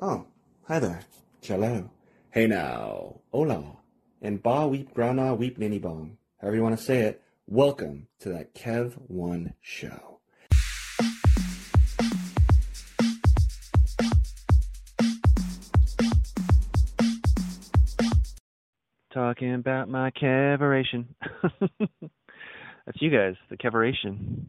Oh, 0.00 0.26
hi 0.68 0.78
there. 0.78 1.00
Cello. 1.40 1.90
Hey 2.30 2.46
now. 2.46 3.18
Hola. 3.32 3.78
And 4.22 4.40
ba 4.40 4.68
weep 4.68 4.94
grana 4.94 5.34
weep 5.34 5.58
ninny 5.58 5.80
bong. 5.80 6.18
However 6.40 6.54
you 6.54 6.62
want 6.62 6.78
to 6.78 6.84
say 6.84 7.00
it. 7.00 7.20
Welcome 7.48 8.06
to 8.20 8.28
that 8.28 8.54
Kev 8.54 8.92
One 9.08 9.54
show. 9.60 10.20
Talking 19.12 19.54
about 19.54 19.88
my 19.88 20.12
keveration. 20.12 21.06
That's 21.80 23.00
you 23.02 23.10
guys, 23.10 23.34
the 23.50 23.56
keveration. 23.56 24.46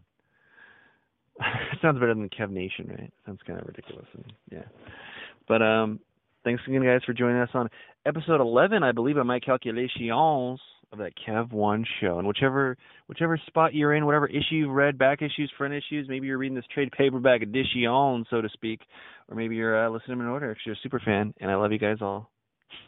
sounds 1.81 1.99
better 1.99 2.13
than 2.13 2.29
Kev 2.29 2.51
Nation, 2.51 2.87
right? 2.89 3.11
Sounds 3.25 3.39
kind 3.47 3.59
of 3.59 3.67
ridiculous. 3.67 4.05
And, 4.13 4.33
yeah. 4.51 4.63
But 5.49 5.63
um, 5.63 5.99
thanks 6.45 6.61
again, 6.67 6.83
guys, 6.83 7.01
for 7.05 7.13
joining 7.13 7.41
us 7.41 7.49
on 7.55 7.69
episode 8.05 8.39
11, 8.39 8.83
I 8.83 8.91
believe, 8.91 9.17
of 9.17 9.25
my 9.25 9.39
calculations 9.39 10.59
of 10.91 10.99
that 10.99 11.13
Kev 11.27 11.51
One 11.51 11.85
show. 11.99 12.19
And 12.19 12.27
whichever 12.27 12.77
whichever 13.07 13.39
spot 13.47 13.73
you're 13.73 13.95
in, 13.95 14.05
whatever 14.05 14.27
issue 14.27 14.55
you've 14.55 14.69
read, 14.69 14.97
back 14.97 15.21
issues, 15.21 15.51
front 15.57 15.73
issues, 15.73 16.07
maybe 16.07 16.27
you're 16.27 16.37
reading 16.37 16.55
this 16.55 16.65
trade 16.73 16.91
paperback 16.95 17.41
edition, 17.41 18.25
so 18.29 18.41
to 18.41 18.49
speak, 18.53 18.81
or 19.27 19.35
maybe 19.35 19.55
you're 19.55 19.87
uh, 19.87 19.89
listening 19.89 20.19
in 20.19 20.27
order 20.27 20.49
because 20.49 20.61
you're 20.65 20.75
a 20.75 20.83
super 20.83 21.01
fan, 21.03 21.33
and 21.41 21.49
I 21.49 21.55
love 21.55 21.71
you 21.71 21.79
guys 21.79 21.97
all. 21.99 22.29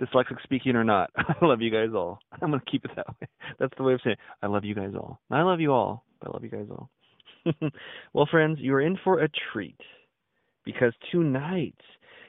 Dyslexic 0.00 0.40
speaking 0.44 0.76
or 0.76 0.84
not, 0.84 1.10
I 1.16 1.44
love 1.44 1.60
you 1.60 1.70
guys 1.70 1.90
all. 1.94 2.20
I'm 2.40 2.50
gonna 2.50 2.62
keep 2.70 2.84
it 2.84 2.92
that 2.94 3.08
way. 3.08 3.26
That's 3.58 3.74
the 3.76 3.82
way 3.82 3.94
of 3.94 4.00
saying 4.04 4.14
it. 4.14 4.18
I 4.40 4.46
love 4.46 4.64
you 4.64 4.74
guys 4.74 4.92
all. 4.94 5.20
I 5.30 5.42
love 5.42 5.60
you 5.60 5.72
all. 5.72 6.04
I 6.24 6.30
love 6.30 6.44
you 6.44 6.50
guys 6.50 6.66
all. 6.70 6.90
well, 8.12 8.28
friends, 8.30 8.58
you 8.60 8.72
are 8.74 8.80
in 8.80 8.98
for 9.04 9.20
a 9.20 9.28
treat 9.52 9.76
because 10.66 10.92
tonight, 11.10 11.80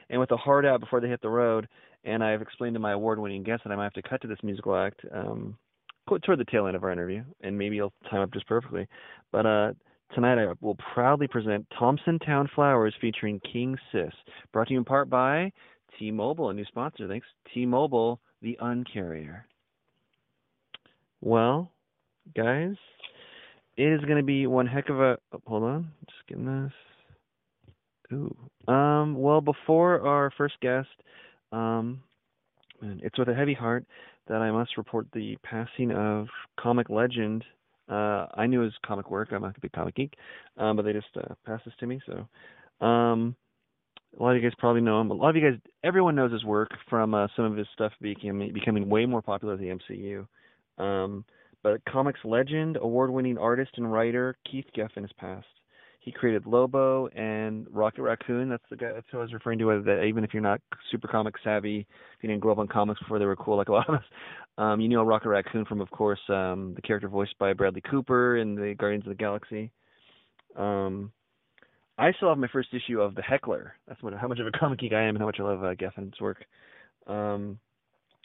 and 0.08 0.18
with 0.18 0.30
a 0.30 0.36
hard 0.38 0.64
out 0.64 0.80
before 0.80 1.00
they 1.00 1.08
hit 1.08 1.20
the 1.20 1.28
road, 1.28 1.68
and 2.04 2.24
I've 2.24 2.40
explained 2.40 2.74
to 2.74 2.80
my 2.80 2.92
award-winning 2.92 3.42
guest 3.42 3.64
that 3.64 3.72
I 3.72 3.76
might 3.76 3.84
have 3.84 3.92
to 3.94 4.02
cut 4.02 4.22
to 4.22 4.28
this 4.28 4.38
musical 4.42 4.74
act 4.74 5.02
um, 5.12 5.58
toward 6.06 6.38
the 6.38 6.46
tail 6.50 6.66
end 6.66 6.76
of 6.76 6.84
our 6.84 6.92
interview, 6.92 7.22
and 7.42 7.58
maybe 7.58 7.76
it'll 7.76 7.92
time 8.10 8.22
up 8.22 8.32
just 8.32 8.46
perfectly. 8.46 8.88
But 9.30 9.44
uh, 9.44 9.72
tonight 10.14 10.38
I 10.38 10.54
will 10.62 10.78
proudly 10.94 11.28
present 11.28 11.66
Thompson 11.78 12.18
Town 12.20 12.48
Flowers 12.54 12.94
featuring 13.00 13.40
King 13.52 13.76
Sis, 13.92 14.12
brought 14.52 14.68
to 14.68 14.72
you 14.72 14.78
in 14.78 14.84
part 14.86 15.10
by 15.10 15.52
T-Mobile, 15.98 16.48
a 16.48 16.54
new 16.54 16.64
sponsor. 16.64 17.08
Thanks, 17.08 17.26
T-Mobile, 17.52 18.20
the 18.40 18.56
uncarrier. 18.62 19.42
Well, 21.20 21.72
guys, 22.36 22.76
it 23.76 23.92
is 23.92 24.00
going 24.02 24.18
to 24.18 24.22
be 24.22 24.46
one 24.46 24.66
heck 24.66 24.88
of 24.88 25.00
a. 25.00 25.18
Oh, 25.32 25.42
hold 25.46 25.64
on, 25.64 25.90
just 26.06 26.26
getting 26.28 26.46
this. 26.46 26.72
Ooh. 28.12 28.34
Um. 28.72 29.14
Well, 29.14 29.40
before 29.40 30.06
our 30.06 30.30
first 30.36 30.54
guest, 30.60 30.88
um, 31.52 32.00
it's 32.82 33.18
with 33.18 33.28
a 33.28 33.34
heavy 33.34 33.54
heart 33.54 33.84
that 34.28 34.40
I 34.42 34.50
must 34.50 34.76
report 34.76 35.06
the 35.12 35.36
passing 35.42 35.90
of 35.92 36.26
comic 36.58 36.88
legend. 36.90 37.44
Uh, 37.88 38.26
I 38.34 38.46
knew 38.46 38.60
his 38.60 38.74
comic 38.84 39.10
work. 39.10 39.28
I'm 39.32 39.42
not 39.42 39.56
a 39.56 39.60
big 39.60 39.72
comic 39.72 39.94
geek, 39.94 40.14
um, 40.58 40.76
but 40.76 40.84
they 40.84 40.92
just 40.92 41.06
uh, 41.16 41.34
passed 41.46 41.64
this 41.64 41.74
to 41.80 41.86
me. 41.86 42.00
So, 42.06 42.86
um, 42.86 43.34
a 44.18 44.22
lot 44.22 44.36
of 44.36 44.42
you 44.42 44.48
guys 44.48 44.56
probably 44.58 44.82
know 44.82 45.00
him. 45.00 45.10
A 45.10 45.14
lot 45.14 45.30
of 45.30 45.36
you 45.36 45.50
guys, 45.50 45.58
everyone 45.84 46.14
knows 46.14 46.32
his 46.32 46.44
work 46.44 46.70
from 46.88 47.14
uh, 47.14 47.28
some 47.36 47.46
of 47.46 47.56
his 47.56 47.66
stuff 47.72 47.92
becoming 48.00 48.52
becoming 48.52 48.88
way 48.88 49.06
more 49.06 49.22
popular 49.22 49.54
at 49.54 49.60
the 49.60 49.76
MCU. 49.92 50.26
Um, 50.82 51.24
but 51.62 51.84
comics 51.86 52.20
legend, 52.24 52.78
award-winning 52.80 53.38
artist 53.38 53.72
and 53.76 53.90
writer 53.90 54.36
Keith 54.50 54.66
Giffen 54.74 55.02
has 55.02 55.12
passed. 55.18 55.46
He 56.08 56.12
created 56.12 56.46
Lobo 56.46 57.08
and 57.08 57.66
Rocket 57.70 58.00
Raccoon. 58.00 58.48
That's 58.48 58.64
the 58.70 58.76
guy. 58.78 58.92
That's 58.94 59.06
who 59.12 59.18
I 59.18 59.20
was 59.20 59.34
referring 59.34 59.58
to. 59.58 59.82
That 59.84 60.04
even 60.04 60.24
if 60.24 60.32
you're 60.32 60.42
not 60.42 60.58
super 60.90 61.06
comic 61.06 61.34
savvy, 61.44 61.80
if 61.80 62.22
you 62.22 62.30
didn't 62.30 62.40
grow 62.40 62.52
up 62.52 62.58
on 62.58 62.66
comics 62.66 62.98
before 62.98 63.18
they 63.18 63.26
were 63.26 63.36
cool, 63.36 63.58
like 63.58 63.68
a 63.68 63.72
lot 63.72 63.90
of 63.90 63.96
us, 63.96 64.04
um, 64.56 64.80
you 64.80 64.88
know 64.88 65.02
Rocket 65.02 65.28
Raccoon 65.28 65.66
from, 65.66 65.82
of 65.82 65.90
course, 65.90 66.20
um, 66.30 66.72
the 66.74 66.80
character 66.80 67.10
voiced 67.10 67.38
by 67.38 67.52
Bradley 67.52 67.82
Cooper 67.82 68.38
in 68.38 68.54
the 68.54 68.74
Guardians 68.78 69.04
of 69.04 69.10
the 69.10 69.16
Galaxy. 69.16 69.70
Um, 70.56 71.12
I 71.98 72.12
still 72.12 72.30
have 72.30 72.38
my 72.38 72.48
first 72.48 72.70
issue 72.72 73.02
of 73.02 73.14
The 73.14 73.20
Heckler. 73.20 73.74
That's 73.86 74.02
what, 74.02 74.14
how 74.14 74.28
much 74.28 74.38
of 74.38 74.46
a 74.46 74.58
comic 74.58 74.78
geek 74.78 74.94
I 74.94 75.02
am 75.02 75.10
and 75.10 75.18
how 75.18 75.26
much 75.26 75.40
I 75.40 75.42
love 75.42 75.62
uh, 75.62 75.74
Giffen's 75.74 76.18
work. 76.22 76.42
Um, 77.06 77.58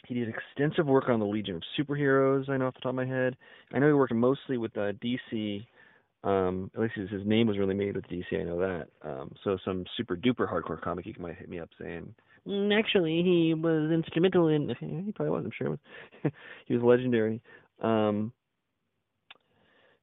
he 0.06 0.14
did 0.14 0.30
extensive 0.30 0.86
work 0.86 1.10
on 1.10 1.20
the 1.20 1.26
Legion 1.26 1.56
of 1.56 1.62
Superheroes. 1.78 2.48
I 2.48 2.56
know 2.56 2.68
off 2.68 2.74
the 2.76 2.80
top 2.80 2.90
of 2.90 2.94
my 2.94 3.04
head. 3.04 3.36
I 3.74 3.78
know 3.78 3.88
he 3.88 3.92
worked 3.92 4.14
mostly 4.14 4.56
with 4.56 4.74
uh, 4.74 4.92
DC. 5.04 5.66
Um, 6.24 6.70
at 6.74 6.80
least 6.80 6.94
his, 6.94 7.10
his 7.10 7.26
name 7.26 7.46
was 7.46 7.58
really 7.58 7.74
made 7.74 7.96
with 7.96 8.06
DC. 8.06 8.24
I 8.32 8.44
know 8.44 8.58
that. 8.58 8.88
Um, 9.02 9.32
so 9.44 9.58
some 9.62 9.84
super 9.96 10.16
duper 10.16 10.50
hardcore 10.50 10.80
comic 10.80 11.04
geek 11.04 11.20
might 11.20 11.36
hit 11.36 11.50
me 11.50 11.60
up 11.60 11.68
saying, 11.78 12.14
mm, 12.48 12.78
actually, 12.78 13.22
he 13.22 13.52
was 13.54 13.90
instrumental 13.92 14.48
in. 14.48 14.74
He 15.04 15.12
probably 15.12 15.30
was. 15.30 15.44
I'm 15.44 15.50
sure 15.56 15.70
was. 15.70 15.78
he 16.66 16.74
was 16.74 16.82
legendary. 16.82 17.42
Um, 17.82 18.32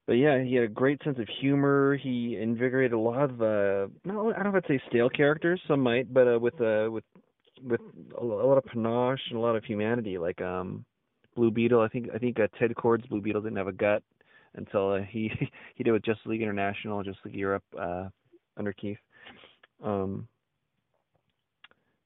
but 0.05 0.13
yeah, 0.13 0.43
he 0.43 0.55
had 0.55 0.65
a 0.65 0.67
great 0.67 1.01
sense 1.03 1.17
of 1.17 1.27
humor. 1.39 1.97
He 1.97 2.37
invigorated 2.39 2.93
a 2.93 2.99
lot 2.99 3.23
of 3.23 3.41
uh, 3.41 3.87
no, 4.05 4.31
I 4.31 4.43
don't 4.43 4.51
know 4.51 4.57
if 4.57 4.65
I'd 4.65 4.67
say 4.67 4.81
stale 4.89 5.09
characters. 5.09 5.59
Some 5.67 5.81
might, 5.81 6.13
but 6.13 6.27
uh, 6.27 6.39
with 6.39 6.59
uh, 6.61 6.87
with 6.91 7.03
with 7.63 7.81
a 8.19 8.23
lot 8.23 8.57
of 8.57 8.65
panache 8.65 9.21
and 9.29 9.37
a 9.37 9.41
lot 9.41 9.55
of 9.55 9.63
humanity. 9.63 10.17
Like 10.17 10.41
um, 10.41 10.85
Blue 11.35 11.49
Beetle, 11.49 11.81
I 11.81 11.87
think 11.87 12.09
I 12.13 12.17
think 12.19 12.39
uh, 12.39 12.47
Ted 12.59 12.75
Kord's 12.75 13.07
Blue 13.07 13.21
Beetle 13.21 13.41
didn't 13.41 13.57
have 13.57 13.67
a 13.67 13.71
gut 13.71 14.03
until 14.55 14.93
uh, 14.93 15.01
he 15.01 15.31
he 15.75 15.83
did 15.83 15.91
with 15.91 16.03
Justice 16.03 16.25
League 16.25 16.41
International, 16.41 17.03
Justice 17.03 17.25
League 17.25 17.35
Europe 17.35 17.63
uh, 17.79 18.09
under 18.57 18.73
Keith. 18.73 18.97
Um, 19.83 20.27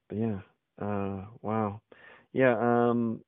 but 0.09 0.17
yeah, 0.17 0.39
uh, 0.81 1.25
wow, 1.41 1.81
yeah. 2.33 2.55
Um, 2.59 3.21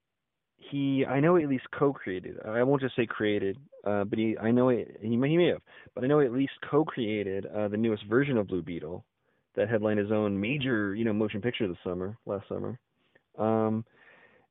he 0.57 1.05
I 1.05 1.19
know 1.19 1.35
he 1.35 1.43
at 1.43 1.49
least 1.49 1.65
co-created. 1.77 2.37
I 2.45 2.63
won't 2.63 2.81
just 2.81 2.95
say 2.95 3.05
created, 3.05 3.57
uh, 3.85 4.03
but 4.03 4.19
he 4.19 4.37
I 4.37 4.51
know 4.51 4.69
he 4.69 4.85
he 5.01 5.15
may, 5.17 5.29
he 5.29 5.37
may 5.37 5.47
have, 5.47 5.61
but 5.95 6.03
I 6.03 6.07
know 6.07 6.19
he 6.19 6.25
at 6.25 6.33
least 6.33 6.53
co-created 6.69 7.45
uh, 7.47 7.67
the 7.67 7.77
newest 7.77 8.05
version 8.05 8.37
of 8.37 8.47
Blue 8.47 8.61
Beetle 8.61 9.03
that 9.55 9.69
headlined 9.69 9.99
his 9.99 10.11
own 10.11 10.39
major, 10.39 10.93
you 10.93 11.03
know, 11.03 11.13
motion 11.13 11.41
picture 11.41 11.67
this 11.67 11.77
summer, 11.83 12.15
last 12.25 12.47
summer. 12.47 12.79
Um, 13.39 13.83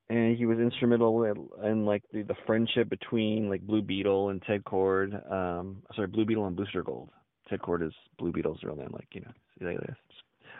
and 0.09 0.37
he 0.37 0.47
was 0.47 0.59
instrumental 0.59 1.25
in, 1.65 1.84
like 1.84 2.03
the, 2.12 2.22
the 2.22 2.37
friendship 2.47 2.89
between 2.89 3.49
like 3.49 3.67
Blue 3.67 3.83
Beetle 3.83 4.31
and 4.31 4.43
Ted 4.43 4.65
Kord. 4.65 5.15
Um, 5.31 5.83
sorry, 5.94 6.09
Blue 6.09 6.25
Beetle 6.25 6.47
and 6.47 6.56
Booster 6.56 6.83
Gold. 6.83 7.11
Ted 7.49 7.61
Kord 7.61 7.87
is 7.87 7.93
Blue 8.19 8.33
Beetle's 8.33 8.62
real 8.62 8.77
name, 8.77 8.91
like 8.93 9.09
you 9.12 9.22
know. 9.22 9.31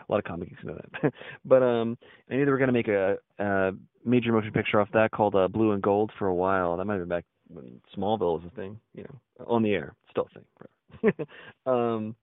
A 0.09 0.11
lot 0.11 0.19
of 0.19 0.23
comic 0.23 0.49
geeks 0.49 0.63
know 0.63 0.77
that. 1.01 1.13
but 1.45 1.61
um, 1.61 1.97
I 2.29 2.35
knew 2.35 2.45
they 2.45 2.51
were 2.51 2.57
to 2.57 2.71
make 2.71 2.87
a, 2.87 3.17
a 3.39 3.71
major 4.05 4.31
motion 4.31 4.51
picture 4.51 4.79
off 4.79 4.89
that 4.93 5.11
called 5.11 5.35
uh, 5.35 5.47
Blue 5.47 5.71
and 5.71 5.81
Gold 5.81 6.11
for 6.17 6.27
a 6.27 6.35
while. 6.35 6.77
That 6.77 6.85
might 6.85 6.93
have 6.93 7.01
been 7.01 7.09
back 7.09 7.25
when 7.49 7.81
Smallville 7.95 8.41
was 8.41 8.43
a 8.45 8.55
thing, 8.55 8.79
you 8.93 9.03
know, 9.03 9.45
on 9.45 9.63
the 9.63 9.73
air, 9.73 9.95
still 10.09 10.27
a 10.35 11.09
thing. 11.09 11.27
um, 11.65 12.15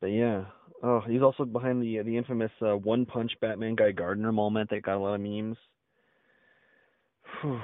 but 0.00 0.08
yeah, 0.08 0.44
Oh, 0.82 1.00
he's 1.00 1.22
also 1.22 1.44
behind 1.44 1.80
the 1.80 2.02
the 2.02 2.16
infamous 2.16 2.50
uh, 2.60 2.76
One 2.76 3.06
Punch 3.06 3.32
Batman 3.40 3.76
Guy 3.76 3.92
Gardner 3.92 4.32
moment 4.32 4.70
that 4.70 4.82
got 4.82 4.96
a 4.96 4.98
lot 4.98 5.14
of 5.14 5.20
memes. 5.20 5.56
Whew. 7.40 7.60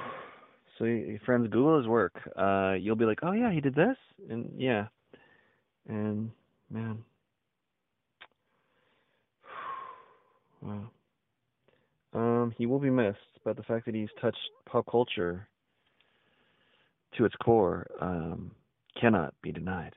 So, 0.79 0.85
friends, 1.27 1.49
Google 1.51 1.79
his 1.79 1.89
work. 1.89 2.15
Uh, 2.37 2.75
you'll 2.79 2.95
be 2.95 3.05
like, 3.05 3.19
oh 3.23 3.33
yeah, 3.33 3.53
he 3.53 3.61
did 3.61 3.75
this, 3.75 3.97
and 4.31 4.53
yeah, 4.57 4.87
and 5.89 6.31
man, 6.71 7.03
wow. 10.63 10.91
Um, 12.15 12.55
he 12.57 12.67
will 12.67 12.79
be 12.79 12.91
missed, 12.91 13.19
but 13.45 13.57
the 13.57 13.63
fact 13.65 13.87
that 13.87 13.95
he's 13.95 14.09
touched 14.21 14.39
pop 14.67 14.87
culture 14.89 15.49
to 17.17 17.25
its 17.25 17.35
core 17.37 17.87
um, 18.01 18.53
cannot 19.01 19.35
be 19.43 19.51
denied. 19.51 19.95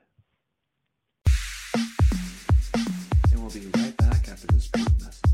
We'll 3.41 3.49
be 3.49 3.71
right 3.75 3.97
back 3.97 4.29
after 4.29 4.45
this 4.47 4.67
brief 4.67 4.87
message. 4.99 5.31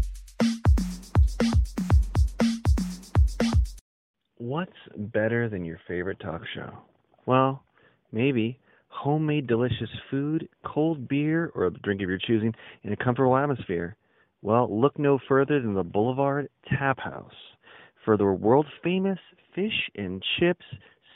What's 4.38 4.72
better 4.96 5.50
than 5.50 5.66
your 5.66 5.82
favorite 5.90 6.22
talk 6.22 6.42
show? 6.56 6.72
Well, 7.26 7.64
maybe 8.14 8.60
homemade 8.88 9.48
delicious 9.48 9.90
food, 10.10 10.48
cold 10.66 11.10
beer, 11.10 11.52
or 11.54 11.66
a 11.66 11.72
drink 11.72 12.02
of 12.02 12.08
your 12.08 12.18
choosing 12.18 12.56
in 12.84 12.94
a 12.94 12.96
comfortable 12.96 13.36
atmosphere. 13.36 13.98
Well, 14.42 14.74
look 14.74 14.98
no 14.98 15.20
further 15.28 15.60
than 15.60 15.74
the 15.74 15.84
Boulevard 15.84 16.48
Tap 16.70 17.00
House 17.00 17.36
for 18.06 18.16
the 18.16 18.24
world 18.24 18.68
famous 18.82 19.20
fish 19.54 19.90
and 19.96 20.24
chips, 20.40 20.66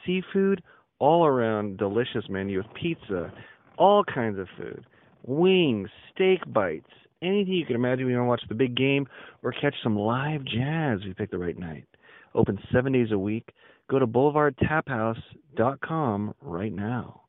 seafood, 0.06 0.62
all 1.00 1.26
around 1.26 1.78
delicious 1.78 2.26
menu 2.28 2.58
with 2.58 2.74
pizza, 2.74 3.32
all 3.78 4.04
kinds 4.04 4.38
of 4.38 4.48
food 4.58 4.86
wings, 5.24 5.90
steak 6.14 6.40
bites, 6.52 6.90
anything 7.22 7.54
you 7.54 7.66
can 7.66 7.76
imagine 7.76 8.08
you 8.08 8.18
want 8.18 8.26
to 8.26 8.30
watch 8.30 8.44
the 8.50 8.56
big 8.56 8.76
game 8.76 9.08
or 9.44 9.52
catch 9.52 9.76
some 9.84 9.98
live 9.98 10.44
jazz 10.44 11.00
if 11.02 11.08
you 11.08 11.16
pick 11.16 11.32
the 11.32 11.38
right 11.38 11.58
night. 11.58 11.86
Open 12.34 12.58
seven 12.74 12.94
days 12.94 13.12
a 13.12 13.18
week. 13.18 13.50
Go 13.90 14.00
to 14.00 14.08
boulevardtaphouse.com 14.08 16.34
right 16.42 16.74
now. 16.74 17.22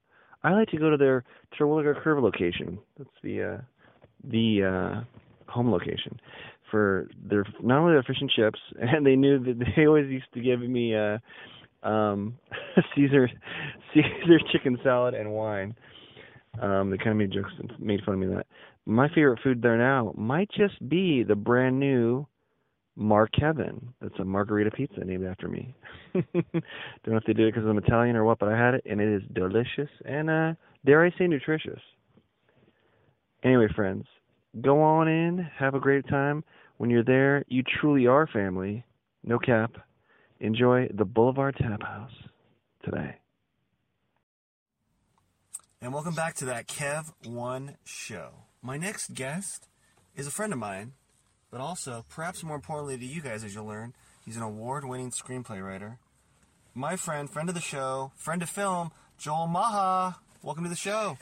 I 0.44 0.52
like 0.52 0.68
to 0.68 0.78
go 0.78 0.90
to 0.90 0.96
their 0.96 1.24
Terwilliger 1.58 2.00
Curve 2.02 2.22
location. 2.22 2.78
That's 2.98 3.10
the 3.22 3.42
uh, 3.42 3.58
the 4.24 4.64
uh, 4.64 5.02
home 5.50 5.70
location 5.70 6.18
for 6.70 7.08
their 7.28 7.44
not 7.62 7.78
only 7.78 7.92
their 7.92 8.02
fish 8.02 8.16
and 8.20 8.30
chips, 8.30 8.58
and 8.80 9.06
they 9.06 9.16
knew 9.16 9.38
that 9.38 9.64
they 9.76 9.86
always 9.86 10.10
used 10.10 10.32
to 10.34 10.40
give 10.40 10.60
me 10.60 10.96
uh, 10.96 11.18
um, 11.86 12.38
Caesar 12.94 13.28
Caesar 13.94 14.38
chicken 14.52 14.78
salad 14.82 15.14
and 15.14 15.32
wine. 15.32 15.74
Um, 16.60 16.90
they 16.90 16.98
kind 16.98 17.10
of 17.10 17.16
made 17.16 17.32
jokes 17.32 17.52
and 17.58 17.72
made 17.80 18.02
fun 18.04 18.14
of 18.14 18.20
me 18.20 18.26
that. 18.34 18.46
My 18.84 19.08
favorite 19.08 19.40
food 19.42 19.62
there 19.62 19.78
now 19.78 20.12
might 20.16 20.50
just 20.50 20.86
be 20.88 21.22
the 21.22 21.34
brand 21.34 21.78
new 21.78 22.26
Mark 22.96 23.30
Heaven. 23.34 23.94
It's 24.02 24.18
a 24.18 24.24
margarita 24.24 24.70
pizza 24.70 25.04
named 25.04 25.24
after 25.24 25.48
me. 25.48 25.74
Don't 26.12 26.34
know 26.34 27.16
if 27.16 27.24
they 27.26 27.32
did 27.32 27.48
it 27.48 27.54
because 27.54 27.68
I'm 27.68 27.78
Italian 27.78 28.16
or 28.16 28.24
what, 28.24 28.38
but 28.38 28.50
I 28.50 28.58
had 28.58 28.74
it 28.74 28.82
and 28.84 29.00
it 29.00 29.08
is 29.08 29.22
delicious 29.32 29.88
and 30.04 30.28
uh, 30.28 30.52
dare 30.84 31.04
I 31.04 31.10
say 31.18 31.26
nutritious. 31.26 31.80
Anyway, 33.44 33.68
friends, 33.74 34.04
go 34.60 34.80
on 34.82 35.08
in, 35.08 35.48
have 35.58 35.74
a 35.74 35.80
great 35.80 36.06
time. 36.08 36.44
When 36.76 36.90
you're 36.90 37.04
there, 37.04 37.44
you 37.48 37.62
truly 37.80 38.06
are 38.06 38.26
family. 38.26 38.84
No 39.24 39.38
cap. 39.38 39.72
Enjoy 40.40 40.88
the 40.94 41.04
Boulevard 41.04 41.56
Tap 41.56 41.82
House 41.82 42.12
today. 42.84 43.16
And 45.82 45.92
welcome 45.92 46.14
back 46.14 46.36
to 46.36 46.44
that 46.44 46.68
Kev 46.68 47.12
One 47.26 47.74
show. 47.82 48.44
My 48.62 48.76
next 48.76 49.14
guest 49.14 49.66
is 50.14 50.28
a 50.28 50.30
friend 50.30 50.52
of 50.52 50.60
mine, 50.60 50.92
but 51.50 51.60
also, 51.60 52.04
perhaps 52.08 52.44
more 52.44 52.54
importantly 52.54 52.96
to 52.98 53.04
you 53.04 53.20
guys, 53.20 53.42
as 53.42 53.52
you'll 53.52 53.66
learn, 53.66 53.92
he's 54.24 54.36
an 54.36 54.44
award-winning 54.44 55.10
screenplay 55.10 55.60
writer. 55.60 55.98
My 56.72 56.94
friend, 56.94 57.28
friend 57.28 57.48
of 57.48 57.56
the 57.56 57.60
show, 57.60 58.12
friend 58.14 58.42
of 58.42 58.48
film, 58.48 58.92
Joel 59.18 59.48
Macha. 59.48 60.18
Welcome 60.40 60.62
to 60.62 60.70
the 60.70 60.76
show. 60.76 61.18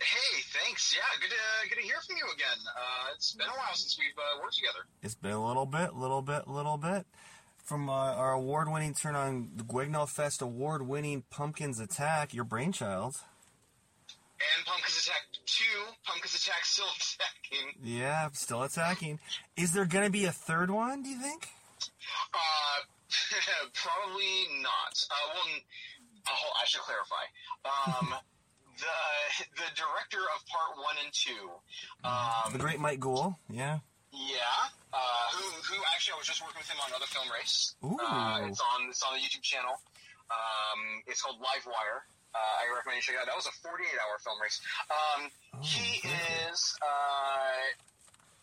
Hey, 0.00 0.42
thanks. 0.52 0.92
Yeah, 0.92 1.02
good 1.20 1.30
to 1.30 1.68
good 1.68 1.80
to 1.80 1.86
hear 1.86 2.00
from 2.04 2.16
you 2.16 2.24
again. 2.34 2.58
Uh, 2.76 3.14
it's 3.14 3.32
been 3.34 3.46
a 3.46 3.50
while 3.50 3.74
since 3.74 3.96
we've 3.96 4.18
uh, 4.18 4.42
worked 4.42 4.56
together. 4.56 4.88
It's 5.04 5.14
been 5.14 5.30
a 5.30 5.46
little 5.46 5.66
bit, 5.66 5.94
little 5.94 6.20
bit, 6.20 6.48
little 6.48 6.78
bit. 6.78 7.06
From 7.58 7.88
uh, 7.88 7.92
our 7.92 8.32
award-winning 8.32 8.94
turn 8.94 9.14
on 9.14 9.50
the 9.54 9.62
Guignol 9.62 10.08
Fest 10.08 10.42
award-winning 10.42 11.22
Pumpkins 11.30 11.78
Attack, 11.78 12.34
your 12.34 12.44
brainchild. 12.44 13.18
And 14.40 14.66
Pumpkins 14.66 14.98
Attack 14.98 15.22
2, 15.46 15.64
Pumpkins 16.04 16.34
Attack 16.34 16.64
still 16.64 16.86
attacking. 16.90 17.66
Yeah, 17.82 18.28
still 18.32 18.62
attacking. 18.62 19.20
Is 19.56 19.72
there 19.72 19.86
going 19.86 20.04
to 20.04 20.10
be 20.10 20.24
a 20.24 20.32
third 20.32 20.70
one, 20.70 21.02
do 21.02 21.08
you 21.08 21.18
think? 21.20 21.48
Uh, 22.34 22.78
probably 23.74 24.34
not. 24.62 24.94
Uh, 25.10 25.14
well, 25.34 25.60
oh, 26.30 26.50
I 26.60 26.64
should 26.66 26.80
clarify. 26.82 27.24
Um, 27.64 28.14
the 28.78 29.44
the 29.54 29.68
director 29.78 30.18
of 30.34 30.42
part 30.50 30.76
one 30.82 30.96
and 31.04 31.12
two, 31.14 31.46
um, 32.02 32.52
The 32.52 32.58
great 32.58 32.80
Mike 32.80 32.98
Gould, 32.98 33.34
yeah. 33.48 33.78
yeah, 34.10 34.58
uh, 34.92 35.26
who 35.32 35.44
who 35.62 35.78
actually 35.94 36.14
I 36.14 36.18
was 36.18 36.26
just 36.26 36.42
working 36.42 36.58
with 36.58 36.68
him 36.70 36.78
on 36.82 36.90
another 36.90 37.06
film 37.06 37.28
race. 37.30 37.76
Ooh. 37.84 37.96
Uh, 38.02 38.48
it's 38.50 38.60
on 38.60 38.88
it's 38.90 39.02
on 39.02 39.14
the 39.14 39.20
YouTube 39.20 39.42
channel. 39.42 39.78
Um, 40.30 40.80
it's 41.06 41.22
called 41.22 41.36
Live 41.38 41.66
Wire. 41.66 42.02
Uh, 42.34 42.62
I 42.62 42.68
recommend 42.74 42.98
you 42.98 43.04
check 43.06 43.14
it 43.16 43.22
out. 43.22 43.30
That 43.30 43.38
was 43.38 43.46
a 43.46 43.54
48 43.62 43.86
hour 44.02 44.18
film 44.18 44.38
race. 44.42 44.58
Um, 44.90 45.30
he 45.62 46.02
is. 46.50 46.74
Uh, 46.82 47.64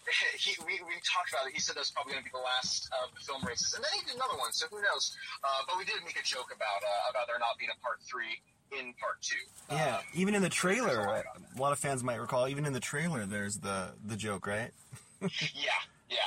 he, 0.41 0.55
we, 0.65 0.79
we 0.88 0.95
talked 1.05 1.29
about 1.29 1.45
it. 1.45 1.53
He 1.53 1.61
said 1.61 1.75
that's 1.75 1.91
probably 1.91 2.17
going 2.17 2.25
to 2.25 2.29
be 2.31 2.33
the 2.33 2.41
last 2.41 2.89
of 3.03 3.13
the 3.13 3.21
film 3.21 3.43
races, 3.45 3.75
and 3.75 3.83
then 3.83 3.91
he 3.93 4.01
did 4.07 4.15
another 4.17 4.39
one. 4.39 4.49
So 4.55 4.65
who 4.71 4.81
knows? 4.81 5.13
Uh, 5.43 5.67
but 5.67 5.77
we 5.77 5.85
did 5.85 6.01
make 6.07 6.17
a 6.17 6.25
joke 6.25 6.49
about 6.49 6.81
uh, 6.81 7.11
about 7.13 7.27
there 7.27 7.38
not 7.38 7.59
being 7.59 7.69
a 7.69 7.79
part 7.83 8.01
three 8.07 8.41
in 8.71 8.93
part 8.97 9.21
two. 9.21 9.35
Yeah, 9.69 9.97
Um, 9.97 10.03
even 10.13 10.35
in 10.35 10.41
the 10.41 10.49
there's 10.49 10.57
a 10.57 10.61
trailer, 10.61 11.05
lot 11.05 11.25
a 11.55 11.61
lot 11.61 11.71
of 11.71 11.79
fans 11.79 12.03
might 12.03 12.19
recall, 12.19 12.47
even 12.47 12.65
in 12.65 12.73
the 12.73 12.79
trailer, 12.79 13.25
there's 13.25 13.57
the, 13.57 13.89
the 14.05 14.15
joke, 14.15 14.47
right? 14.47 14.71
yeah, 15.21 15.81
yeah. 16.09 16.17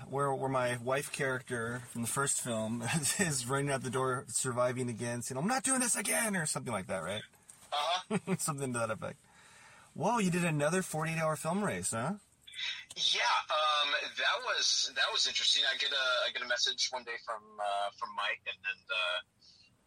Where, 0.08 0.34
where 0.34 0.50
my 0.50 0.76
wife 0.84 1.10
character 1.10 1.82
from 1.88 2.02
the 2.02 2.08
first 2.08 2.40
film 2.40 2.84
is 3.18 3.48
running 3.48 3.70
out 3.70 3.82
the 3.82 3.90
door, 3.90 4.24
surviving 4.28 4.90
again, 4.90 5.22
saying, 5.22 5.38
I'm 5.38 5.48
not 5.48 5.64
doing 5.64 5.80
this 5.80 5.96
again, 5.96 6.36
or 6.36 6.44
something 6.44 6.72
like 6.72 6.86
that, 6.88 7.02
right? 7.02 7.22
Uh-huh. 7.72 8.34
something 8.38 8.74
to 8.74 8.78
that 8.78 8.90
effect. 8.90 9.16
Whoa, 9.94 10.18
you 10.18 10.30
did 10.30 10.44
another 10.44 10.82
48 10.82 11.18
hour 11.18 11.36
film 11.36 11.64
race, 11.64 11.92
huh? 11.92 12.12
Yeah, 12.96 13.36
um, 13.48 13.88
that 14.16 14.38
was 14.44 14.92
that 14.94 15.08
was 15.12 15.26
interesting. 15.26 15.64
I 15.64 15.76
get 15.78 15.90
a 15.90 16.06
I 16.28 16.32
get 16.32 16.42
a 16.42 16.48
message 16.48 16.88
one 16.92 17.04
day 17.04 17.16
from 17.24 17.40
uh, 17.58 17.88
from 17.96 18.10
Mike, 18.14 18.44
and 18.44 18.56
then 18.60 18.78
uh, 18.86 19.18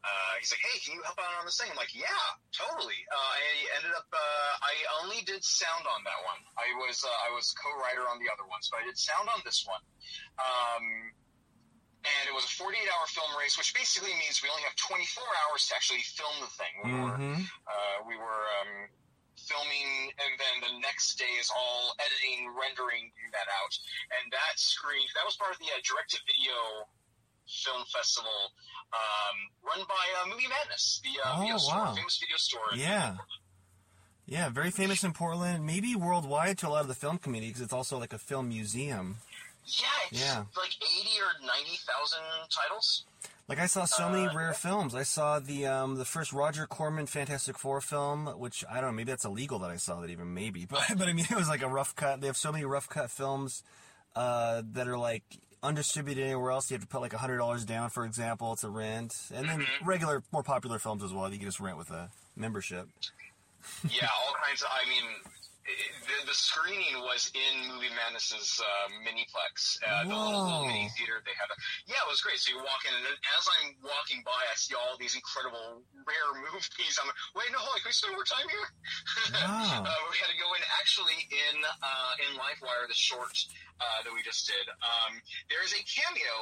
uh, 0.06 0.34
he's 0.38 0.54
like, 0.54 0.62
"Hey, 0.62 0.78
can 0.86 0.94
you 0.94 1.02
help 1.02 1.18
out 1.18 1.34
on 1.42 1.50
this 1.50 1.58
thing?" 1.58 1.74
I'm 1.74 1.82
like, 1.82 1.94
"Yeah, 1.98 2.26
totally." 2.54 3.02
Uh, 3.10 3.32
I 3.42 3.42
ended 3.82 3.94
up 3.98 4.06
uh, 4.14 4.52
I 4.62 4.74
only 5.02 5.26
did 5.26 5.42
sound 5.42 5.90
on 5.90 6.06
that 6.06 6.20
one. 6.30 6.42
I 6.62 6.70
was 6.86 7.02
uh, 7.02 7.10
I 7.26 7.34
was 7.34 7.50
co-writer 7.58 8.06
on 8.06 8.22
the 8.22 8.30
other 8.30 8.46
ones, 8.46 8.70
but 8.70 8.82
I 8.82 8.86
did 8.86 8.98
sound 9.02 9.28
on 9.34 9.42
this 9.42 9.66
one. 9.66 9.82
Um, 10.38 10.86
and 12.06 12.24
it 12.30 12.34
was 12.38 12.46
a 12.46 12.54
48 12.62 12.78
hour 12.86 13.06
film 13.10 13.34
race, 13.34 13.58
which 13.58 13.74
basically 13.74 14.14
means 14.22 14.38
we 14.46 14.50
only 14.54 14.62
have 14.62 14.78
24 14.78 15.26
hours 15.50 15.66
to 15.68 15.72
actually 15.74 16.06
film 16.06 16.38
the 16.38 16.52
thing. 16.54 16.74
We 16.86 16.94
were 17.02 17.18
Mm-hmm. 17.18 17.42
uh, 17.66 17.98
we 18.06 18.14
were 18.14 18.44
um, 18.62 18.86
filming, 19.42 20.14
and 20.22 20.32
then 20.38 20.56
the 20.70 20.74
next 20.86 21.18
day 21.18 21.34
is 21.42 21.50
all 21.50 21.98
editing, 21.98 22.54
rendering, 22.54 23.10
that 23.34 23.50
out. 23.50 23.74
And 24.22 24.30
that 24.30 24.56
screen 24.62 25.02
that 25.18 25.26
was 25.26 25.34
part 25.36 25.50
of 25.50 25.60
the 25.60 25.74
uh, 25.74 25.82
direct 25.82 26.14
to 26.14 26.22
video 26.30 26.86
film 27.48 27.84
festival 27.94 28.30
um, 28.94 29.38
run 29.66 29.86
by 29.88 30.06
uh, 30.22 30.28
Movie 30.30 30.48
Madness, 30.48 31.02
the 31.04 31.20
uh, 31.28 31.34
Oh, 31.38 31.42
video 31.42 31.58
store, 31.58 31.96
famous 31.96 32.18
video 32.20 32.38
store. 32.38 32.60
Yeah. 32.76 33.18
Yeah, 34.28 34.50
very 34.50 34.72
famous 34.72 35.04
in 35.04 35.14
Portland, 35.14 35.66
maybe 35.66 35.96
worldwide 35.96 36.58
to 36.60 36.68
a 36.68 36.70
lot 36.70 36.82
of 36.82 36.88
the 36.88 36.96
film 36.96 37.20
community 37.20 37.50
because 37.52 37.62
it's 37.62 37.74
also 37.74 38.00
like 38.00 38.12
a 38.14 38.18
film 38.18 38.50
museum. 38.50 39.18
Yeah, 39.66 39.86
it's 40.12 40.20
Yeah. 40.22 40.46
like 40.58 40.72
80 40.82 41.10
or 41.22 41.46
90,000 41.46 42.20
titles. 42.50 43.04
Like 43.48 43.60
I 43.60 43.68
saw 43.68 43.86
so 43.86 44.10
many 44.10 44.26
Uh, 44.26 44.34
rare 44.34 44.54
films. 44.54 44.96
I 44.96 45.04
saw 45.04 45.38
the 45.40 45.68
um, 45.68 45.96
the 45.98 46.06
first 46.06 46.34
Roger 46.34 46.66
Corman 46.66 47.06
Fantastic 47.06 47.60
Four 47.60 47.80
film, 47.80 48.26
which 48.40 48.66
I 48.68 48.76
don't 48.82 48.86
know, 48.86 48.92
maybe 48.94 49.12
that's 49.12 49.26
illegal 49.26 49.60
that 49.60 49.70
I 49.70 49.76
saw 49.78 50.02
that 50.02 50.10
even 50.10 50.34
maybe, 50.34 50.66
but 50.70 50.82
but 50.98 51.08
I 51.08 51.14
mean 51.14 51.26
it 51.30 51.36
was 51.36 51.48
like 51.48 51.62
a 51.62 51.68
rough 51.70 51.96
cut. 51.96 52.22
They 52.22 52.28
have 52.28 52.38
so 52.38 52.52
many 52.52 52.66
rough 52.66 52.90
cut 52.90 53.12
films 53.12 53.62
uh, 54.16 54.64
that 54.72 54.88
are 54.88 54.98
like 54.98 55.24
undistributed 55.66 56.24
anywhere 56.24 56.52
else. 56.52 56.70
You 56.70 56.76
have 56.76 56.82
to 56.82 56.88
put 56.88 57.02
like 57.02 57.14
a 57.14 57.18
hundred 57.18 57.38
dollars 57.38 57.66
down, 57.66 57.90
for 57.90 58.06
example, 58.06 58.56
to 58.58 58.70
rent, 58.70 59.14
and 59.34 59.50
then 59.50 59.66
regular, 59.84 60.24
more 60.32 60.44
popular 60.44 60.80
films 60.80 61.04
as 61.04 61.12
well. 61.14 61.30
You 61.32 61.38
can 61.38 61.48
just 61.48 61.60
rent 61.60 61.78
with 61.78 61.90
a 61.92 62.10
membership. 62.36 62.88
yeah, 63.90 64.08
all 64.08 64.34
kinds 64.46 64.62
of. 64.62 64.70
I 64.70 64.88
mean, 64.88 65.04
it, 65.66 65.90
the, 66.06 66.30
the 66.30 66.38
screening 66.38 67.02
was 67.02 67.34
in 67.34 67.66
Movie 67.74 67.90
Madness's 67.98 68.62
uh, 68.62 68.86
miniplex, 69.02 69.82
uh, 69.82 70.06
the 70.06 70.14
little, 70.14 70.46
little 70.46 70.66
mini 70.70 70.86
theater 70.94 71.18
they 71.26 71.34
had. 71.34 71.50
Yeah, 71.90 72.06
it 72.06 72.10
was 72.10 72.22
great. 72.22 72.38
So 72.38 72.54
you 72.54 72.62
walk 72.62 72.86
in, 72.86 72.94
and 72.94 73.18
as 73.34 73.44
I'm 73.50 73.74
walking 73.82 74.22
by, 74.22 74.38
I 74.38 74.54
see 74.54 74.78
all 74.78 74.94
these 75.02 75.18
incredible 75.18 75.82
rare 76.06 76.30
movies. 76.54 76.94
I'm 77.02 77.10
like, 77.10 77.18
wait, 77.34 77.50
no, 77.50 77.58
hold 77.58 77.74
on, 77.74 77.82
can 77.82 77.90
we 77.90 77.98
spend 77.98 78.14
more 78.14 78.28
time 78.30 78.46
here? 78.46 78.68
Wow. 79.36 79.84
uh, 79.90 80.05
actually 80.82 81.18
in 81.32 81.56
uh, 81.64 82.14
in 82.28 82.38
Livewire, 82.40 82.86
the 82.88 82.96
short 82.98 83.36
uh, 83.82 84.00
that 84.04 84.12
we 84.14 84.22
just 84.24 84.48
did. 84.48 84.66
Um, 84.82 85.20
there 85.50 85.64
is 85.66 85.72
a 85.76 85.82
cameo 85.84 86.36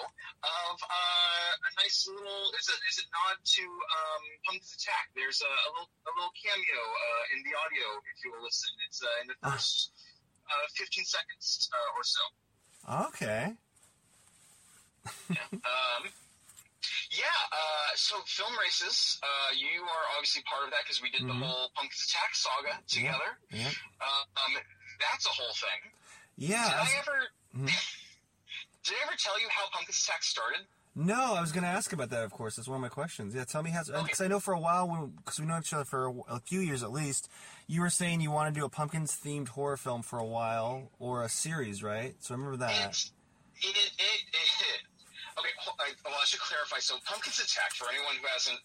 of 0.44 0.76
uh, 0.82 1.52
a 1.68 1.72
nice 1.82 2.06
little. 2.08 2.44
Is 2.60 2.68
a 2.70 2.78
is 2.90 2.98
a 3.02 3.06
nod 3.10 3.38
to 3.42 3.64
um, 3.66 4.24
Pumpkin's 4.46 4.74
Attack. 4.78 5.12
There's 5.18 5.42
a, 5.42 5.52
a 5.52 5.70
little 5.76 5.90
a 6.08 6.12
little 6.18 6.34
cameo 6.38 6.82
uh, 6.84 7.34
in 7.36 7.40
the 7.46 7.54
audio 7.58 7.88
if 8.10 8.18
you 8.26 8.30
will 8.34 8.44
listen. 8.46 8.70
It's 8.88 9.02
uh, 9.02 9.22
in 9.22 9.28
the 9.32 9.38
Ah. 9.44 9.52
first 9.58 9.92
uh, 10.50 10.66
15 10.76 11.04
seconds 11.06 11.70
uh, 11.72 11.98
or 11.98 12.04
so. 12.04 12.24
Okay. 13.12 13.54
Um, 15.52 16.04
yeah, 17.12 17.26
uh, 17.52 17.92
so 17.96 18.16
film 18.26 18.54
races, 18.60 19.20
uh, 19.24 19.54
you 19.56 19.82
are 19.84 20.06
obviously 20.18 20.42
part 20.44 20.66
of 20.66 20.72
that 20.72 20.82
because 20.84 21.02
we 21.02 21.10
did 21.10 21.22
Mhm. 21.22 21.28
the 21.40 21.46
whole 21.46 21.70
Pumpkin's 21.76 22.06
Attack 22.10 22.36
saga 22.36 22.80
together. 22.88 23.38
Yeah. 23.52 23.70
Uh, 24.02 24.24
um, 24.46 24.58
that's 25.00 25.26
a 25.26 25.30
whole 25.30 25.54
thing. 25.54 25.92
Yeah. 26.38 26.64
Did 26.64 26.74
I 26.74 26.80
was- 26.82 26.90
I 26.90 26.98
ever? 27.00 27.28
Mhm. 27.56 27.68
Did 28.84 28.98
I 29.00 29.04
ever 29.08 29.16
tell 29.18 29.40
you 29.40 29.48
how 29.50 29.70
Pumpkin's 29.72 30.04
Attack 30.04 30.24
started? 30.24 30.68
No, 30.96 31.34
I 31.34 31.42
was 31.42 31.52
going 31.52 31.64
to 31.64 31.70
ask 31.70 31.92
about 31.92 32.10
that. 32.12 32.24
Of 32.24 32.32
course, 32.32 32.56
that's 32.56 32.68
one 32.68 32.76
of 32.76 32.82
my 32.82 32.90
questions. 32.90 33.34
Yeah, 33.34 33.46
tell 33.46 33.64
me 33.64 33.72
how. 33.72 33.82
Because 33.84 34.22
I 34.22 34.28
know 34.28 34.40
for 34.40 34.54
a 34.54 34.60
while, 34.60 35.08
because 35.08 35.40
we 35.40 35.46
know 35.48 35.58
each 35.58 35.74
other 35.74 35.86
for 35.86 36.06
a, 36.08 36.14
a 36.36 36.40
few 36.42 36.60
years 36.60 36.84
at 36.84 36.92
least, 36.92 37.30
you 37.66 37.82
were 37.82 37.90
saying 37.90 38.22
you 38.22 38.30
want 38.30 38.54
to 38.54 38.60
do 38.60 38.64
a 38.64 38.70
pumpkins 38.70 39.12
themed 39.14 39.48
horror 39.48 39.78
film 39.78 40.04
for 40.04 40.20
a 40.20 40.26
while 40.26 40.92
or 41.00 41.24
a 41.24 41.30
series, 41.30 41.82
right? 41.82 42.14
So 42.20 42.36
I 42.36 42.38
remember 42.38 42.58
that. 42.58 42.90
It, 43.62 43.76
it, 43.76 43.92
it, 43.98 44.82
okay, 45.40 45.54
I, 45.80 45.88
well, 46.06 46.20
I 46.20 46.26
should 46.28 46.42
clarify. 46.44 46.80
So, 46.80 46.98
Pumpkin's 47.06 47.40
Attack, 47.40 47.74
for 47.78 47.88
anyone 47.90 48.16
who 48.20 48.28
hasn't 48.30 48.60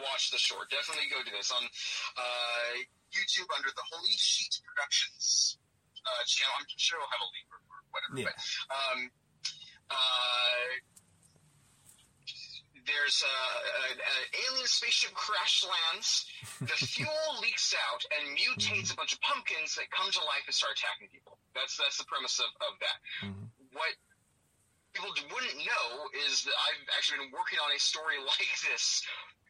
watched 0.00 0.32
the 0.32 0.40
short, 0.40 0.72
definitely 0.72 1.08
go 1.12 1.20
do 1.24 1.32
this 1.36 1.52
on 1.52 1.62
uh, 1.64 2.72
YouTube 3.12 3.48
under 3.56 3.68
the 3.72 3.84
Holy 3.92 4.16
Sheet 4.16 4.52
Productions 4.64 5.58
uh, 6.04 6.22
channel. 6.26 6.54
I'm 6.58 6.66
sure 6.76 6.98
it'll 6.98 7.12
have 7.12 7.24
a 7.24 7.30
link 7.32 7.46
or, 7.52 7.60
or 7.68 7.78
whatever. 7.92 8.14
Yeah. 8.16 8.28
But, 8.32 8.36
um, 8.72 8.98
uh, 9.92 10.64
there's 12.82 13.22
a, 13.22 13.36
an 13.94 13.98
alien 14.48 14.66
spaceship 14.66 15.14
crash 15.14 15.62
lands, 15.62 16.26
the 16.58 16.74
fuel 16.94 17.30
leaks 17.40 17.74
out 17.78 18.02
and 18.10 18.34
mutates 18.34 18.90
a 18.92 18.96
bunch 18.98 19.12
of 19.14 19.20
pumpkins 19.22 19.78
that 19.78 19.86
come 19.94 20.10
to 20.10 20.18
life 20.26 20.42
and 20.46 20.54
start 20.54 20.74
attacking 20.74 21.06
people. 21.14 21.38
That's 21.54 21.76
that's 21.78 21.98
the 21.98 22.08
premise 22.10 22.40
of, 22.42 22.50
of 22.58 22.72
that. 22.82 22.98
Mhm. 23.22 23.46
What 23.70 23.94
people 24.92 25.10
wouldn't 25.32 25.56
know 25.56 25.88
is 26.28 26.44
that 26.44 26.56
I've 26.56 26.84
actually 26.96 27.24
been 27.24 27.34
working 27.34 27.58
on 27.60 27.72
a 27.72 27.80
story 27.80 28.20
like 28.36 28.52
this 28.68 29.02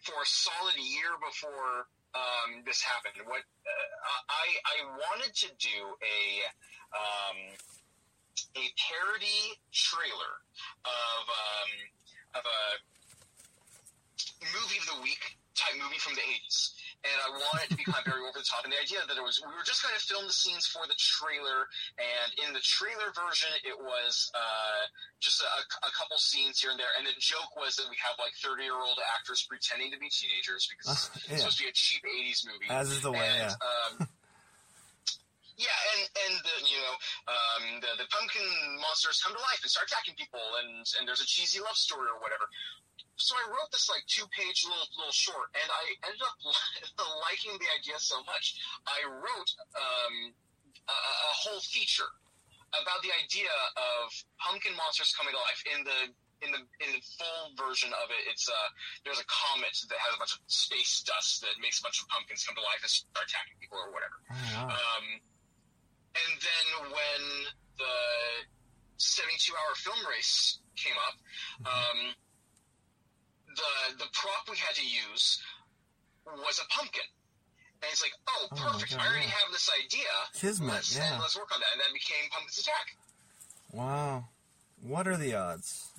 for 0.02 0.14
a 0.18 0.26
solid 0.26 0.78
year 0.78 1.14
before 1.22 1.86
um, 2.14 2.62
this 2.66 2.82
happened. 2.82 3.22
What 3.26 3.42
uh, 3.42 4.22
I 4.28 4.46
I 4.66 4.76
wanted 5.08 5.32
to 5.34 5.48
do 5.58 5.78
a 6.02 6.20
um, 6.92 7.38
a 8.56 8.64
parody 8.76 9.56
trailer 9.72 10.34
of 10.84 11.22
um, 11.28 11.70
of 12.36 12.44
a 12.44 12.60
movie 14.52 14.78
of 14.78 14.86
the 14.96 14.98
week 15.02 15.38
type 15.54 15.76
movie 15.78 16.00
from 16.00 16.14
the 16.14 16.24
80s. 16.24 16.74
And 17.02 17.18
I 17.18 17.28
wanted 17.34 17.66
it 17.66 17.70
to 17.74 17.78
be 17.78 17.82
kind 17.82 17.98
of 17.98 18.06
very 18.06 18.22
over 18.22 18.38
the 18.38 18.46
top. 18.46 18.62
And 18.62 18.70
the 18.70 18.78
idea 18.78 19.02
that 19.02 19.18
it 19.18 19.24
was, 19.26 19.42
we 19.42 19.50
were 19.50 19.66
just 19.66 19.82
going 19.82 19.90
to 19.94 20.02
film 20.02 20.22
the 20.22 20.34
scenes 20.34 20.70
for 20.70 20.86
the 20.86 20.94
trailer. 20.94 21.66
And 21.98 22.28
in 22.46 22.48
the 22.54 22.62
trailer 22.62 23.10
version, 23.10 23.50
it 23.66 23.74
was 23.74 24.30
uh, 24.38 24.82
just 25.18 25.42
a, 25.42 25.50
a 25.82 25.90
couple 25.98 26.14
scenes 26.22 26.62
here 26.62 26.70
and 26.70 26.78
there. 26.78 26.94
And 26.94 27.02
the 27.06 27.18
joke 27.18 27.58
was 27.58 27.74
that 27.82 27.90
we 27.90 27.98
have 28.06 28.14
like 28.22 28.38
30 28.38 28.62
year 28.62 28.78
old 28.78 29.02
actors 29.18 29.42
pretending 29.50 29.90
to 29.90 29.98
be 29.98 30.06
teenagers 30.14 30.70
because 30.70 31.10
Uh, 31.10 31.34
it's 31.34 31.42
supposed 31.42 31.58
to 31.58 31.64
be 31.66 31.70
a 31.70 31.74
cheap 31.74 32.02
80s 32.06 32.46
movie. 32.46 32.70
As 32.70 32.90
is 32.94 33.02
the 33.02 33.10
way, 33.10 33.18
and, 33.18 33.50
yeah. 33.50 33.98
Um, 34.00 34.08
yeah, 35.56 35.78
and 35.94 36.02
and 36.26 36.34
the, 36.40 36.54
you 36.64 36.80
know 36.80 36.94
um, 37.28 37.64
the 37.84 37.90
the 38.04 38.08
pumpkin 38.08 38.46
monsters 38.80 39.20
come 39.20 39.36
to 39.36 39.42
life 39.42 39.60
and 39.62 39.70
start 39.70 39.88
attacking 39.88 40.16
people, 40.16 40.42
and 40.64 40.84
and 40.98 41.02
there's 41.04 41.20
a 41.20 41.28
cheesy 41.28 41.60
love 41.60 41.76
story 41.76 42.08
or 42.08 42.18
whatever. 42.20 42.48
So 43.20 43.36
I 43.36 43.44
wrote 43.46 43.70
this 43.70 43.92
like 43.92 44.02
two 44.08 44.24
page 44.32 44.64
little 44.64 44.88
little 44.96 45.14
short, 45.14 45.52
and 45.52 45.68
I 45.68 45.84
ended 46.08 46.22
up 46.24 46.36
liking 47.28 47.54
the 47.60 47.68
idea 47.76 48.00
so 48.00 48.24
much. 48.24 48.56
I 48.88 49.04
wrote 49.08 49.50
um, 49.76 50.14
a, 50.88 50.96
a 50.96 51.32
whole 51.46 51.60
feature 51.60 52.08
about 52.72 53.04
the 53.04 53.12
idea 53.12 53.52
of 53.76 54.08
pumpkin 54.40 54.72
monsters 54.80 55.12
coming 55.12 55.36
to 55.36 55.40
life 55.40 55.62
in 55.68 55.84
the 55.84 56.00
in 56.42 56.50
the 56.50 56.62
in 56.82 56.90
the 56.98 57.02
full 57.18 57.54
version 57.54 57.90
of 58.02 58.10
it, 58.10 58.22
it's 58.26 58.50
uh 58.50 58.68
there's 59.06 59.22
a 59.22 59.28
comet 59.30 59.72
that 59.86 59.98
has 60.02 60.12
a 60.14 60.18
bunch 60.18 60.34
of 60.34 60.42
space 60.50 61.02
dust 61.06 61.40
that 61.42 61.54
makes 61.62 61.78
a 61.78 61.82
bunch 61.86 62.02
of 62.02 62.10
pumpkins 62.10 62.42
come 62.42 62.58
to 62.58 62.64
life 62.66 62.82
and 62.82 62.90
start 62.90 63.30
attacking 63.30 63.54
people 63.62 63.78
or 63.78 63.94
whatever. 63.94 64.18
Oh, 64.26 64.34
wow. 64.58 64.74
Um, 64.74 65.04
and 66.14 66.32
then 66.40 66.66
when 66.92 67.22
the 67.78 67.96
72 68.96 69.52
hour 69.52 69.74
film 69.76 69.98
race 70.08 70.58
came 70.76 70.94
up, 71.08 71.16
um, 71.66 71.98
the 73.48 74.04
the 74.04 74.08
prop 74.12 74.48
we 74.50 74.56
had 74.56 74.74
to 74.76 74.84
use 74.84 75.40
was 76.26 76.60
a 76.60 76.66
pumpkin. 76.72 77.04
And 77.82 77.90
it's 77.90 78.02
like, 78.02 78.12
oh, 78.28 78.46
Oh 78.52 78.56
perfect! 78.56 78.92
God, 78.92 79.00
I 79.00 79.06
already 79.08 79.26
yeah. 79.26 79.32
have 79.42 79.52
this 79.52 79.68
idea. 79.84 80.12
Kismet, 80.34 80.70
let's, 80.70 80.96
yeah. 80.96 81.18
let's 81.20 81.36
work 81.36 81.50
on 81.52 81.60
that. 81.60 81.72
And 81.72 81.80
that 81.80 81.92
became 81.92 82.30
Pumpkins 82.30 82.58
Attack. 82.58 82.96
Wow. 83.72 84.24
What 84.80 85.08
are 85.08 85.16
the 85.16 85.34
odds? 85.34 85.91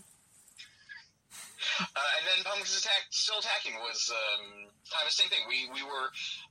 Uh, 1.79 2.09
and 2.19 2.23
then 2.27 2.39
Pumpkins 2.45 2.75
Attack, 2.77 3.09
Still 3.09 3.39
Attacking 3.39 3.75
was 3.81 4.11
um, 4.11 4.69
kind 4.91 5.03
of 5.03 5.09
the 5.09 5.17
same 5.17 5.29
thing. 5.31 5.43
We 5.47 5.69
we 5.73 5.83
were 5.83 6.07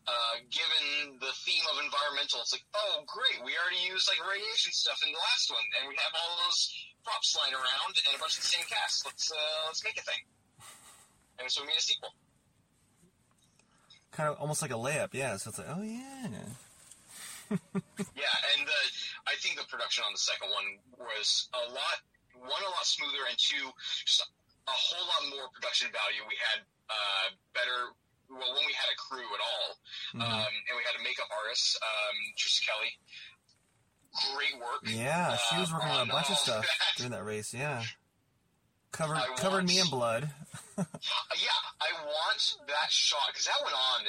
uh, 0.08 0.36
given 0.50 1.18
the 1.22 1.32
theme 1.46 1.64
of 1.70 1.78
environmental. 1.82 2.42
It's 2.42 2.52
like, 2.52 2.66
oh, 2.74 3.04
great, 3.06 3.40
we 3.44 3.54
already 3.54 3.82
used 3.86 4.08
like 4.10 4.20
radiation 4.22 4.72
stuff 4.74 5.00
in 5.04 5.12
the 5.12 5.20
last 5.20 5.52
one, 5.52 5.66
and 5.80 5.90
we 5.90 5.96
have 5.98 6.12
all 6.16 6.32
those 6.46 6.60
props 7.04 7.34
lying 7.38 7.54
around 7.54 7.92
and 8.06 8.12
a 8.14 8.20
bunch 8.20 8.38
of 8.38 8.42
the 8.44 8.50
same 8.50 8.66
cast. 8.66 9.06
Let's 9.06 9.30
uh, 9.30 9.70
let's 9.70 9.82
make 9.84 9.98
a 9.98 10.04
thing. 10.06 10.22
And 11.40 11.50
so 11.50 11.62
we 11.62 11.72
made 11.72 11.80
a 11.80 11.84
sequel. 11.84 12.14
Kind 14.12 14.28
of 14.28 14.36
almost 14.36 14.60
like 14.60 14.70
a 14.70 14.80
layup, 14.80 15.16
yeah. 15.16 15.36
So 15.40 15.50
it's 15.50 15.58
like, 15.58 15.70
oh 15.70 15.82
yeah. 15.82 16.28
Yeah, 18.16 18.32
and 18.56 18.64
uh, 18.64 18.88
I 19.28 19.36
think 19.40 19.60
the 19.60 19.68
production 19.68 20.04
on 20.06 20.12
the 20.12 20.24
second 20.24 20.48
one 20.48 20.80
was 20.96 21.48
a 21.52 21.68
lot, 21.68 22.00
one 22.32 22.62
a 22.64 22.70
lot 22.72 22.86
smoother, 22.86 23.28
and 23.28 23.36
two, 23.36 23.68
just 24.06 24.24
a, 24.68 24.70
whole 24.70 25.06
lot 25.06 25.22
more 25.34 25.46
production 25.54 25.88
value. 25.92 26.22
We 26.28 26.36
had 26.38 26.62
uh, 26.90 27.26
better, 27.54 27.92
well, 28.30 28.52
when 28.54 28.64
we 28.66 28.74
had 28.76 28.88
a 28.92 28.96
crew 29.00 29.24
at 29.24 29.40
all, 29.42 29.68
Mhm. 30.14 30.22
um, 30.28 30.52
and 30.68 30.74
we 30.76 30.84
had 30.84 30.94
a 30.98 31.02
makeup 31.02 31.28
artist, 31.32 31.78
um, 31.82 32.16
Trisha 32.36 32.62
Kelly. 32.66 32.92
Great 34.36 34.60
work. 34.60 34.82
Yeah, 34.84 35.36
she 35.48 35.56
was 35.58 35.72
working 35.72 35.88
on 35.88 36.08
a 36.08 36.12
bunch 36.12 36.28
of 36.30 36.36
stuff 36.36 36.66
that. 36.66 36.96
during 36.96 37.12
that 37.12 37.24
race. 37.24 37.54
Yeah, 37.54 37.82
covered 38.92 39.16
I 39.16 39.26
covered 39.36 39.64
me 39.64 39.80
in 39.80 39.88
blood. 39.88 40.28
Yeah, 40.76 41.60
I 41.80 42.04
want 42.04 42.56
that 42.68 42.90
shot 42.90 43.28
because 43.28 43.46
that 43.46 43.56
went 43.64 43.74
on 43.74 44.04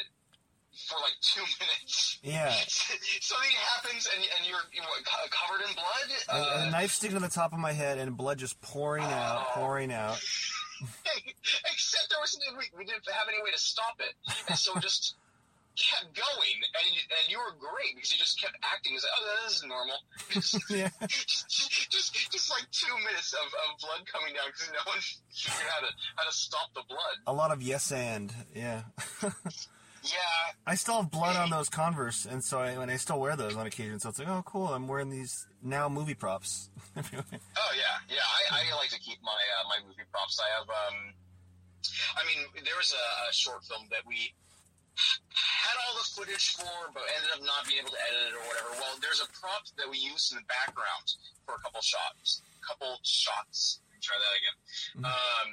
for 0.87 0.95
like 1.01 1.13
two 1.21 1.41
minutes. 1.59 2.19
Yeah, 2.23 2.49
Something 2.67 3.55
happens 3.75 4.07
and, 4.15 4.23
and 4.39 4.47
you're, 4.47 4.59
you're 4.73 4.83
what, 4.85 5.03
covered 5.31 5.61
in 5.67 5.73
blood. 5.75 6.07
a, 6.29 6.33
Uh, 6.33 6.67
a 6.67 6.71
knife 6.71 6.91
sticking 6.91 7.17
to 7.17 7.23
the 7.23 7.29
top 7.29 7.53
of 7.53 7.59
my 7.59 7.71
head 7.73 7.97
and 7.97 8.15
blood 8.17 8.37
just 8.37 8.59
pouring 8.61 9.03
out, 9.03 9.45
Oh. 9.49 9.51
pouring 9.59 9.91
out. 9.91 10.19
Except 10.83 12.07
there 12.09 12.19
was 12.19 12.37
we, 12.57 12.65
we 12.77 12.85
didn't 12.85 13.03
have 13.07 13.27
any 13.29 13.41
way 13.43 13.51
to 13.51 13.59
stop 13.59 13.95
it, 13.99 14.13
and 14.49 14.57
so 14.57 14.77
just 14.79 15.15
kept 15.79 16.13
going, 16.13 16.57
and 16.83 16.93
you, 16.93 17.01
and 17.07 17.31
you 17.31 17.37
were 17.37 17.55
great 17.57 17.95
because 17.95 18.11
you 18.11 18.17
just 18.17 18.39
kept 18.41 18.53
acting 18.63 18.95
as 18.95 19.03
like, 19.03 19.11
oh 19.17 19.43
this 19.45 19.55
is 19.57 19.63
normal. 19.63 19.97
Yeah, 20.69 20.89
just, 21.07 21.47
just 21.89 22.31
just 22.31 22.49
like 22.51 22.65
two 22.71 22.93
minutes 22.99 23.33
of, 23.33 23.47
of 23.47 23.79
blood 23.79 24.01
coming 24.11 24.33
down 24.35 24.45
because 24.51 24.69
no 24.73 24.83
one 24.85 24.99
figured 25.31 25.67
out 25.67 25.81
how 25.81 25.87
to 25.87 25.93
how 26.17 26.23
to 26.29 26.35
stop 26.35 26.73
the 26.75 26.83
blood. 26.89 27.15
a 27.27 27.33
lot 27.33 27.51
of 27.51 27.61
yes 27.61 27.91
and 27.91 28.33
yeah. 28.53 28.81
Yeah, 30.03 30.51
I 30.67 30.75
still 30.75 31.01
have 31.01 31.11
blood 31.11 31.35
on 31.37 31.49
those 31.49 31.69
Converse, 31.69 32.25
and 32.25 32.43
so 32.43 32.59
I, 32.59 32.71
and 32.75 32.91
I 32.91 32.97
still 32.97 33.19
wear 33.19 33.35
those 33.35 33.55
on 33.55 33.65
occasion. 33.65 33.99
So 33.99 34.09
it's 34.09 34.19
like, 34.19 34.27
oh, 34.27 34.43
cool, 34.45 34.67
I'm 34.67 34.87
wearing 34.87 35.09
these 35.09 35.47
now 35.63 35.87
movie 35.87 36.13
props. 36.15 36.69
Oh 36.99 37.71
yeah, 37.73 37.95
yeah. 38.11 38.27
I, 38.51 38.67
I 38.69 38.75
like 38.77 38.89
to 38.91 38.99
keep 38.99 39.17
my 39.23 39.31
uh, 39.33 39.63
my 39.71 39.79
movie 39.87 40.05
props. 40.11 40.37
I 40.43 40.47
have. 40.59 40.67
um 40.69 41.13
I 42.15 42.21
mean, 42.27 42.45
there 42.63 42.75
was 42.77 42.91
a, 42.93 43.05
a 43.27 43.33
short 43.33 43.63
film 43.65 43.87
that 43.91 44.03
we 44.05 44.31
had 45.33 45.75
all 45.87 45.97
the 45.97 46.05
footage 46.05 46.53
for, 46.53 46.69
but 46.93 47.01
ended 47.17 47.31
up 47.33 47.41
not 47.41 47.65
being 47.65 47.81
able 47.81 47.91
to 47.95 48.01
edit 48.11 48.29
it 48.29 48.35
or 48.37 48.43
whatever. 48.45 48.69
Well, 48.77 48.95
there's 49.01 49.19
a 49.23 49.29
prop 49.33 49.65
that 49.81 49.87
we 49.89 49.97
used 49.97 50.31
in 50.31 50.37
the 50.39 50.47
background 50.51 51.07
for 51.47 51.55
a 51.55 51.61
couple 51.65 51.81
shots. 51.81 52.43
Couple 52.61 52.99
shots. 53.03 53.81
Let 53.89 53.97
me 53.97 53.99
try 54.03 54.17
that 54.21 54.33
again. 54.37 54.57
Mhm. 55.01 55.05
Um, 55.09 55.49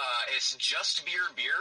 uh, 0.00 0.22
it's 0.34 0.56
just 0.56 1.04
beer, 1.06 1.30
beer, 1.36 1.60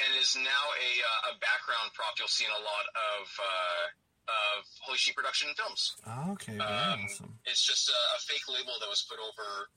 and 0.00 0.10
is 0.20 0.34
now 0.36 0.64
a 0.74 0.90
uh, 1.02 1.30
a 1.30 1.38
background 1.38 1.92
prop 1.94 2.14
you'll 2.18 2.30
see 2.32 2.44
in 2.44 2.50
a 2.54 2.62
lot 2.64 2.86
of 2.94 3.22
uh, 3.38 3.84
of 4.24 4.64
Holy 4.82 4.98
Sheep 4.98 5.14
production 5.16 5.48
films. 5.56 5.94
okay, 6.32 6.56
very 6.56 6.64
Um, 6.64 7.04
awesome. 7.04 7.38
It's 7.44 7.64
just 7.66 7.88
a, 7.88 7.98
a 8.16 8.18
fake 8.24 8.46
label 8.48 8.72
that 8.80 8.88
was 8.88 9.04
put 9.08 9.18
over 9.20 9.68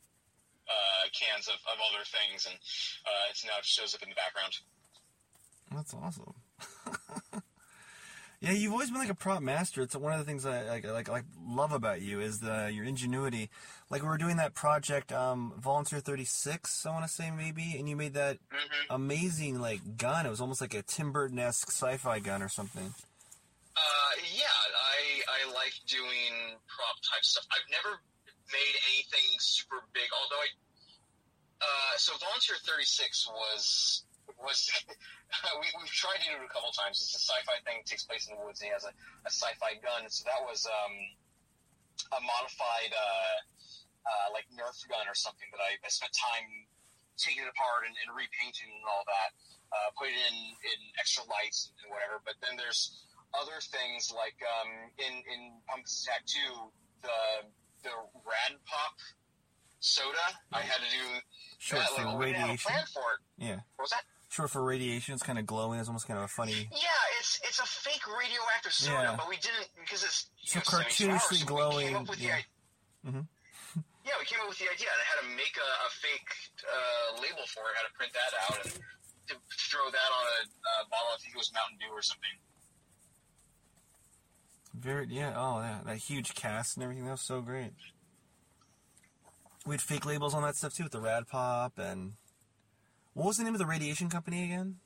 uh, 0.68 1.04
cans 1.12 1.48
of, 1.48 1.60
of 1.68 1.78
other 1.92 2.04
things, 2.08 2.46
and 2.46 2.56
uh, 2.56 3.30
it's 3.30 3.44
now 3.46 3.60
it 3.60 3.66
shows 3.66 3.94
up 3.96 4.02
in 4.04 4.10
the 4.10 4.16
background. 4.16 4.54
That's 5.76 5.94
awesome. 5.94 6.34
yeah, 8.40 8.52
you've 8.52 8.72
always 8.72 8.90
been 8.90 9.00
like 9.00 9.10
a 9.10 9.16
prop 9.16 9.42
master. 9.42 9.82
It's 9.82 9.96
one 9.96 10.14
of 10.14 10.20
the 10.20 10.26
things 10.26 10.46
I 10.46 10.64
like, 10.64 10.86
like, 10.86 11.10
like 11.10 11.26
love 11.46 11.72
about 11.74 12.02
you 12.02 12.22
is 12.22 12.40
the 12.40 12.72
your 12.74 12.86
ingenuity. 12.86 13.50
Like 13.90 14.02
we 14.02 14.08
were 14.10 14.18
doing 14.18 14.38
that 14.38 14.54
project, 14.54 15.12
um, 15.14 15.54
Volunteer 15.58 16.00
Thirty 16.00 16.26
Six, 16.26 16.86
I 16.86 16.92
want 16.92 17.06
to 17.06 17.12
say 17.12 17.32
maybe, 17.32 17.76
and 17.80 17.88
you 17.88 17.96
made 17.96 18.14
that 18.16 18.38
hmm 18.52 18.68
amazing 18.90 19.60
like 19.60 19.98
gun. 19.98 20.26
It 20.26 20.30
was 20.30 20.42
almost 20.42 20.60
like 20.62 20.74
a 20.74 20.82
Tim 20.82 21.12
Burton 21.12 21.40
esque 21.40 21.72
sci-fi 21.72 22.20
gun 22.20 22.42
or 22.42 22.50
something. 22.50 22.94
Uh, 23.78 24.14
yeah, 24.36 24.44
I 24.44 25.00
I 25.40 25.54
like 25.54 25.74
doing 25.88 26.60
prop 26.68 26.98
type 27.04 27.24
stuff. 27.24 27.46
I've 27.52 27.70
never 27.72 27.96
made 28.52 28.76
anything 28.92 29.28
super 29.40 29.84
big, 29.94 30.10
although 30.12 30.42
I. 30.44 30.50
Uh, 31.58 31.94
so 31.98 32.14
Volunteer 32.20 32.56
Thirty 32.68 32.86
Six 32.86 33.28
was 33.28 34.04
was 34.36 34.68
we 35.60 35.68
we've 35.80 35.96
tried 35.96 36.20
to 36.22 36.28
do 36.28 36.36
it 36.36 36.46
a 36.46 36.52
couple 36.52 36.70
times. 36.76 37.00
It's 37.00 37.16
a 37.16 37.24
sci-fi 37.24 37.58
thing. 37.64 37.80
It 37.82 37.88
takes 37.88 38.04
place 38.04 38.28
in 38.28 38.36
the 38.36 38.44
woods. 38.44 38.60
And 38.62 38.68
he 38.68 38.74
has 38.76 38.84
a, 38.84 38.92
a 38.92 39.32
sci-fi 39.32 39.80
gun. 39.80 40.08
So 40.12 40.28
that 40.28 40.44
was 40.44 40.68
um, 40.68 40.94
a 42.14 42.22
modified 42.22 42.92
uh, 42.94 43.36
uh, 44.08 44.28
like 44.32 44.48
Nerf 44.56 44.80
gun 44.88 45.04
or 45.06 45.14
something 45.16 45.48
that 45.52 45.60
I, 45.60 45.76
I 45.84 45.90
spent 45.92 46.16
time 46.16 46.48
taking 47.20 47.44
it 47.44 47.50
apart 47.52 47.84
and, 47.84 47.94
and 48.06 48.16
repainting 48.16 48.72
and 48.72 48.86
all 48.88 49.04
that. 49.06 49.30
Uh, 49.68 49.92
put 50.00 50.08
it 50.08 50.16
in 50.16 50.36
in 50.64 50.80
extra 50.96 51.28
lights 51.28 51.76
and 51.84 51.92
whatever. 51.92 52.24
But 52.24 52.40
then 52.40 52.56
there's 52.56 53.04
other 53.36 53.60
things 53.60 54.08
like 54.16 54.40
um, 54.48 54.70
in 54.96 55.14
in 55.28 55.42
Pumpkins 55.68 56.08
Attack 56.08 56.24
Two, 56.32 56.72
the 57.04 57.20
the 57.84 57.92
Rad 58.24 58.56
Pop 58.64 58.96
soda. 59.80 60.28
I 60.54 60.62
had 60.62 60.80
to 60.80 60.90
do 60.90 61.06
Short 61.60 61.82
that. 61.84 61.90
for 61.92 62.06
Like, 62.06 62.18
we 62.20 62.26
didn't 62.32 62.42
a 62.42 62.48
radiation. 62.48 62.72
plan 62.72 62.86
for 62.94 63.06
it. 63.18 63.20
Yeah, 63.44 63.60
What 63.76 63.84
was 63.86 63.92
that? 63.92 64.04
short 64.30 64.52
for 64.52 64.64
radiation. 64.64 65.14
It's 65.14 65.24
kind 65.24 65.40
of 65.40 65.46
glowing. 65.46 65.80
It's 65.80 65.90
almost 65.90 66.08
kind 66.08 66.18
of 66.20 66.26
a 66.26 66.28
funny. 66.28 66.68
Yeah, 66.72 67.20
it's 67.20 67.40
it's 67.44 67.60
a 67.60 67.66
fake 67.66 68.06
radioactive 68.08 68.72
soda, 68.74 68.94
Yeah. 69.04 69.16
but 69.18 69.28
we 69.30 69.36
didn't 69.38 69.68
because 69.80 70.04
it's 70.04 70.30
So 70.46 70.60
know, 70.60 70.64
72 70.64 71.12
hours, 71.12 71.22
cartoonishly 71.22 71.40
so 71.40 71.46
glowing, 71.46 71.96
up 71.96 72.08
with 72.10 72.20
the 72.20 72.26
yeah. 72.26 72.40
Yeah, 74.08 74.16
we 74.16 74.26
came 74.26 74.40
up 74.40 74.48
with 74.48 74.58
the 74.58 74.72
idea 74.72 74.88
and 74.88 75.04
how 75.04 75.20
to 75.20 75.28
make 75.36 75.60
a, 75.60 75.70
a 75.84 75.90
fake 76.00 76.32
uh, 76.64 77.20
label 77.20 77.44
for 77.52 77.68
it, 77.68 77.76
how 77.76 77.84
to 77.84 77.94
print 78.00 78.16
that 78.16 78.32
out 78.48 78.58
and 78.64 78.72
to 79.28 79.36
throw 79.68 79.92
that 79.92 80.10
on 80.16 80.24
a, 80.24 80.40
a 80.48 80.74
bottle. 80.88 81.12
I 81.12 81.20
think 81.20 81.36
it 81.36 81.42
was 81.44 81.52
Mountain 81.52 81.78
Dew 81.84 81.92
or 81.92 82.02
something. 82.02 82.36
Very 84.72 85.08
yeah. 85.10 85.34
Oh 85.36 85.60
yeah, 85.60 85.84
that 85.86 85.98
huge 85.98 86.36
cast 86.36 86.78
and 86.78 86.84
everything. 86.84 87.04
That 87.04 87.20
was 87.20 87.28
so 87.28 87.42
great. 87.42 87.74
We 89.66 89.74
had 89.74 89.82
fake 89.82 90.06
labels 90.06 90.34
on 90.34 90.44
that 90.44 90.56
stuff 90.56 90.74
too 90.74 90.84
with 90.84 90.94
the 90.94 91.02
Rad 91.02 91.28
Pop 91.28 91.76
and 91.78 92.14
what 93.18 93.28
was 93.28 93.38
the 93.38 93.44
name 93.44 93.56
of 93.56 93.60
the 93.60 93.66
radiation 93.66 94.08
company 94.08 94.46
again? 94.46 94.78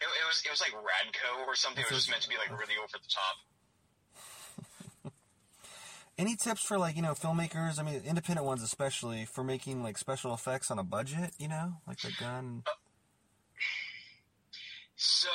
It, 0.00 0.06
it 0.06 0.26
was 0.26 0.42
it 0.46 0.50
was 0.50 0.62
like 0.62 0.72
Radco 0.72 1.44
or 1.46 1.56
something. 1.56 1.82
It 1.82 1.90
was 1.90 2.06
just 2.06 2.10
meant 2.10 2.22
to 2.22 2.28
be 2.30 2.36
like 2.38 2.48
really 2.48 2.78
over 2.78 2.94
the 2.94 3.10
top. 3.10 3.36
Any 6.16 6.36
tips 6.36 6.62
for 6.62 6.78
like 6.78 6.96
you 6.96 7.02
know 7.02 7.14
filmmakers? 7.14 7.78
I 7.78 7.82
mean, 7.82 8.02
independent 8.04 8.46
ones 8.46 8.62
especially 8.62 9.24
for 9.24 9.42
making 9.42 9.82
like 9.82 9.98
special 9.98 10.32
effects 10.32 10.70
on 10.70 10.78
a 10.78 10.84
budget. 10.84 11.32
You 11.38 11.48
know, 11.48 11.74
like 11.86 11.98
the 11.98 12.12
gun. 12.18 12.62
So 14.96 15.28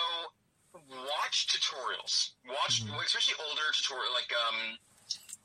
watch 0.74 1.48
tutorials. 1.52 2.32
Watch 2.48 2.86
mm-hmm. 2.86 2.96
especially 3.06 3.36
older 3.44 3.68
tutorial 3.76 4.14
like 4.14 4.32
um, 4.34 4.58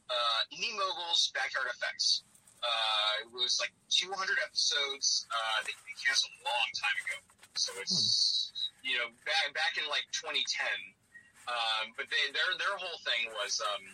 uh, 0.08 0.40
Indy 0.54 0.72
Mogul's 0.78 1.32
Backyard 1.34 1.68
Effects. 1.68 2.22
Uh, 2.64 3.28
it 3.28 3.30
was 3.36 3.60
like 3.60 3.74
200 3.92 4.16
episodes. 4.40 5.28
Uh, 5.28 5.58
they, 5.68 5.76
they 5.84 5.94
canceled 6.00 6.32
a 6.40 6.42
long 6.48 6.68
time 6.72 6.96
ago, 7.04 7.16
so 7.60 7.70
it's 7.76 7.92
hmm. 7.92 8.88
you 8.88 8.96
know 8.96 9.12
back 9.28 9.52
back 9.52 9.76
in 9.76 9.84
like 9.92 10.08
2010. 10.16 10.40
Um, 11.44 11.92
but 12.00 12.08
they, 12.08 12.32
their 12.32 12.50
their 12.56 12.76
whole 12.80 13.00
thing 13.04 13.28
was 13.36 13.60
um, 13.60 13.84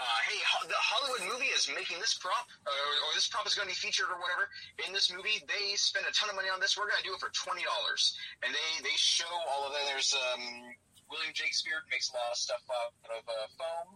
uh, 0.00 0.18
hey, 0.28 0.38
the 0.68 0.78
Hollywood 0.78 1.24
movie 1.28 1.52
is 1.52 1.68
making 1.70 2.00
this 2.00 2.16
prop, 2.16 2.48
or, 2.64 2.72
or 2.72 3.10
this 3.14 3.28
prop 3.28 3.46
is 3.46 3.54
going 3.54 3.68
to 3.68 3.72
be 3.72 3.78
featured 3.78 4.08
or 4.08 4.18
whatever 4.18 4.48
in 4.86 4.90
this 4.92 5.12
movie. 5.12 5.42
They 5.46 5.76
spend 5.76 6.08
a 6.08 6.12
ton 6.12 6.32
of 6.32 6.36
money 6.36 6.48
on 6.48 6.58
this. 6.58 6.74
We're 6.74 6.88
going 6.90 7.02
to 7.02 7.06
do 7.06 7.14
it 7.14 7.22
for 7.22 7.30
twenty 7.30 7.62
dollars, 7.62 8.16
and 8.42 8.50
they 8.50 8.68
they 8.82 8.96
show 8.96 9.30
all 9.52 9.68
of 9.68 9.76
that. 9.76 9.84
There's 9.86 10.10
um, 10.16 10.74
William 11.12 11.34
Shakespeare 11.36 11.84
makes 11.92 12.08
a 12.10 12.16
lot 12.16 12.32
of 12.32 12.40
stuff 12.40 12.64
out 12.72 12.96
of 13.20 13.24
uh, 13.28 13.46
foam. 13.54 13.88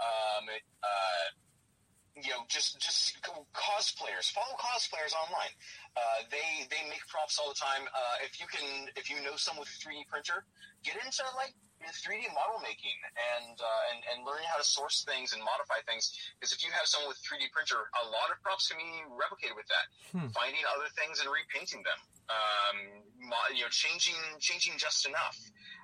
Um, 0.00 0.42
it, 0.48 0.64
uh, 0.80 1.26
you 2.16 2.32
know, 2.32 2.44
just 2.48 2.80
just 2.80 3.20
cosplayers. 3.52 4.32
Follow 4.32 4.56
cosplayers 4.60 5.16
online. 5.16 5.52
Uh, 5.96 6.28
they 6.28 6.68
they 6.68 6.82
make 6.88 7.04
props 7.08 7.38
all 7.40 7.48
the 7.48 7.60
time. 7.60 7.88
Uh, 7.88 8.16
if 8.24 8.40
you 8.40 8.46
can, 8.48 8.88
if 8.96 9.08
you 9.08 9.20
know 9.24 9.36
someone 9.36 9.64
with 9.64 9.72
a 9.72 9.78
3D 9.80 10.08
printer, 10.08 10.44
get 10.84 10.96
into 11.00 11.24
like 11.36 11.54
3D 11.90 12.30
model 12.30 12.62
making 12.62 12.94
and, 13.18 13.58
uh, 13.58 13.90
and 13.90 14.00
and 14.12 14.16
learning 14.22 14.46
how 14.46 14.58
to 14.60 14.66
source 14.66 15.02
things 15.02 15.34
and 15.34 15.42
modify 15.42 15.82
things. 15.88 16.14
Because 16.38 16.54
if 16.54 16.62
you 16.62 16.70
have 16.70 16.86
someone 16.86 17.10
with 17.10 17.18
3D 17.26 17.50
printer, 17.50 17.90
a 17.98 18.04
lot 18.06 18.30
of 18.30 18.38
props 18.46 18.70
can 18.70 18.78
be 18.78 19.02
replicated 19.10 19.58
with 19.58 19.66
that. 19.66 19.86
Hmm. 20.14 20.28
Finding 20.30 20.62
other 20.70 20.86
things 20.94 21.18
and 21.18 21.26
repainting 21.26 21.82
them. 21.82 21.98
Um, 22.30 22.76
you 23.54 23.66
know, 23.66 23.72
changing 23.74 24.18
changing 24.38 24.78
just 24.78 25.06
enough 25.06 25.38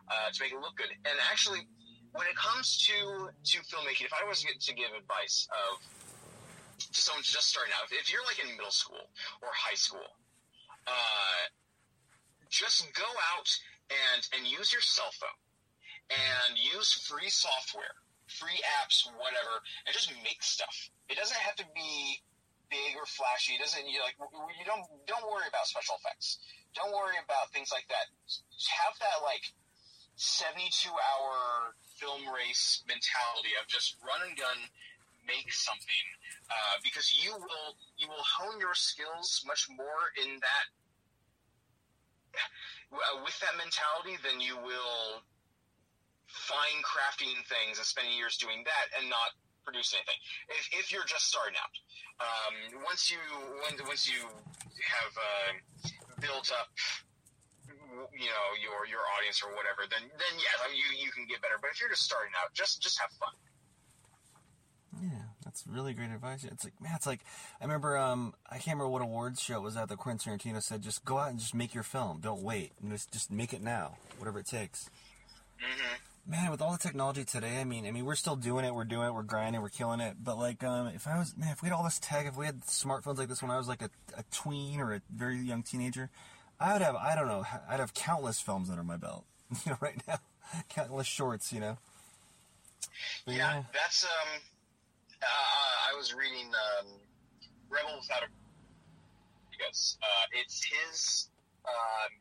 uh, 0.06 0.30
to 0.30 0.38
make 0.38 0.54
it 0.54 0.60
look 0.62 0.78
good. 0.78 0.94
And 1.02 1.16
actually, 1.30 1.66
when 2.14 2.30
it 2.30 2.36
comes 2.38 2.78
to 2.86 3.32
to 3.34 3.56
filmmaking, 3.66 4.06
if 4.06 4.14
I 4.14 4.22
was 4.26 4.46
to 4.46 4.72
give 4.74 4.94
advice 4.94 5.50
of 5.50 5.82
to 6.78 7.00
someone 7.00 7.26
just 7.26 7.50
starting 7.50 7.74
out, 7.74 7.90
if 7.90 8.12
you're 8.12 8.24
like 8.24 8.38
in 8.38 8.54
middle 8.54 8.70
school 8.70 9.10
or 9.42 9.50
high 9.50 9.76
school, 9.76 10.06
uh, 10.86 11.42
just 12.48 12.86
go 12.94 13.08
out 13.34 13.50
and 13.90 14.22
and 14.36 14.46
use 14.46 14.72
your 14.72 14.82
cell 14.82 15.10
phone 15.18 15.38
and 16.10 16.56
use 16.56 16.92
free 17.04 17.28
software, 17.28 17.96
free 18.26 18.60
apps, 18.80 19.04
whatever, 19.16 19.60
and 19.86 19.92
just 19.92 20.12
make 20.24 20.42
stuff. 20.42 20.90
It 21.08 21.16
doesn't 21.16 21.40
have 21.40 21.56
to 21.56 21.66
be 21.74 22.20
big 22.70 22.96
or 22.96 23.04
flashy. 23.04 23.56
It 23.56 23.60
doesn't 23.64 23.88
you 23.88 24.00
like 24.04 24.16
you 24.20 24.64
don't 24.64 24.84
don't 25.08 25.24
worry 25.28 25.48
about 25.48 25.68
special 25.68 25.96
effects. 26.00 26.38
Don't 26.76 26.92
worry 26.92 27.16
about 27.20 27.52
things 27.52 27.72
like 27.72 27.88
that. 27.88 28.12
Have 28.84 28.96
that 29.00 29.24
like 29.24 29.44
72 30.16 30.68
hour 30.90 31.72
film 31.96 32.28
race 32.28 32.84
mentality 32.86 33.56
of 33.60 33.68
just 33.68 33.96
run 34.04 34.28
and 34.28 34.36
gun 34.36 34.58
make 35.26 35.52
something 35.52 36.06
uh, 36.48 36.76
because 36.82 37.12
you 37.12 37.32
will 37.32 37.70
you 37.96 38.08
will 38.08 38.24
hone 38.24 38.58
your 38.60 38.74
skills 38.74 39.44
much 39.46 39.68
more 39.70 40.12
in 40.24 40.40
that 40.40 40.66
uh, 42.92 43.20
with 43.24 43.36
that 43.40 43.54
mentality 43.60 44.16
than 44.24 44.40
you 44.40 44.56
will 44.56 45.22
fine 46.28 46.78
crafting 46.84 47.34
things 47.48 47.80
and 47.80 47.86
spending 47.86 48.14
years 48.14 48.36
doing 48.36 48.62
that 48.64 48.86
and 49.00 49.08
not 49.08 49.34
produce 49.64 49.92
anything. 49.92 50.16
If, 50.48 50.84
if 50.84 50.92
you're 50.92 51.08
just 51.08 51.28
starting 51.28 51.56
out, 51.56 51.74
um, 52.20 52.84
once 52.84 53.10
you 53.10 53.20
when, 53.64 53.74
once 53.88 54.08
you 54.08 54.20
have 54.22 55.12
uh, 55.16 55.50
built 56.20 56.52
up 56.52 56.68
you 58.12 58.30
know 58.30 58.46
your 58.60 58.86
your 58.86 59.02
audience 59.16 59.42
or 59.42 59.50
whatever, 59.56 59.88
then 59.88 60.04
then 60.04 60.34
yeah, 60.36 60.68
you 60.70 60.86
you 61.04 61.10
can 61.10 61.26
get 61.26 61.40
better. 61.40 61.56
But 61.60 61.70
if 61.72 61.80
you're 61.80 61.90
just 61.90 62.04
starting 62.04 62.32
out, 62.38 62.52
just 62.54 62.80
just 62.80 63.00
have 63.00 63.10
fun. 63.16 63.34
Yeah, 65.00 65.30
that's 65.44 65.64
really 65.66 65.94
great 65.94 66.10
advice. 66.10 66.44
It's 66.44 66.64
like, 66.64 66.80
man, 66.80 66.92
it's 66.96 67.06
like, 67.06 67.20
I 67.60 67.64
remember, 67.64 67.96
um, 67.96 68.34
I 68.50 68.54
can't 68.54 68.78
remember 68.78 68.88
what 68.88 69.02
awards 69.02 69.40
show 69.40 69.56
it 69.56 69.62
was 69.62 69.76
at 69.76 69.88
the 69.88 69.96
Quentin 69.96 70.38
Tarantino 70.38 70.60
said, 70.60 70.82
just 70.82 71.04
go 71.04 71.18
out 71.18 71.30
and 71.30 71.38
just 71.38 71.54
make 71.54 71.72
your 71.72 71.84
film. 71.84 72.18
Don't 72.20 72.42
wait. 72.42 72.72
Just, 72.88 73.12
just 73.12 73.30
make 73.30 73.52
it 73.52 73.62
now, 73.62 73.96
whatever 74.16 74.40
it 74.40 74.46
takes. 74.46 74.90
Mm-hmm. 75.62 75.94
Man, 76.26 76.50
with 76.50 76.60
all 76.60 76.72
the 76.72 76.78
technology 76.78 77.24
today, 77.24 77.58
I 77.58 77.64
mean, 77.64 77.86
I 77.86 77.90
mean, 77.90 78.04
we're 78.04 78.14
still 78.14 78.36
doing 78.36 78.64
it. 78.64 78.74
We're 78.74 78.84
doing 78.84 79.06
it. 79.08 79.14
We're 79.14 79.22
grinding. 79.22 79.62
We're 79.62 79.70
killing 79.70 80.00
it. 80.00 80.16
But 80.22 80.38
like, 80.38 80.62
um, 80.62 80.88
if 80.88 81.08
I 81.08 81.18
was, 81.18 81.34
man, 81.36 81.52
if 81.52 81.62
we 81.62 81.68
had 81.68 81.74
all 81.74 81.84
this 81.84 81.98
tech, 81.98 82.26
if 82.26 82.36
we 82.36 82.44
had 82.44 82.60
smartphones 82.62 83.16
like 83.16 83.28
this 83.28 83.40
when 83.40 83.50
I 83.50 83.56
was 83.56 83.66
like 83.66 83.80
a, 83.80 83.90
a 84.16 84.24
tween 84.30 84.80
or 84.80 84.92
a 84.92 85.00
very 85.14 85.38
young 85.38 85.62
teenager, 85.62 86.10
I 86.60 86.74
would 86.74 86.82
have, 86.82 86.96
I 86.96 87.14
don't 87.14 87.28
know, 87.28 87.44
I'd 87.68 87.80
have 87.80 87.94
countless 87.94 88.40
films 88.40 88.68
under 88.68 88.84
my 88.84 88.96
belt. 88.96 89.24
You 89.64 89.72
know, 89.72 89.78
right 89.80 89.96
now, 90.06 90.18
countless 90.68 91.06
shorts. 91.06 91.54
You 91.54 91.60
know. 91.60 91.78
yeah, 93.26 93.36
yeah, 93.36 93.62
that's 93.72 94.04
um 94.04 94.40
uh, 95.22 95.92
I 95.92 95.96
was 95.96 96.14
reading 96.14 96.46
um, 96.46 96.86
Rebel 97.70 97.98
Without 98.00 98.22
a 98.22 98.28
because 99.50 99.98
uh, 100.02 100.26
it's 100.38 100.62
his 100.62 101.28
um, 101.66 102.12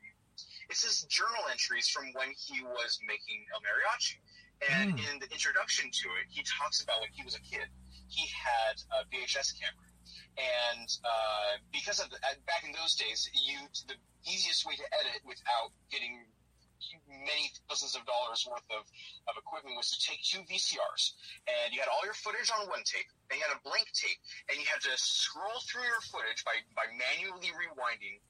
it's 0.69 0.83
his 0.83 1.03
journal 1.07 1.47
entries 1.51 1.87
from 1.87 2.11
when 2.13 2.29
he 2.35 2.63
was 2.63 2.99
making 3.07 3.45
El 3.53 3.61
Mariachi. 3.61 4.19
And 4.73 4.97
mm. 4.97 5.13
in 5.13 5.19
the 5.19 5.29
introduction 5.29 5.89
to 5.91 6.07
it, 6.17 6.25
he 6.29 6.41
talks 6.43 6.81
about 6.81 6.99
when 7.01 7.13
he 7.13 7.23
was 7.23 7.35
a 7.35 7.43
kid, 7.45 7.69
he 8.09 8.25
had 8.33 8.81
a 8.89 9.05
VHS 9.13 9.53
camera. 9.59 9.87
And 10.37 10.89
uh, 11.05 11.61
because 11.73 11.99
of 11.99 12.09
the, 12.09 12.17
back 12.45 12.65
in 12.65 12.73
those 12.73 12.95
days, 12.95 13.29
you 13.33 13.57
the 13.85 13.97
easiest 14.25 14.65
way 14.65 14.75
to 14.75 14.85
edit 14.97 15.21
without 15.25 15.73
getting 15.89 16.25
many 17.09 17.49
thousands 17.65 17.97
of 17.97 18.05
dollars 18.05 18.45
worth 18.45 18.65
of, 18.69 18.85
of 19.25 19.33
equipment 19.33 19.75
was 19.75 19.89
to 19.89 19.97
take 19.97 20.21
two 20.21 20.45
VCRs 20.45 21.17
and 21.49 21.73
you 21.73 21.81
had 21.81 21.89
all 21.89 22.05
your 22.05 22.13
footage 22.13 22.53
on 22.53 22.69
one 22.69 22.85
tape 22.85 23.09
and 23.29 23.41
you 23.41 23.43
had 23.43 23.55
a 23.55 23.61
blank 23.65 23.89
tape 23.97 24.19
and 24.47 24.61
you 24.61 24.67
had 24.69 24.79
to 24.85 24.93
scroll 24.95 25.57
through 25.65 25.83
your 25.83 26.03
footage 26.05 26.45
by, 26.45 26.61
by 26.77 26.85
manually 26.93 27.49
rewinding 27.57 28.21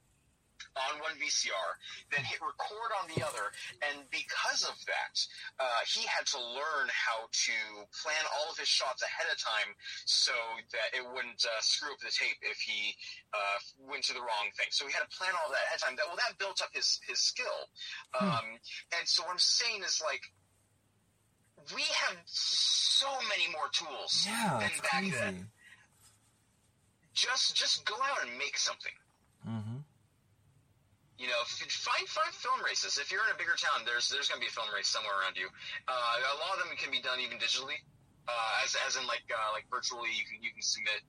on 0.76 1.00
one 1.02 1.16
VCR, 1.18 1.70
then 2.14 2.24
hit 2.24 2.40
record 2.42 2.92
on 3.02 3.10
the 3.14 3.22
other. 3.26 3.52
And 3.90 4.06
because 4.10 4.64
of 4.64 4.76
that, 4.86 5.16
uh, 5.60 5.82
he 5.90 6.06
had 6.06 6.26
to 6.34 6.40
learn 6.40 6.88
how 6.92 7.30
to 7.32 7.58
plan 7.92 8.24
all 8.38 8.52
of 8.52 8.58
his 8.58 8.70
shots 8.70 9.02
ahead 9.02 9.30
of 9.32 9.38
time 9.42 9.74
so 10.06 10.36
that 10.74 10.94
it 10.98 11.04
wouldn't 11.04 11.42
uh, 11.42 11.62
screw 11.62 11.94
up 11.94 12.02
the 12.02 12.14
tape 12.14 12.38
if 12.42 12.58
he 12.62 12.96
uh, 13.34 13.58
went 13.90 14.04
to 14.10 14.14
the 14.14 14.24
wrong 14.24 14.48
thing. 14.58 14.70
So 14.72 14.86
he 14.86 14.94
had 14.94 15.06
to 15.06 15.14
plan 15.14 15.34
all 15.38 15.50
that 15.50 15.64
ahead 15.70 15.80
of 15.80 15.84
time. 15.84 15.96
That, 15.98 16.06
well, 16.08 16.20
that 16.22 16.38
built 16.38 16.62
up 16.62 16.72
his, 16.74 17.00
his 17.08 17.20
skill. 17.20 17.60
Hmm. 18.14 18.30
Um, 18.30 18.48
and 18.98 19.04
so 19.06 19.24
what 19.24 19.34
I'm 19.34 19.42
saying 19.42 19.84
is 19.84 20.02
like, 20.04 20.22
we 21.76 21.82
have 21.82 22.16
so 22.26 23.08
many 23.28 23.52
more 23.52 23.68
tools 23.74 24.24
yeah, 24.26 24.58
than 24.62 24.72
back 24.82 25.02
crazy. 25.04 25.12
then. 25.12 25.48
Just, 27.14 27.56
just 27.56 27.84
go 27.84 27.96
out 27.96 28.28
and 28.28 28.38
make 28.38 28.58
something. 28.58 28.92
Mm-hmm. 29.48 29.77
You 31.18 31.28
know, 31.28 31.42
find 31.50 32.06
find 32.08 32.34
film 32.34 32.62
races. 32.64 32.98
If 33.02 33.12
you're 33.12 33.26
in 33.26 33.34
a 33.34 33.38
bigger 33.38 33.58
town, 33.58 33.86
there's 33.86 34.10
there's 34.10 34.30
going 34.30 34.38
to 34.38 34.46
be 34.46 34.50
a 34.50 34.54
film 34.54 34.68
race 34.74 34.88
somewhere 34.88 35.18
around 35.18 35.36
you. 35.36 35.50
Uh, 35.88 35.94
a 35.94 36.38
lot 36.38 36.62
of 36.62 36.70
them 36.70 36.78
can 36.78 36.92
be 36.92 37.02
done 37.02 37.20
even 37.20 37.38
digitally, 37.38 37.82
uh, 38.30 38.64
as 38.64 38.76
as 38.86 38.96
in 38.96 39.06
like 39.08 39.26
uh, 39.34 39.52
like 39.54 39.66
virtually. 39.70 40.14
You 40.14 40.26
can 40.30 40.44
you 40.44 40.52
can 40.54 40.62
submit. 40.62 41.02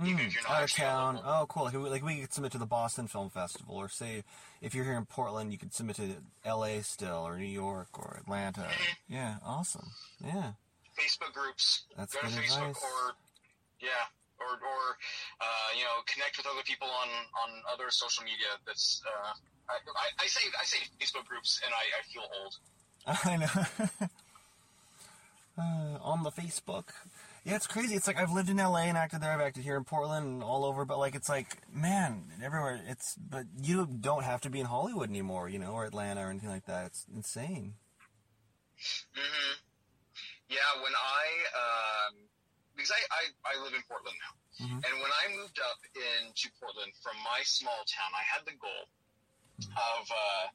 Mm, 0.00 0.08
even 0.08 0.26
if 0.26 0.34
you're 0.34 0.42
not 0.44 0.52
out 0.56 0.64
of 0.64 0.72
town. 0.72 1.20
Oh, 1.22 1.46
cool. 1.48 1.64
Like 1.64 1.74
we, 1.74 1.88
like 1.90 2.02
we 2.02 2.20
could 2.22 2.32
submit 2.32 2.50
to 2.52 2.58
the 2.58 2.66
Boston 2.66 3.06
Film 3.06 3.30
Festival, 3.30 3.76
or 3.76 3.88
say 3.88 4.24
if 4.60 4.74
you're 4.74 4.84
here 4.84 4.96
in 4.96 5.04
Portland, 5.04 5.52
you 5.52 5.58
could 5.58 5.74
submit 5.74 5.96
to 5.96 6.16
L.A. 6.44 6.82
still, 6.82 7.22
or 7.26 7.38
New 7.38 7.44
York, 7.44 7.88
or 7.98 8.18
Atlanta. 8.20 8.62
Mm-hmm. 8.62 9.14
Yeah, 9.14 9.36
awesome. 9.44 9.92
Yeah. 10.24 10.52
Facebook 10.98 11.32
groups. 11.32 11.84
That's 11.96 12.14
Go 12.14 12.20
good 12.22 12.30
to 12.30 12.36
Facebook 12.40 12.68
advice. 12.72 12.82
or 12.82 13.14
yeah, 13.80 14.06
or 14.40 14.58
or 14.58 14.82
uh, 15.40 15.68
you 15.76 15.84
know 15.84 16.02
connect 16.06 16.36
with 16.36 16.46
other 16.46 16.62
people 16.64 16.88
on 16.88 17.08
on 17.42 17.62
other 17.72 17.90
social 17.90 18.24
media. 18.24 18.58
That's 18.66 19.02
uh, 19.06 19.32
I, 19.68 19.74
I, 20.22 20.26
say 20.26 20.40
I 20.60 20.64
say 20.64 20.78
Facebook 21.00 21.26
groups, 21.26 21.60
and 21.64 21.72
I, 21.72 21.84
I 21.98 22.02
feel 22.12 22.26
old. 22.42 22.58
I 23.24 23.36
know. 23.36 24.08
uh, 25.62 25.98
on 26.02 26.22
the 26.22 26.30
Facebook. 26.30 26.84
Yeah, 27.44 27.56
it's 27.56 27.66
crazy. 27.66 27.96
It's 27.96 28.06
like 28.06 28.18
I've 28.18 28.30
lived 28.30 28.48
in 28.50 28.58
LA 28.58 28.86
and 28.86 28.96
acted 28.96 29.20
there. 29.20 29.32
I've 29.32 29.40
acted 29.40 29.64
here 29.64 29.76
in 29.76 29.82
Portland 29.84 30.26
and 30.26 30.42
all 30.44 30.64
over. 30.64 30.84
But 30.84 30.98
like, 30.98 31.14
it's 31.16 31.28
like, 31.28 31.58
man, 31.72 32.24
everywhere. 32.42 32.80
It's 32.86 33.16
but 33.16 33.46
you 33.60 33.86
don't 33.86 34.22
have 34.24 34.40
to 34.42 34.50
be 34.50 34.60
in 34.60 34.66
Hollywood 34.66 35.10
anymore, 35.10 35.48
you 35.48 35.58
know, 35.58 35.72
or 35.72 35.84
Atlanta 35.84 36.20
or 36.22 36.30
anything 36.30 36.50
like 36.50 36.66
that. 36.66 36.86
It's 36.86 37.04
insane. 37.12 37.74
hmm 39.14 39.54
Yeah, 40.48 40.70
when 40.82 40.92
I 40.94 41.24
um, 41.58 42.14
because 42.76 42.92
I, 42.92 43.00
I 43.10 43.58
I 43.58 43.62
live 43.64 43.74
in 43.74 43.82
Portland 43.88 44.16
now, 44.22 44.34
Mhm. 44.66 44.78
and 44.78 44.94
when 45.02 45.10
I 45.10 45.34
moved 45.34 45.58
up 45.58 45.78
into 45.96 46.46
Portland 46.60 46.92
from 47.02 47.16
my 47.24 47.40
small 47.42 47.82
town, 47.90 48.10
I 48.14 48.22
had 48.22 48.46
the 48.46 48.54
goal 48.62 48.86
of. 49.70 50.04
Uh, 50.10 50.46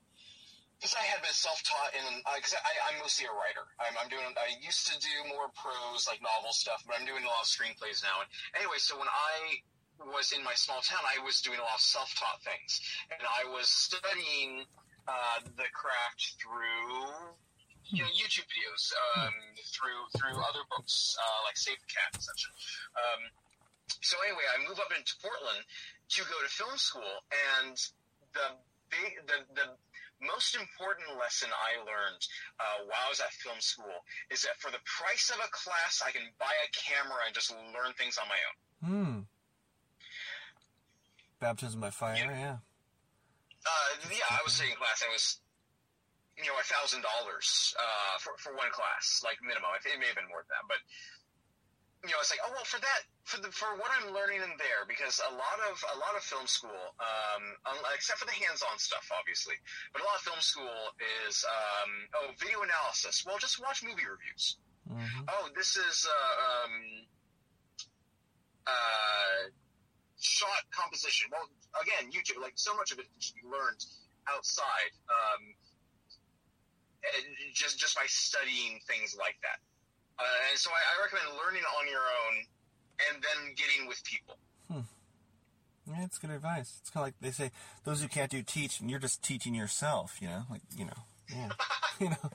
because 0.77 0.93
I 0.93 1.09
had 1.09 1.25
been 1.25 1.33
self-taught 1.33 1.97
in, 1.97 2.05
because 2.37 2.53
I, 2.53 2.69
I'm 2.85 3.01
mostly 3.01 3.25
a 3.25 3.33
writer. 3.33 3.65
I'm, 3.81 3.97
I'm 3.97 4.09
doing. 4.13 4.21
I 4.37 4.53
used 4.61 4.85
to 4.85 4.95
do 5.01 5.09
more 5.25 5.49
prose, 5.57 6.05
like 6.05 6.21
novel 6.21 6.53
stuff, 6.53 6.85
but 6.85 7.01
I'm 7.01 7.05
doing 7.09 7.25
a 7.25 7.29
lot 7.33 7.41
of 7.41 7.49
screenplays 7.49 8.05
now. 8.05 8.21
And 8.21 8.29
anyway, 8.53 8.77
so 8.77 8.93
when 8.93 9.09
I 9.09 9.65
was 10.13 10.37
in 10.37 10.45
my 10.45 10.53
small 10.53 10.77
town, 10.85 11.01
I 11.01 11.17
was 11.25 11.41
doing 11.41 11.57
a 11.57 11.65
lot 11.65 11.81
of 11.81 11.81
self-taught 11.81 12.45
things, 12.45 12.77
and 13.09 13.25
I 13.25 13.49
was 13.49 13.65
studying 13.65 14.69
uh, 15.09 15.41
the 15.57 15.65
craft 15.73 16.37
through 16.37 17.33
you 17.89 18.05
know 18.05 18.11
YouTube 18.13 18.45
videos, 18.45 18.93
um, 19.17 19.33
through 19.73 20.01
through 20.13 20.37
other 20.45 20.61
books 20.69 21.17
uh, 21.17 21.39
like 21.49 21.57
Save 21.57 21.81
the 21.81 21.89
Cat 21.89 22.13
and 22.13 22.21
such. 22.21 22.41
Um, 22.93 23.21
so 24.05 24.13
anyway, 24.29 24.45
I 24.45 24.61
moved 24.61 24.77
up 24.77 24.93
into 24.93 25.17
Portland 25.25 25.65
to 25.65 26.21
go 26.21 26.37
to 26.37 26.49
film 26.53 26.77
school, 26.77 27.25
and 27.57 27.73
the 28.37 28.61
big 28.89 29.19
the 29.27 29.45
the 29.53 29.67
most 30.21 30.55
important 30.57 31.13
lesson 31.19 31.49
I 31.53 31.77
learned 31.85 32.23
uh, 32.57 32.89
while 32.89 33.05
I 33.05 33.09
was 33.09 33.21
at 33.21 33.29
film 33.37 33.61
school 33.61 34.01
is 34.33 34.41
that 34.41 34.57
for 34.57 34.71
the 34.71 34.81
price 34.85 35.29
of 35.29 35.37
a 35.37 35.49
class, 35.53 36.01
I 36.01 36.09
can 36.09 36.25
buy 36.41 36.49
a 36.65 36.69
camera 36.73 37.21
and 37.25 37.33
just 37.35 37.53
learn 37.53 37.93
things 37.97 38.17
on 38.17 38.25
my 38.25 38.39
own. 38.41 38.55
Hmm. 38.81 39.17
Baptism 41.39 41.79
by 41.79 41.93
fire. 41.93 42.17
Yeah. 42.17 42.57
Uh, 43.61 43.89
yeah, 44.09 44.25
I 44.31 44.41
was 44.41 44.57
taking 44.57 44.79
class. 44.79 45.05
It 45.05 45.11
was, 45.13 45.37
you 46.33 46.49
know, 46.49 46.57
a 46.57 46.65
thousand 46.65 47.05
dollars 47.05 47.75
uh, 47.77 48.17
for 48.17 48.33
for 48.41 48.57
one 48.57 48.73
class, 48.73 49.21
like 49.21 49.37
minimum. 49.45 49.69
I 49.69 49.77
it 49.85 49.99
may 50.01 50.09
have 50.09 50.17
been 50.17 50.31
more 50.33 50.41
than 50.41 50.53
that, 50.55 50.65
but 50.65 50.81
you 52.05 52.13
know, 52.13 52.21
it's 52.21 52.29
like, 52.29 52.43
oh 52.45 52.53
well, 52.53 52.67
for 52.67 52.77
that, 52.77 53.01
for 53.25 53.41
the 53.41 53.49
for 53.49 53.73
what 53.81 53.89
I'm 53.89 54.13
learning 54.13 54.45
in 54.45 54.53
there, 54.61 54.85
because 54.85 55.17
a 55.17 55.33
lot 55.33 55.57
of 55.65 55.75
a 55.95 55.97
lot 55.97 56.13
of 56.13 56.21
film 56.21 56.45
school, 56.45 56.93
um, 57.01 57.43
except 57.95 58.21
for 58.21 58.29
the 58.29 58.37
hands-on 58.37 58.77
stuff, 58.77 59.09
obviously, 59.09 59.57
but 59.93 60.01
a 60.01 60.05
lot 60.05 60.15
of 60.15 60.21
film 60.21 60.41
school 60.41 60.77
is 61.25 61.41
um, 61.49 61.91
oh, 62.21 62.29
video 62.37 62.61
analysis. 62.61 63.25
Well, 63.25 63.41
just 63.41 63.57
watch 63.57 63.81
movie 63.81 64.05
reviews. 64.05 64.61
hmm 64.85 65.25
Oh, 65.25 65.49
this 65.57 65.73
is 65.73 66.05
uh, 66.05 66.35
um, 66.45 66.73
uh, 68.69 69.41
shot 70.21 70.61
composition. 70.69 71.33
Well, 71.33 71.49
again, 71.81 72.13
YouTube, 72.13 72.41
like 72.45 72.61
so 72.61 72.77
much 72.77 72.93
of 72.93 72.99
it 73.01 73.09
should 73.17 73.41
be 73.41 73.47
learned 73.49 73.81
outside, 74.29 74.93
um, 75.09 75.41
and 77.17 77.25
just 77.57 77.81
just 77.81 77.97
by 77.97 78.05
studying 78.05 78.79
things 78.85 79.17
like 79.17 79.41
that. 79.41 79.57
Uh, 80.17 80.49
and 80.49 80.57
so 80.57 80.69
I, 80.73 80.81
I 80.81 80.93
recommend 81.05 81.37
learning 81.37 81.63
on 81.77 81.85
your 81.87 82.01
own 82.01 82.35
and 83.07 83.15
then 83.21 83.53
getting 83.55 83.87
with 83.87 84.03
people. 84.03 84.37
Yeah, 85.89 86.03
it's 86.03 86.17
good 86.17 86.31
advice. 86.31 86.77
It's 86.81 86.89
kind 86.89 87.03
of 87.03 87.07
like 87.07 87.15
they 87.21 87.31
say, 87.31 87.51
those 87.85 88.01
who 88.01 88.07
can't 88.07 88.29
do 88.29 88.43
teach, 88.43 88.79
and 88.79 88.89
you're 88.89 88.99
just 88.99 89.23
teaching 89.23 89.55
yourself. 89.55 90.17
You 90.21 90.27
know, 90.27 90.43
like 90.49 90.61
you 90.75 90.85
know, 90.85 91.03
yeah, 91.29 91.49
you 91.99 92.09
know. 92.09 92.31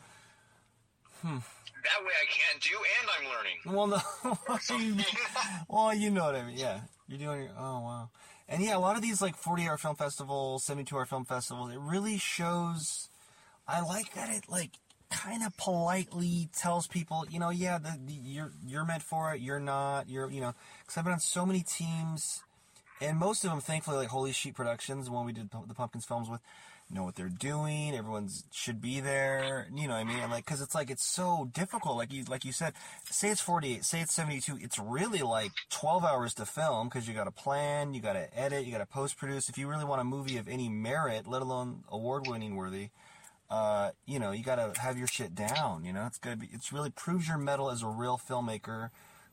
Hmm. 1.21 1.39
That 1.85 2.05
way, 2.05 2.13
I 2.21 2.27
can't 2.31 2.63
do, 2.63 2.77
and 3.01 3.09
I'm 3.19 3.27
learning. 3.31 3.59
Well, 3.67 3.87
no. 3.89 4.79
you, 4.79 5.05
well, 5.69 5.95
you 5.95 6.11
know 6.11 6.25
what 6.25 6.37
I 6.37 6.45
mean. 6.45 6.57
Yeah, 6.57 6.81
you're 7.09 7.19
doing. 7.19 7.43
Your, 7.45 7.53
oh 7.59 7.81
wow. 7.81 8.11
And 8.49 8.63
yeah, 8.63 8.77
a 8.77 8.79
lot 8.79 8.97
of 8.97 9.03
these 9.03 9.21
like 9.21 9.37
40 9.37 9.69
hour 9.69 9.79
film 9.79 9.97
festivals, 9.97 10.65
72 10.65 10.97
hour 10.97 11.07
film 11.07 11.25
festivals, 11.25 11.73
it 11.73 11.79
really 11.81 12.19
shows. 12.19 13.09
I 13.67 13.81
like 13.81 14.15
that 14.15 14.31
it 14.31 14.49
like 14.49 14.71
kind 15.13 15.45
of 15.45 15.57
politely 15.57 16.49
tells 16.57 16.87
people, 16.87 17.27
you 17.31 17.39
know, 17.39 17.51
yeah, 17.51 17.79
the, 17.79 17.99
the, 18.05 18.13
you're 18.13 18.53
you're 18.67 18.85
meant 18.85 19.03
for 19.03 19.35
it. 19.35 19.41
You're 19.41 19.61
not. 19.61 20.09
You're 20.09 20.31
you 20.31 20.41
know, 20.41 20.55
because 20.81 20.97
I've 20.97 21.05
been 21.05 21.13
on 21.13 21.21
so 21.21 21.47
many 21.47 21.63
teams, 21.63 22.43
and 23.01 23.19
most 23.19 23.45
of 23.45 23.51
them, 23.51 23.61
thankfully, 23.61 23.97
like 23.99 24.09
Holy 24.09 24.33
Sheep 24.33 24.57
Productions, 24.57 25.07
the 25.07 25.13
one 25.13 25.27
we 25.27 25.33
did 25.33 25.51
the 25.51 25.75
Pumpkins 25.75 26.05
films 26.05 26.29
with, 26.29 26.41
know 26.93 27.05
what 27.05 27.17
they're 27.17 27.29
doing. 27.29 27.95
Everyone's 27.95 28.45
should 28.53 28.81
be 28.81 29.01
there. 29.01 29.69
You 29.75 29.89
know 29.89 29.95
what 29.95 30.01
I 30.01 30.05
mean? 30.05 30.19
And 30.19 30.31
like, 30.31 30.45
cause 30.45 30.61
it's 30.61 30.75
like, 30.75 30.91
it's 30.91 31.05
so 31.05 31.49
difficult. 31.53 31.97
Like 31.97 32.13
you, 32.13 32.25
like 32.25 32.45
you 32.45 32.53
said, 32.53 32.75
say 33.11 33.31
it's 33.31 33.41
48, 33.41 33.85
say 33.85 34.01
it's 34.01 34.13
72. 34.13 34.59
It's 34.61 34.79
really 34.79 35.21
like 35.21 35.53
12 35.71 36.05
hours 36.05 36.35
to 36.35 36.47
film 36.47 36.89
because 36.89 37.09
you 37.09 37.15
got 37.15 37.25
to 37.25 37.31
plan, 37.31 37.95
you 37.95 38.01
got 38.01 38.15
to 38.15 38.39
edit, 38.39 38.67
you 38.67 38.73
got 38.73 38.79
to 38.79 38.87
post 38.87 39.17
produce. 39.17 39.49
If 39.49 39.59
you 39.59 39.69
really 39.69 39.85
want 39.85 40.01
a 40.01 40.05
movie 40.05 40.37
of 40.37 40.49
any 40.49 40.69
merit, 40.69 41.27
let 41.27 41.43
alone 41.43 41.85
award 41.91 42.27
winning 42.27 42.57
worthy, 42.57 42.91
uh, 43.53 43.91
you 44.07 44.19
know, 44.19 44.33
you 44.33 44.43
got 44.43 44.57
to 44.57 44.73
have 44.81 44.97
your 44.97 45.07
shit 45.07 45.35
down. 45.35 45.85
You 45.85 45.93
know, 45.93 46.07
it's 46.07 46.17
gonna 46.19 46.37
be, 46.41 46.49
it's 46.53 46.73
really 46.73 46.89
proves 46.91 47.29
your 47.29 47.37
metal 47.37 47.69
as 47.71 47.83
a 47.83 47.87
real 47.87 48.17
filmmaker. 48.17 48.89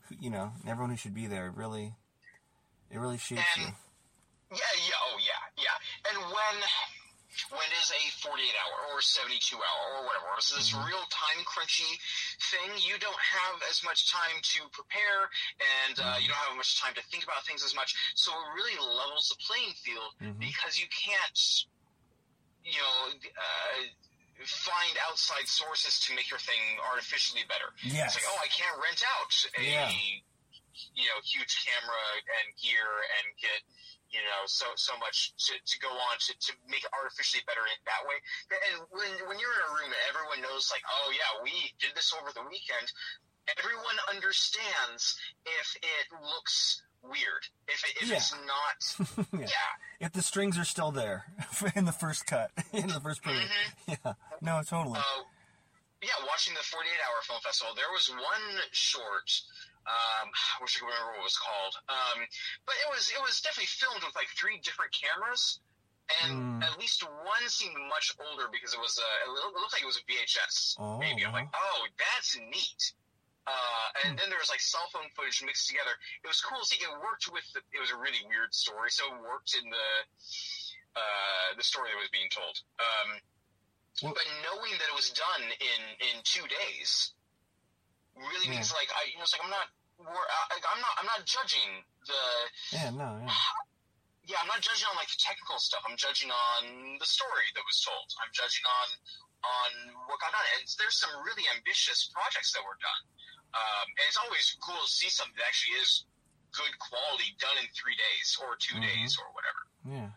who- 0.08 0.16
You 0.20 0.28
know, 0.28 0.52
everyone 0.68 0.90
who 0.90 0.96
should 1.00 1.14
be 1.14 1.26
there. 1.26 1.46
It 1.48 1.54
really, 1.56 1.94
it 2.90 2.98
really 2.98 3.16
shapes 3.16 3.56
you. 3.56 3.72
Yeah, 4.52 4.58
yeah, 4.84 5.06
oh 5.08 5.16
yeah, 5.24 5.42
yeah. 5.64 6.10
And 6.10 6.18
when 6.20 6.56
when 7.54 7.62
it 7.62 7.78
is 7.80 7.90
a 7.94 8.02
48 8.26 8.42
hour 8.58 8.92
or 8.92 9.00
72 9.00 9.56
hour 9.56 9.86
or 9.96 10.04
whatever, 10.04 10.26
this 10.36 10.74
real 10.74 11.06
time 11.14 11.40
crunchy 11.46 11.88
thing, 12.50 12.74
you 12.82 12.98
don't 12.98 13.16
have 13.22 13.62
as 13.70 13.80
much 13.86 14.10
time 14.12 14.36
to 14.42 14.68
prepare, 14.74 15.30
and 15.86 15.94
uh, 16.02 16.18
you 16.20 16.26
don't 16.28 16.36
have 16.36 16.56
much 16.58 16.78
time 16.82 16.92
to 16.94 17.02
think 17.08 17.22
about 17.24 17.46
things 17.46 17.62
as 17.64 17.72
much. 17.74 17.94
So 18.18 18.32
it 18.34 18.48
really 18.58 18.76
levels 18.82 19.30
the 19.30 19.38
playing 19.46 19.72
field 19.78 20.12
Mhm. 20.20 20.38
because 20.42 20.76
you 20.78 20.86
can't, 20.90 21.38
you 22.66 22.76
know. 22.82 23.14
Uh, 23.14 23.86
Find 24.40 24.96
outside 25.04 25.44
sources 25.44 26.00
to 26.08 26.16
make 26.16 26.32
your 26.32 26.40
thing 26.40 26.80
artificially 26.80 27.44
better. 27.44 27.68
Yes. 27.84 28.16
It's 28.16 28.24
like, 28.24 28.28
oh, 28.32 28.40
I 28.40 28.48
can't 28.48 28.76
rent 28.80 29.04
out 29.04 29.32
a 29.58 29.60
Yeah. 29.60 29.88
you 30.96 31.04
know 31.12 31.18
huge 31.20 31.52
camera 31.60 32.04
and 32.40 32.46
gear 32.56 32.88
and 33.20 33.26
get 33.36 33.60
you 34.08 34.22
know 34.24 34.48
so 34.48 34.64
so 34.80 34.96
much 34.96 35.36
to, 35.44 35.52
to 35.60 35.76
go 35.84 35.92
on 35.92 36.14
to, 36.24 36.32
to 36.40 36.52
make 36.72 36.80
it 36.88 36.92
artificially 36.96 37.44
better 37.44 37.60
in 37.68 37.76
that 37.84 38.02
way. 38.08 38.16
And 38.48 38.76
when 38.88 39.12
when 39.28 39.36
you're 39.36 39.52
in 39.60 39.64
a 39.68 39.72
room 39.76 39.92
and 39.92 40.02
everyone 40.08 40.40
knows 40.40 40.72
like, 40.72 40.82
oh 40.88 41.12
yeah, 41.12 41.44
we 41.44 41.52
did 41.76 41.92
this 41.92 42.10
over 42.16 42.32
the 42.32 42.44
weekend. 42.48 42.88
Everyone 43.58 43.98
understands 44.08 45.18
if 45.44 45.68
it 45.82 46.06
looks 46.22 46.80
weird, 47.02 47.44
if 47.68 47.82
it, 47.84 48.02
if 48.02 48.08
Yeah. 48.08 48.16
it's 48.16 48.34
not, 48.46 49.26
Yeah. 49.32 49.46
yeah. 49.46 50.06
If 50.06 50.12
the 50.12 50.22
strings 50.22 50.58
are 50.58 50.64
still 50.64 50.90
there 50.92 51.24
in 51.74 51.84
the 51.84 51.92
first 51.92 52.26
cut, 52.26 52.50
in 52.72 52.88
the 52.88 53.00
first 53.00 53.22
preview. 53.22 53.48
Yeah. 53.86 54.14
No, 54.40 54.62
totally. 54.66 54.98
Uh, 54.98 55.22
yeah, 56.02 56.16
watching 56.26 56.54
the 56.54 56.64
48 56.64 56.88
hour 57.04 57.20
film 57.28 57.40
festival, 57.44 57.74
there 57.76 57.92
was 57.92 58.08
one 58.08 58.46
short. 58.72 59.28
Um, 59.84 60.28
I 60.32 60.62
wish 60.64 60.76
I 60.76 60.80
could 60.80 60.88
remember 60.88 61.12
what 61.12 61.20
it 61.20 61.28
was 61.28 61.36
called. 61.36 61.74
Um, 61.88 62.24
but 62.64 62.74
it 62.80 62.88
was 62.88 63.12
it 63.12 63.20
was 63.20 63.40
definitely 63.40 63.68
filmed 63.68 64.00
with 64.04 64.14
like 64.16 64.28
three 64.36 64.60
different 64.64 64.92
cameras, 64.96 65.60
and 66.24 66.60
Mm. 66.60 66.64
at 66.64 66.78
least 66.80 67.04
one 67.04 67.44
seemed 67.48 67.76
much 67.88 68.12
older 68.20 68.48
because 68.52 68.72
it 68.72 68.80
was 68.80 68.96
uh, 68.96 69.24
it 69.24 69.28
looked 69.32 69.56
it 69.56 69.60
looked 69.60 69.72
like 69.76 69.82
it 69.84 69.90
was 69.92 70.00
a 70.00 70.04
VHS. 70.08 70.76
Oh, 70.80 70.96
maybe 70.98 71.24
I'm 71.24 71.32
like, 71.32 71.48
oh, 71.52 71.80
that's 72.00 72.36
neat. 72.38 72.92
Uh, 73.50 74.06
and 74.06 74.14
then 74.14 74.30
there 74.30 74.38
was 74.38 74.46
like 74.52 74.62
cell 74.62 74.86
phone 74.94 75.10
footage 75.18 75.42
mixed 75.42 75.66
together. 75.66 75.90
It 76.22 76.28
was 76.30 76.38
cool 76.38 76.62
to 76.62 76.66
see. 76.70 76.78
It 76.78 76.92
worked 77.02 77.26
with. 77.34 77.42
The, 77.50 77.60
it 77.74 77.80
was 77.82 77.90
a 77.90 77.98
really 77.98 78.22
weird 78.30 78.54
story, 78.54 78.94
so 78.94 79.10
it 79.10 79.18
worked 79.26 79.58
in 79.58 79.66
the 79.66 79.88
uh, 80.94 81.48
the 81.58 81.64
story 81.66 81.90
that 81.90 81.98
was 81.98 82.10
being 82.14 82.30
told. 82.30 82.54
Um, 82.78 83.08
Well- 84.06 84.14
but 84.14 84.26
knowing 84.46 84.72
that 84.78 84.86
it 84.86 84.94
was 84.96 85.10
done 85.10 85.44
in 85.50 85.80
in 86.14 86.14
two 86.22 86.46
days 86.46 87.14
really 88.14 88.46
Yeah. 88.46 88.58
means 88.62 88.70
like 88.72 88.90
I 88.94 89.10
you 89.10 89.16
know 89.18 89.26
it's 89.26 89.34
like 89.34 89.42
I'm 89.44 89.50
not 89.50 89.68
wor- 89.98 90.30
I- 90.30 90.48
like, 90.54 90.66
I'm 90.70 90.80
not 90.80 90.94
I'm 91.02 91.08
not 91.10 91.22
judging 91.26 91.82
the 92.06 92.22
yeah, 92.72 92.90
no, 92.94 93.18
yeah. 93.22 93.34
yeah 94.30 94.38
I'm 94.42 94.50
not 94.50 94.60
judging 94.62 94.86
on 94.90 94.96
like 94.96 95.10
the 95.10 95.18
technical 95.20 95.58
stuff. 95.58 95.82
I'm 95.88 95.96
judging 95.98 96.30
on 96.30 96.96
the 97.02 97.06
story 97.08 97.48
that 97.54 97.64
was 97.66 97.78
told. 97.82 98.06
I'm 98.22 98.30
judging 98.32 98.64
on 98.66 98.88
on 99.40 99.70
what 100.08 100.20
got 100.20 100.32
done. 100.36 100.44
And 100.60 100.68
there's 100.78 100.96
some 101.00 101.10
really 101.24 101.44
ambitious 101.56 102.10
projects 102.12 102.52
that 102.52 102.60
were 102.62 102.76
done. 102.80 103.02
Um, 103.52 103.86
and 103.98 104.04
it's 104.06 104.16
always 104.22 104.56
cool 104.62 104.78
to 104.80 104.88
see 104.90 105.08
something 105.08 105.34
that 105.36 105.46
actually 105.46 105.74
is 105.82 106.04
good 106.52 106.78
quality 106.78 107.34
done 107.38 107.58
in 107.62 107.68
three 107.74 107.94
days 107.94 108.38
or 108.42 108.56
2 108.56 108.76
Mhm. 108.76 108.82
days 108.82 109.16
or 109.18 109.26
whatever. 109.32 109.62
Yeah. 109.86 110.10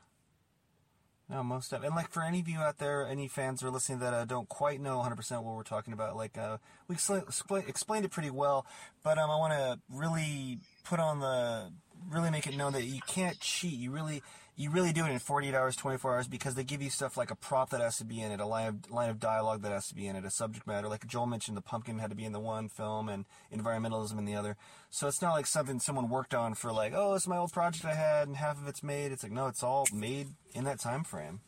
No, 1.29 1.41
most 1.41 1.71
of 1.73 1.83
and 1.83 1.95
like 1.95 2.09
for 2.09 2.21
any 2.21 2.41
of 2.41 2.47
you 2.47 2.59
out 2.59 2.77
there, 2.77 3.07
any 3.07 3.27
fans 3.27 3.61
who 3.61 3.67
are 3.67 3.71
listening 3.71 3.99
that 3.99 4.13
uh, 4.13 4.25
don't 4.25 4.49
quite 4.49 4.79
know 4.81 4.99
100% 4.99 5.41
what 5.43 5.55
we're 5.55 5.63
talking 5.63 5.93
about, 5.93 6.15
like 6.15 6.37
uh, 6.37 6.57
we 6.87 6.95
expla- 6.95 7.67
explained 7.67 8.05
it 8.05 8.11
pretty 8.11 8.29
well, 8.29 8.65
but 9.03 9.17
um, 9.17 9.31
I 9.31 9.35
want 9.37 9.53
to 9.53 9.79
really 9.89 10.59
put 10.83 10.99
on 10.99 11.19
the 11.21 11.71
really 12.09 12.29
make 12.29 12.45
it 12.45 12.55
known 12.57 12.73
that 12.73 12.83
you 12.83 12.99
can't 13.07 13.39
cheat. 13.39 13.73
You 13.79 13.89
really, 13.91 14.21
you 14.55 14.69
really 14.69 14.93
do 14.93 15.05
it 15.05 15.11
in 15.11 15.17
48 15.17 15.55
hours, 15.55 15.75
24 15.75 16.13
hours 16.13 16.27
because 16.27 16.53
they 16.53 16.63
give 16.63 16.81
you 16.81 16.89
stuff 16.89 17.17
like 17.17 17.31
a 17.31 17.35
prop 17.35 17.71
that 17.71 17.81
has 17.81 17.97
to 17.97 18.05
be 18.05 18.21
in 18.21 18.31
it, 18.31 18.39
a 18.39 18.45
line 18.45 18.67
of 18.67 18.91
line 18.91 19.09
of 19.09 19.19
dialogue 19.19 19.63
that 19.63 19.71
has 19.71 19.87
to 19.87 19.95
be 19.95 20.05
in 20.05 20.15
it, 20.15 20.25
a 20.25 20.29
subject 20.29 20.67
matter. 20.67 20.87
Like 20.87 21.07
Joel 21.07 21.25
mentioned, 21.25 21.57
the 21.57 21.61
pumpkin 21.61 21.97
had 21.97 22.11
to 22.11 22.15
be 22.15 22.25
in 22.25 22.33
the 22.33 22.39
one 22.39 22.69
film 22.69 23.09
and 23.09 23.25
environmentalism 23.51 24.17
in 24.17 24.25
the 24.25 24.35
other. 24.35 24.55
So 24.91 25.07
it's 25.07 25.21
not 25.21 25.33
like 25.33 25.47
something 25.47 25.79
someone 25.79 26.09
worked 26.09 26.35
on 26.35 26.53
for 26.53 26.71
like, 26.71 26.93
oh, 26.95 27.15
it's 27.15 27.27
my 27.27 27.37
old 27.37 27.51
project 27.51 27.83
I 27.85 27.95
had 27.95 28.27
and 28.27 28.37
half 28.37 28.61
of 28.61 28.67
it's 28.67 28.83
made. 28.83 29.11
It's 29.11 29.23
like 29.23 29.31
no, 29.31 29.47
it's 29.47 29.63
all 29.63 29.87
made 29.91 30.29
in 30.53 30.65
that 30.65 30.79
time 30.79 31.03
frame. 31.03 31.41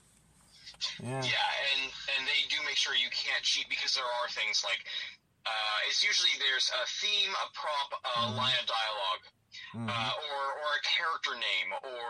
Yeah. 1.01 1.21
Yeah, 1.21 1.49
and 1.77 1.91
and 2.17 2.27
they 2.27 2.41
do 2.49 2.57
make 2.65 2.75
sure 2.75 2.95
you 2.95 3.09
can't 3.13 3.43
cheat 3.43 3.69
because 3.69 3.93
there 3.93 4.03
are 4.03 4.29
things 4.29 4.65
like 4.65 4.81
uh, 5.45 5.87
it's 5.87 6.03
usually 6.03 6.33
there's 6.41 6.71
a 6.73 6.85
theme, 7.05 7.29
a 7.29 7.47
prop, 7.53 8.01
a 8.01 8.07
mm-hmm. 8.07 8.37
line 8.37 8.57
of 8.59 8.65
dialogue 8.65 9.23
mm-hmm. 9.75 9.91
uh, 9.91 10.13
or 10.15 10.41
or 10.63 10.69
a 10.79 10.83
character 10.88 11.35
name, 11.35 11.69
or 11.83 12.09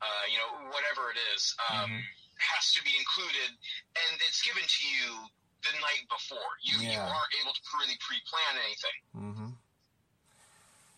uh, 0.00 0.24
you 0.32 0.40
know 0.40 0.72
whatever 0.72 1.12
it 1.12 1.20
is, 1.36 1.52
um, 1.68 1.92
mm-hmm. 1.92 2.02
has 2.40 2.72
to 2.74 2.80
be 2.82 2.92
included, 2.96 3.52
and 3.52 4.12
it's 4.24 4.40
given 4.40 4.64
to 4.64 4.82
you 4.88 5.28
the 5.62 5.74
night 5.84 6.04
before. 6.08 6.50
You 6.64 6.80
yeah. 6.80 6.96
you 6.96 7.00
aren't 7.00 7.34
able 7.44 7.52
to 7.52 7.62
really 7.76 7.98
pre-plan 8.00 8.52
anything. 8.64 8.98
Mm-hmm. 9.12 9.52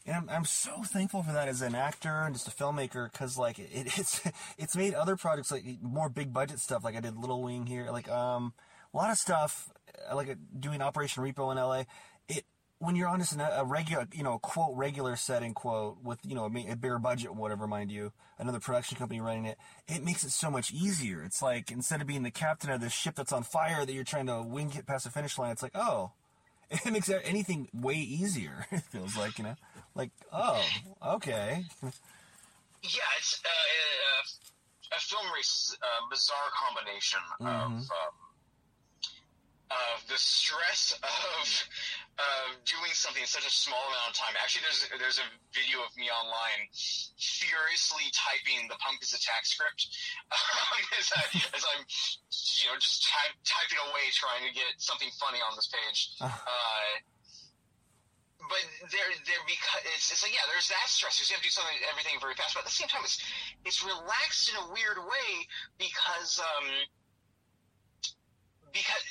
And 0.07 0.15
I'm, 0.15 0.29
I'm 0.31 0.45
so 0.45 0.83
thankful 0.85 1.25
for 1.25 1.33
that 1.33 1.49
as 1.49 1.63
an 1.63 1.75
actor 1.75 2.23
and 2.23 2.35
just 2.35 2.47
a 2.47 2.53
filmmaker 2.53 3.11
because 3.11 3.37
like 3.37 3.59
it, 3.59 3.69
it's 3.99 4.23
it's 4.59 4.77
made 4.77 4.95
other 4.95 5.17
projects 5.17 5.51
like 5.51 5.65
more 5.83 6.09
big 6.09 6.33
budget 6.33 6.61
stuff 6.61 6.85
like 6.85 6.97
I 6.97 7.01
did 7.01 7.17
Little 7.17 7.43
Wing 7.43 7.67
here 7.67 7.91
like 7.91 8.09
um 8.09 8.55
a 8.95 8.97
lot 8.97 9.11
of 9.11 9.19
stuff 9.19 9.69
like 10.15 10.37
doing 10.59 10.81
Operation 10.81 11.23
Repo 11.23 11.51
in 11.51 11.59
LA 11.59 11.85
when 12.79 12.95
you're 12.95 13.09
on 13.09 13.21
just 13.21 13.35
a 13.35 13.65
regular, 13.65 14.07
you 14.13 14.23
know, 14.23 14.39
quote 14.39 14.77
regular 14.77 15.17
setting, 15.17 15.55
quote 15.55 15.97
with 16.03 16.19
you 16.25 16.35
know 16.35 16.45
a, 16.45 16.73
a 16.73 16.77
bigger 16.77 16.99
budget, 16.99 17.35
whatever, 17.35 17.67
mind 17.67 17.91
you, 17.91 18.13
another 18.39 18.61
production 18.61 18.99
company 18.99 19.21
running 19.21 19.47
it, 19.47 19.59
it 19.89 20.05
makes 20.05 20.25
it 20.25 20.31
so 20.31 20.51
much 20.51 20.73
easier. 20.73 21.23
It's 21.23 21.41
like 21.41 21.71
instead 21.71 22.01
of 22.01 22.07
being 22.07 22.23
the 22.23 22.31
captain 22.31 22.71
of 22.71 22.81
this 22.81 22.93
ship 22.93 23.15
that's 23.15 23.33
on 23.33 23.45
fire 23.45 23.87
that 23.87 23.93
you're 23.93 24.05
trying 24.05 24.27
to 24.27 24.43
wing 24.43 24.73
it 24.77 24.87
past 24.87 25.05
the 25.05 25.11
finish 25.11 25.39
line, 25.39 25.53
it's 25.53 25.63
like 25.63 25.77
oh, 25.77 26.13
it 26.71 26.93
makes 26.93 27.09
anything 27.09 27.69
way 27.73 27.95
easier. 27.95 28.67
It 28.73 28.83
feels 28.83 29.17
like 29.17 29.39
you 29.39 29.45
know, 29.45 29.57
like 29.95 30.11
oh, 30.33 30.63
okay. 31.15 31.65
Yeah, 31.83 33.17
it's 33.19 33.43
uh, 33.45 33.49
a, 33.49 34.97
a 34.97 35.01
film 35.01 35.27
race 35.35 35.71
is 35.73 35.79
a 35.83 36.11
bizarre 36.11 36.37
combination 36.55 37.21
mm-hmm. 37.41 37.47
of. 37.47 37.73
Um, 37.73 38.26
of 39.71 40.07
the 40.07 40.19
stress 40.19 40.95
of 41.03 41.45
uh, 42.17 42.49
doing 42.65 42.93
something 42.95 43.21
in 43.21 43.29
such 43.29 43.45
a 43.45 43.51
small 43.51 43.83
amount 43.91 44.15
of 44.15 44.17
time. 44.17 44.33
Actually, 44.39 44.63
there's 44.63 44.83
there's 44.97 45.21
a 45.21 45.29
video 45.51 45.83
of 45.83 45.91
me 45.99 46.07
online 46.09 46.71
furiously 47.19 48.07
typing 48.15 48.71
the 48.71 48.79
Pumpkins 48.79 49.13
Attack 49.13 49.45
script 49.45 49.91
um, 50.31 50.81
as, 51.01 51.09
I, 51.13 51.23
as 51.53 51.63
I'm 51.67 51.83
you 51.83 52.67
know 52.71 52.79
just 52.79 53.05
ty- 53.11 53.37
typing 53.43 53.83
away 53.91 54.07
trying 54.15 54.47
to 54.47 54.53
get 54.55 54.79
something 54.79 55.11
funny 55.19 55.43
on 55.43 55.59
this 55.59 55.69
page. 55.69 56.15
Uh. 56.23 56.31
Uh, 56.31 56.93
but 58.47 58.63
there, 58.95 59.11
there 59.27 59.43
because 59.45 59.83
it's, 59.91 60.15
it's 60.15 60.23
like 60.23 60.31
yeah, 60.31 60.47
there's 60.47 60.71
that 60.71 60.87
stress. 60.87 61.19
You 61.19 61.27
have 61.35 61.43
to 61.43 61.49
do 61.49 61.51
something, 61.51 61.75
everything 61.91 62.15
very 62.23 62.39
fast. 62.39 62.55
But 62.55 62.63
at 62.63 62.71
the 62.71 62.79
same 62.79 62.87
time, 62.87 63.03
it's 63.03 63.19
it's 63.67 63.83
relaxed 63.83 64.47
in 64.49 64.57
a 64.63 64.65
weird 64.71 65.03
way 65.03 65.31
because 65.83 66.39
um, 66.39 66.67
because 68.71 69.03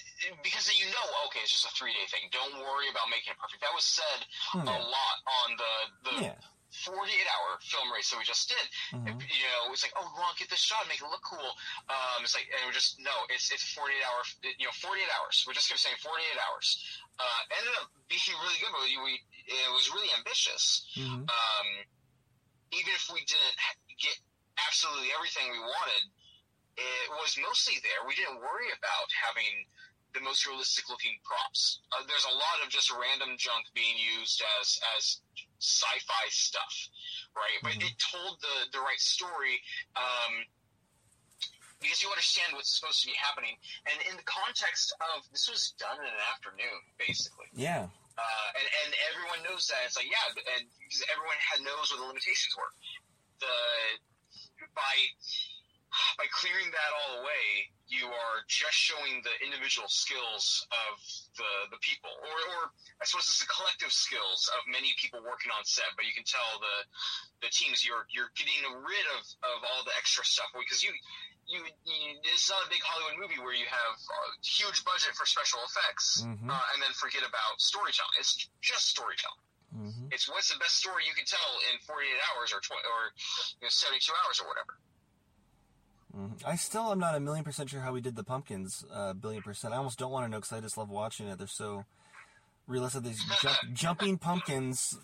because 0.43 0.67
you 0.73 0.87
know, 0.89 1.07
okay, 1.29 1.43
it's 1.43 1.51
just 1.51 1.65
a 1.65 1.73
three 1.75 1.93
day 1.93 2.05
thing. 2.09 2.29
Don't 2.31 2.57
worry 2.59 2.87
about 2.89 3.07
making 3.11 3.35
it 3.35 3.39
perfect. 3.39 3.61
That 3.61 3.73
was 3.75 3.85
said 3.85 4.19
hmm. 4.53 4.67
a 4.67 4.77
lot 4.79 5.17
on 5.45 5.47
the 5.57 5.73
the. 6.09 6.15
Yeah. 6.31 6.39
48 6.83 7.07
hour 7.07 7.55
film 7.63 7.87
race 7.87 8.11
that 8.11 8.19
we 8.19 8.27
just 8.27 8.51
did. 8.51 8.65
Mm-hmm. 8.91 9.15
You 9.15 9.47
know, 9.47 9.71
it's 9.71 9.79
like, 9.79 9.95
oh, 9.95 10.03
we 10.11 10.19
want 10.19 10.35
to 10.35 10.43
get 10.43 10.51
this 10.51 10.59
shot, 10.59 10.83
make 10.91 10.99
it 10.99 11.07
look 11.07 11.23
cool. 11.23 11.55
Um, 11.87 12.19
it's 12.19 12.35
like, 12.35 12.51
and 12.51 12.67
we're 12.67 12.75
just, 12.75 12.99
no, 12.99 13.15
it's, 13.31 13.47
it's 13.47 13.63
48 13.71 13.95
hour, 14.03 14.19
you 14.59 14.67
know, 14.67 14.75
48 14.83 15.07
hours. 15.15 15.47
We're 15.47 15.55
just 15.55 15.71
going 15.71 15.79
to 15.79 15.85
say 15.87 15.95
48 16.03 16.19
hours. 16.35 16.67
Uh, 17.15 17.41
ended 17.55 17.71
up 17.79 17.87
being 18.11 18.19
really 18.43 18.59
good, 18.59 18.75
but 18.75 18.83
we, 18.83 18.99
we 19.07 19.13
it 19.47 19.71
was 19.71 19.87
really 19.93 20.11
ambitious. 20.19 20.83
Mm-hmm. 20.99 21.23
Um, 21.31 21.67
even 22.75 22.91
if 22.91 23.07
we 23.07 23.23
didn't 23.23 23.55
get 23.95 24.17
absolutely 24.67 25.15
everything 25.15 25.47
we 25.53 25.61
wanted, 25.61 26.03
it 26.75 27.07
was 27.23 27.39
mostly 27.39 27.79
there. 27.87 28.03
We 28.03 28.19
didn't 28.19 28.43
worry 28.43 28.67
about 28.75 29.07
having 29.15 29.63
the 30.15 30.23
most 30.23 30.47
realistic 30.47 30.87
looking 30.89 31.19
props. 31.21 31.83
Uh, 31.91 32.01
there's 32.07 32.25
a 32.25 32.35
lot 32.35 32.57
of 32.63 32.71
just 32.71 32.89
random 32.89 33.35
junk 33.37 33.67
being 33.75 33.99
used 33.99 34.41
as 34.59 34.79
as 34.97 35.19
sci-fi 35.59 36.25
stuff, 36.31 36.73
right? 37.35 37.59
Mm-hmm. 37.61 37.79
But 37.79 37.85
it 37.85 37.95
told 37.99 38.39
the 38.39 38.71
the 38.71 38.81
right 38.81 38.99
story. 38.99 39.59
Um, 39.95 40.47
because 41.83 41.99
you 42.01 42.07
understand 42.09 42.55
what's 42.55 42.71
supposed 42.71 43.03
to 43.03 43.07
be 43.11 43.13
happening, 43.19 43.59
and 43.85 43.99
in 44.09 44.15
the 44.15 44.25
context 44.25 44.95
of 45.13 45.27
this 45.29 45.45
was 45.51 45.75
done 45.77 45.99
in 45.99 46.07
an 46.07 46.23
afternoon, 46.31 46.81
basically. 46.97 47.51
Yeah. 47.53 47.91
Uh, 48.15 48.49
and, 48.55 48.63
and 48.63 48.89
everyone 49.11 49.43
knows 49.43 49.67
that. 49.67 49.83
It's 49.83 49.99
like, 49.99 50.07
yeah, 50.07 50.23
and 50.55 50.65
because 50.79 51.03
everyone 51.11 51.35
had 51.43 51.59
knows 51.67 51.91
what 51.91 51.99
the 51.99 52.07
limitations 52.07 52.55
were. 52.55 52.71
The 53.43 53.55
by 54.71 54.95
by 56.17 56.27
clearing 56.31 56.67
that 56.71 56.91
all 56.91 57.21
away, 57.23 57.71
you 57.87 58.09
are 58.09 58.37
just 58.49 58.73
showing 58.73 59.21
the 59.21 59.35
individual 59.45 59.85
skills 59.87 60.65
of 60.73 60.95
the 61.37 61.77
the 61.77 61.79
people, 61.85 62.09
or, 62.09 62.37
or 62.57 62.61
I 62.97 63.05
suppose 63.05 63.29
it's 63.29 63.41
the 63.41 63.51
collective 63.51 63.93
skills 63.93 64.49
of 64.57 64.65
many 64.65 64.93
people 64.97 65.21
working 65.21 65.53
on 65.53 65.61
set. 65.63 65.87
But 65.93 66.09
you 66.09 66.13
can 66.15 66.25
tell 66.25 66.57
the 66.57 66.77
the 67.45 67.49
teams 67.53 67.85
you're 67.85 68.09
you're 68.09 68.33
getting 68.33 68.61
rid 68.81 69.05
of 69.17 69.21
of 69.45 69.57
all 69.61 69.81
the 69.85 69.93
extra 69.97 70.25
stuff 70.25 70.49
because 70.53 70.81
you. 70.83 70.93
You, 71.45 71.61
you, 71.61 72.17
it's 72.25 72.49
not 72.49 72.65
a 72.65 72.69
big 72.73 72.81
Hollywood 72.81 73.21
movie 73.21 73.37
where 73.37 73.53
you 73.53 73.69
have 73.69 73.93
a 74.01 74.21
huge 74.41 74.81
budget 74.81 75.13
for 75.13 75.29
special 75.29 75.61
effects 75.61 76.25
mm-hmm. 76.25 76.49
uh, 76.49 76.65
and 76.73 76.81
then 76.81 76.89
forget 76.97 77.21
about 77.21 77.61
storytelling. 77.61 78.17
It's 78.17 78.49
just 78.65 78.89
storytelling. 78.89 79.45
Mm-hmm. 79.75 80.07
It's 80.09 80.25
what's 80.25 80.49
the 80.49 80.57
best 80.57 80.79
story 80.79 81.03
you 81.03 81.13
can 81.13 81.27
tell 81.27 81.51
in 81.69 81.77
48 81.83 82.07
hours 82.31 82.49
or 82.55 82.65
20, 82.65 82.79
or 82.81 83.01
you 83.59 83.67
know, 83.67 83.73
72 83.73 84.07
hours 84.25 84.39
or 84.39 84.47
whatever. 84.47 84.79
Mm-hmm. 86.17 86.47
I 86.47 86.55
still 86.55 86.91
am 86.91 86.99
not 86.99 87.15
a 87.15 87.19
million 87.19 87.43
percent 87.43 87.69
sure 87.69 87.81
how 87.81 87.91
we 87.91 87.99
did 87.99 88.15
the 88.15 88.23
pumpkins, 88.23 88.85
uh, 88.93 89.13
billion 89.13 89.43
percent. 89.43 89.73
I 89.73 89.77
almost 89.77 89.99
don't 89.99 90.11
want 90.11 90.25
to 90.25 90.31
know 90.31 90.37
because 90.37 90.53
I 90.53 90.61
just 90.61 90.77
love 90.77 90.89
watching 90.89 91.27
it. 91.27 91.37
They're 91.37 91.47
so 91.47 91.83
realistic. 92.67 93.03
These 93.03 93.23
jump, 93.41 93.57
jumping 93.73 94.17
pumpkins, 94.17 94.97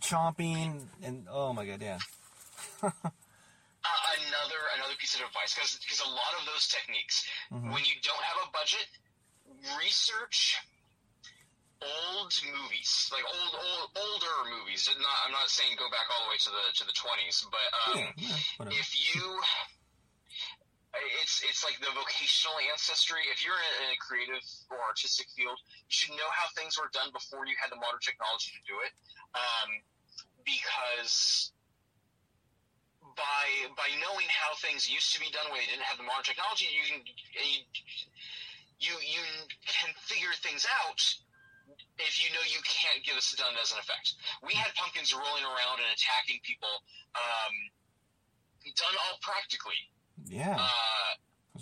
chomping, 0.00 0.84
and 1.02 1.26
oh 1.30 1.52
my 1.52 1.66
god, 1.66 1.82
yeah. 1.82 1.98
uh, 2.82 2.90
another 2.90 4.60
another 4.76 4.94
piece 4.98 5.16
of 5.16 5.26
advice 5.26 5.54
because 5.54 5.78
because 5.82 6.00
a 6.06 6.10
lot 6.10 6.32
of 6.38 6.46
those 6.46 6.68
techniques, 6.68 7.26
mm-hmm. 7.52 7.72
when 7.72 7.82
you 7.84 7.98
don't 8.02 8.22
have 8.22 8.46
a 8.46 8.50
budget, 8.52 8.86
research 9.82 10.62
old 11.82 12.32
movies, 12.46 13.10
like 13.12 13.24
old, 13.26 13.52
old 13.52 13.88
older 13.98 14.36
movies. 14.56 14.88
Not, 14.96 15.16
I'm 15.26 15.32
not 15.32 15.48
saying 15.48 15.76
go 15.76 15.90
back 15.90 16.08
all 16.08 16.24
the 16.24 16.30
way 16.30 16.38
to 16.38 16.50
the 16.54 16.64
to 16.80 16.84
the 16.86 16.96
20s, 16.96 17.44
but 17.50 17.68
um, 17.82 18.14
yeah, 18.16 18.36
yeah, 18.62 18.78
if 18.78 18.94
you 18.94 19.40
it's 21.22 21.42
it's 21.44 21.62
like 21.64 21.76
the 21.80 21.92
vocational 21.92 22.56
ancestry. 22.70 23.24
If 23.32 23.44
you're 23.44 23.58
in 23.58 23.92
a, 23.92 23.98
creative 24.00 24.42
or 24.70 24.78
artistic 24.80 25.28
field, 25.34 25.58
you 25.58 25.92
should 25.92 26.14
know 26.14 26.30
how 26.32 26.48
things 26.54 26.78
were 26.78 26.90
done 26.92 27.10
before 27.12 27.44
you 27.44 27.56
had 27.58 27.72
the 27.72 27.80
modern 27.80 28.00
technology 28.00 28.54
to 28.54 28.62
do 28.64 28.76
it, 28.84 28.92
um, 29.34 29.68
because 30.46 31.50
by 33.18 33.46
by 33.74 33.88
knowing 33.98 34.28
how 34.30 34.54
things 34.62 34.86
used 34.86 35.12
to 35.16 35.20
be 35.20 35.28
done 35.32 35.48
when 35.50 35.60
they 35.60 35.68
didn't 35.68 35.86
have 35.86 35.98
the 35.98 36.06
modern 36.06 36.24
technology, 36.24 36.70
you 36.70 36.84
can 36.86 37.00
you 38.78 38.94
you 39.02 39.22
can 39.66 39.90
figure 40.06 40.32
things 40.40 40.64
out. 40.68 41.00
If 41.98 42.22
you 42.22 42.30
know 42.30 42.44
you 42.46 42.62
can't 42.62 43.02
get 43.02 43.18
this 43.18 43.34
done 43.34 43.58
as 43.58 43.74
an 43.74 43.82
effect, 43.82 44.14
we 44.44 44.54
had 44.54 44.70
pumpkins 44.78 45.10
rolling 45.10 45.42
around 45.42 45.82
and 45.82 45.88
attacking 45.90 46.38
people, 46.46 46.70
um, 47.18 47.54
done 48.78 48.94
all 48.94 49.18
practically 49.18 49.90
yeah. 50.24 50.56
Uh, 50.56 51.12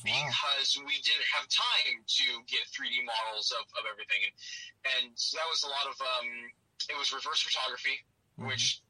because 0.02 0.74
we 0.82 0.98
didn't 1.06 1.28
have 1.38 1.46
time 1.46 2.02
to 2.02 2.26
get 2.50 2.66
3D 2.74 3.06
models 3.06 3.54
of, 3.54 3.62
of 3.78 3.86
everything. 3.86 4.26
And, 4.26 4.34
and 4.98 5.04
so 5.14 5.38
that 5.38 5.46
was 5.46 5.62
a 5.62 5.70
lot 5.70 5.86
of, 5.86 5.94
um, 6.02 6.28
it 6.90 6.96
was 6.98 7.14
reverse 7.14 7.46
photography, 7.46 8.02
mm-hmm. 8.34 8.50
which, 8.50 8.82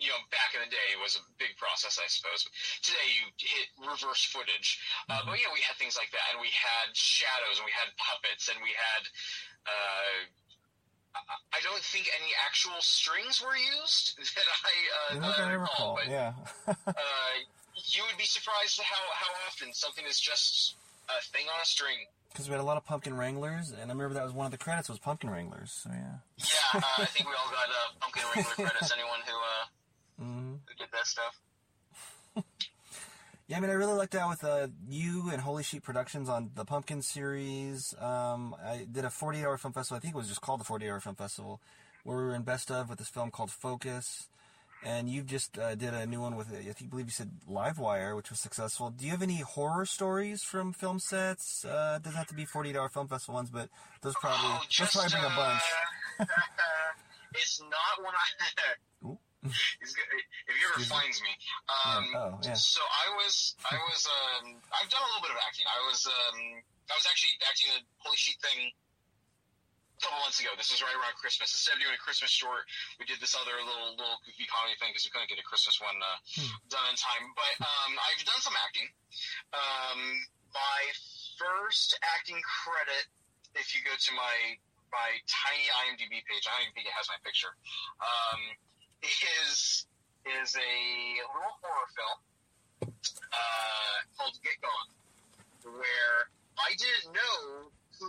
you 0.00 0.08
know, 0.08 0.20
back 0.32 0.54
in 0.56 0.62
the 0.64 0.70
day 0.70 0.96
was 1.02 1.18
a 1.20 1.22
big 1.36 1.52
process, 1.60 2.00
I 2.00 2.08
suppose. 2.08 2.48
But 2.48 2.54
today 2.80 3.06
you 3.18 3.28
hit 3.36 3.68
reverse 3.76 4.24
footage. 4.24 4.80
Uh, 5.10 5.20
mm-hmm. 5.20 5.28
but 5.28 5.36
yeah, 5.36 5.52
we 5.52 5.60
had 5.60 5.76
things 5.76 6.00
like 6.00 6.08
that. 6.16 6.32
And 6.32 6.40
we 6.40 6.52
had 6.54 6.96
shadows 6.96 7.60
and 7.60 7.66
we 7.68 7.74
had 7.74 7.92
puppets 8.00 8.48
and 8.48 8.56
we 8.64 8.72
had, 8.72 9.02
uh, 9.68 10.18
I 11.52 11.58
don't 11.66 11.82
think 11.82 12.08
any 12.14 12.30
actual 12.46 12.78
strings 12.78 13.42
were 13.42 13.58
used 13.58 14.16
that 14.38 14.48
I, 14.48 14.74
uh, 14.96 15.12
that 15.28 15.44
I 15.44 15.56
recall. 15.60 15.98
But, 15.98 16.08
yeah. 16.08 16.32
uh, 16.86 17.36
you 17.94 18.02
would 18.06 18.18
be 18.18 18.24
surprised 18.24 18.80
how, 18.80 19.02
how 19.14 19.30
often 19.46 19.72
something 19.72 20.04
is 20.08 20.20
just 20.20 20.76
a 21.08 21.22
thing 21.32 21.46
on 21.46 21.60
a 21.62 21.64
string. 21.64 21.96
Because 22.30 22.48
we 22.48 22.52
had 22.52 22.60
a 22.60 22.64
lot 22.64 22.76
of 22.76 22.84
pumpkin 22.84 23.16
wranglers, 23.16 23.70
and 23.70 23.90
I 23.90 23.94
remember 23.94 24.14
that 24.14 24.24
was 24.24 24.32
one 24.32 24.46
of 24.46 24.52
the 24.52 24.58
credits 24.58 24.88
was 24.88 24.98
pumpkin 24.98 25.30
wranglers. 25.30 25.72
So 25.72 25.90
yeah. 25.90 26.20
Yeah, 26.36 26.80
uh, 26.80 26.82
I 26.98 27.04
think 27.06 27.28
we 27.28 27.34
all 27.34 27.50
got 27.50 27.68
uh, 27.68 27.88
pumpkin 28.00 28.22
wrangler 28.34 28.68
credits. 28.68 28.92
Anyone 28.92 29.20
who 29.26 29.32
uh, 29.32 30.26
mm-hmm. 30.28 30.52
who 30.52 30.74
did 30.78 30.88
that 30.92 31.06
stuff. 31.06 31.40
Yeah, 33.48 33.56
I 33.56 33.60
mean, 33.60 33.70
I 33.70 33.74
really 33.74 33.94
lucked 33.94 34.14
out 34.14 34.28
with 34.28 34.44
uh, 34.44 34.68
you 34.90 35.30
and 35.30 35.40
Holy 35.40 35.62
Sheep 35.62 35.82
Productions 35.82 36.28
on 36.28 36.50
the 36.54 36.66
Pumpkin 36.66 37.00
series. 37.00 37.94
Um, 37.98 38.54
I 38.62 38.86
did 38.92 39.06
a 39.06 39.10
48 39.10 39.42
hour 39.42 39.56
film 39.56 39.72
festival. 39.72 39.96
I 39.96 40.00
think 40.00 40.14
it 40.14 40.18
was 40.18 40.28
just 40.28 40.42
called 40.42 40.60
the 40.60 40.64
48 40.64 40.90
hour 40.90 41.00
film 41.00 41.14
festival, 41.16 41.58
where 42.04 42.18
we 42.18 42.24
were 42.24 42.34
in 42.34 42.42
best 42.42 42.70
of 42.70 42.90
with 42.90 42.98
this 42.98 43.08
film 43.08 43.30
called 43.30 43.50
Focus. 43.50 44.28
And 44.84 45.08
you've 45.08 45.26
just 45.26 45.58
uh, 45.58 45.74
did 45.74 45.92
a 45.92 46.06
new 46.06 46.20
one 46.20 46.36
with, 46.36 46.48
I 46.54 46.72
think, 46.72 46.90
believe 46.90 47.06
you 47.06 47.12
said 47.12 47.30
Livewire, 47.50 48.14
which 48.16 48.30
was 48.30 48.38
successful. 48.38 48.90
Do 48.90 49.04
you 49.04 49.10
have 49.10 49.22
any 49.22 49.38
horror 49.40 49.84
stories 49.84 50.42
from 50.44 50.72
film 50.72 51.00
sets? 51.00 51.64
Uh, 51.64 51.98
doesn't 52.02 52.16
have 52.16 52.28
to 52.28 52.34
be 52.34 52.44
48 52.44 52.76
hour 52.76 52.88
film 52.88 53.08
festival 53.08 53.34
ones, 53.34 53.50
but 53.50 53.68
those 54.02 54.14
probably, 54.20 54.38
Oh, 54.46 54.58
those 54.62 54.68
just, 54.68 54.94
probably 54.94 55.10
bring 55.10 55.24
a 55.24 55.34
bunch. 55.34 55.62
uh, 56.20 56.24
it's 57.34 57.60
not 57.60 58.04
one 58.04 58.14
I. 58.14 58.26
Ooh. 59.06 59.18
He's 59.82 59.94
good. 59.94 60.06
If 60.46 60.54
he 60.54 60.62
ever 60.70 60.82
finds 60.86 61.22
me, 61.22 61.30
um, 61.70 62.04
Yeah. 62.10 62.18
Oh, 62.18 62.38
yeah. 62.42 62.54
So 62.54 62.80
I 62.82 63.14
was, 63.18 63.54
I 63.70 63.78
was, 63.90 64.06
um, 64.06 64.62
I've 64.74 64.90
done 64.90 65.02
a 65.02 65.08
little 65.10 65.22
bit 65.26 65.30
of 65.34 65.38
acting. 65.46 65.66
I 65.66 65.78
was, 65.90 66.06
um, 66.06 66.38
I 66.90 66.94
was 66.94 67.06
actually 67.10 67.34
acting 67.46 67.68
a 67.74 67.78
Holy 68.02 68.16
Sheet 68.18 68.38
thing 68.42 68.70
a 69.98 70.00
couple 70.00 70.22
months 70.22 70.38
ago. 70.38 70.54
This 70.54 70.70
was 70.70 70.78
right 70.78 70.94
around 70.94 71.18
Christmas. 71.18 71.50
Instead 71.50 71.74
of 71.74 71.82
doing 71.82 71.92
a 71.92 71.98
Christmas 71.98 72.30
short, 72.30 72.62
we 73.02 73.04
did 73.10 73.18
this 73.18 73.34
other 73.34 73.58
little 73.58 73.98
little 73.98 74.22
goofy 74.22 74.46
comedy 74.46 74.78
thing 74.78 74.94
because 74.94 75.02
we 75.02 75.10
couldn't 75.10 75.26
get 75.26 75.42
a 75.42 75.46
Christmas 75.46 75.82
one 75.82 75.98
uh, 75.98 76.18
Hmm. 76.38 76.54
done 76.70 76.86
in 76.88 76.96
time. 76.96 77.24
But 77.34 77.54
um, 77.66 77.92
I've 77.98 78.22
done 78.22 78.38
some 78.38 78.54
acting. 78.62 78.86
Um, 79.50 80.00
my 80.54 80.80
first 81.34 81.98
acting 82.14 82.38
credit, 82.46 83.10
if 83.58 83.74
you 83.74 83.82
go 83.82 83.92
to 83.92 84.10
my 84.14 84.34
my 84.94 85.10
tiny 85.28 85.66
IMDb 85.84 86.22
page, 86.24 86.46
I 86.46 86.54
don't 86.62 86.70
even 86.70 86.74
think 86.78 86.86
it 86.88 86.96
has 86.96 87.10
my 87.10 87.18
picture. 87.26 87.52
Um, 88.00 88.40
is 89.02 89.84
is 90.26 90.50
a 90.54 90.74
little 91.26 91.54
horror 91.62 91.88
film 91.94 92.18
uh, 93.34 93.96
called 94.16 94.34
Get 94.42 94.58
Gone, 94.62 95.74
where 95.74 96.18
I 96.58 96.70
didn't 96.78 97.14
know 97.14 97.70
who 98.00 98.08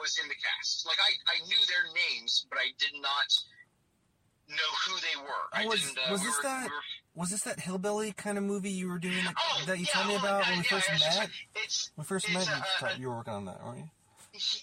was 0.00 0.18
in 0.22 0.28
the 0.28 0.34
cast. 0.34 0.86
Like 0.86 0.98
I, 0.98 1.10
I 1.36 1.46
knew 1.46 1.60
their 1.66 1.86
names, 1.94 2.46
but 2.48 2.58
I 2.58 2.72
did 2.78 2.94
not 3.00 3.28
know 4.48 4.70
who 4.86 4.94
they 5.00 5.16
were. 5.22 5.46
I 5.52 5.66
was- 5.66 5.80
didn't. 5.82 5.98
Uh, 5.98 6.10
was 6.12 6.20
we 6.20 6.26
this 6.26 6.36
were, 6.36 6.42
that- 6.42 6.64
we 6.64 6.70
were- 6.70 6.82
Was 7.14 7.30
this 7.30 7.42
that 7.42 7.60
hillbilly 7.60 8.12
kind 8.12 8.38
of 8.38 8.44
movie 8.44 8.70
you 8.70 8.88
were 8.88 8.98
doing 8.98 9.24
that, 9.24 9.34
oh, 9.38 9.64
that 9.66 9.78
you 9.78 9.86
yeah, 9.88 9.94
told 9.94 10.06
me 10.08 10.14
oh, 10.14 10.18
about 10.18 10.42
that- 10.42 10.50
when 10.50 10.58
we 10.58 10.64
yeah, 10.64 10.78
first 10.78 10.90
met? 10.90 11.16
like- 11.18 11.30
it's 11.56 11.90
When 11.96 12.04
we 12.04 12.06
first 12.06 12.30
met, 12.30 12.46
you, 12.46 12.52
a- 12.52 12.66
thought 12.80 12.96
a- 12.96 12.98
you 13.00 13.08
were 13.08 13.16
working 13.16 13.32
on 13.34 13.44
that, 13.46 13.62
weren't 13.64 13.78
you? 13.78 13.90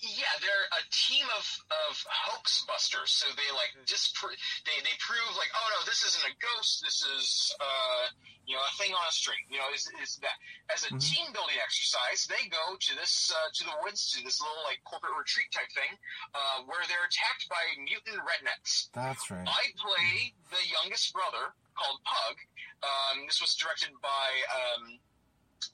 Yeah, 0.01 0.33
they're 0.41 0.67
a 0.77 0.83
team 0.89 1.25
of, 1.37 1.45
of 1.89 1.93
hoax 2.09 2.65
busters. 2.67 3.11
So 3.13 3.29
they 3.37 3.47
like 3.53 3.71
just 3.85 4.15
pr- 4.15 4.33
they 4.65 4.77
they 4.83 4.95
prove 4.99 5.29
like, 5.37 5.51
oh 5.53 5.67
no, 5.73 5.79
this 5.85 6.01
isn't 6.03 6.25
a 6.25 6.33
ghost. 6.41 6.81
This 6.83 7.05
is 7.05 7.53
uh, 7.61 8.03
you 8.47 8.55
know 8.57 8.63
a 8.63 8.73
thing 8.81 8.91
on 8.95 9.05
a 9.07 9.13
string. 9.13 9.39
You 9.49 9.59
know, 9.61 9.69
is 9.73 9.85
is 10.01 10.17
that 10.25 10.37
as 10.73 10.83
a 10.87 10.91
Mhm. 10.93 11.01
team 11.03 11.25
building 11.33 11.57
exercise? 11.61 12.25
They 12.27 12.47
go 12.49 12.75
to 12.79 12.91
this 12.95 13.29
uh, 13.31 13.49
to 13.53 13.61
the 13.65 13.75
woods 13.85 14.11
to 14.15 14.23
this 14.23 14.41
little 14.41 14.63
like 14.65 14.81
corporate 14.83 15.13
retreat 15.17 15.51
type 15.53 15.69
thing 15.75 15.93
uh, 16.33 16.63
where 16.65 16.81
they're 16.87 17.05
attacked 17.07 17.45
by 17.47 17.61
mutant 17.81 18.17
rednecks. 18.25 18.89
That's 18.93 19.29
right. 19.29 19.47
I 19.47 19.63
play 19.77 20.33
the 20.51 20.63
youngest 20.81 21.13
brother 21.13 21.53
called 21.77 22.01
Pug. 22.03 22.35
Um, 22.81 23.25
this 23.25 23.41
was 23.41 23.53
directed 23.55 23.89
by 24.01 24.29
um, 24.53 24.99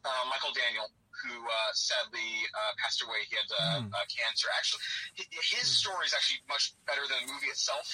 uh, 0.03 0.23
Michael 0.31 0.51
Daniel, 0.55 0.87
who 1.21 1.35
uh, 1.45 1.71
sadly 1.73 2.25
uh, 2.57 2.71
passed 2.81 3.03
away. 3.05 3.21
He 3.29 3.35
had 3.37 3.45
uh, 3.53 3.85
Hmm. 3.85 3.93
uh, 3.93 4.05
cancer. 4.09 4.47
Actually, 4.57 4.81
his 5.53 5.69
story 5.69 6.05
is 6.09 6.13
actually 6.13 6.41
much 6.49 6.73
better 6.89 7.05
than 7.05 7.21
the 7.27 7.33
movie 7.33 7.53
itself 7.53 7.85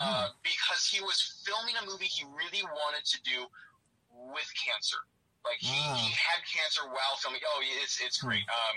Hmm. 0.00 0.04
uh, 0.04 0.28
because 0.44 0.84
he 0.86 1.00
was 1.00 1.40
filming 1.46 1.76
a 1.80 1.84
movie 1.88 2.06
he 2.06 2.24
really 2.28 2.62
wanted 2.62 3.04
to 3.06 3.18
do 3.24 3.48
with 4.12 4.48
cancer. 4.60 5.00
Like 5.44 5.58
he, 5.62 5.72
Wow. 5.72 5.94
he 5.96 6.10
had 6.12 6.42
cancer 6.44 6.84
while 6.90 7.16
filming. 7.22 7.40
Oh, 7.46 7.60
it's 7.80 8.00
it's 8.00 8.18
Hmm. 8.20 8.28
great. 8.28 8.44
Um, 8.50 8.76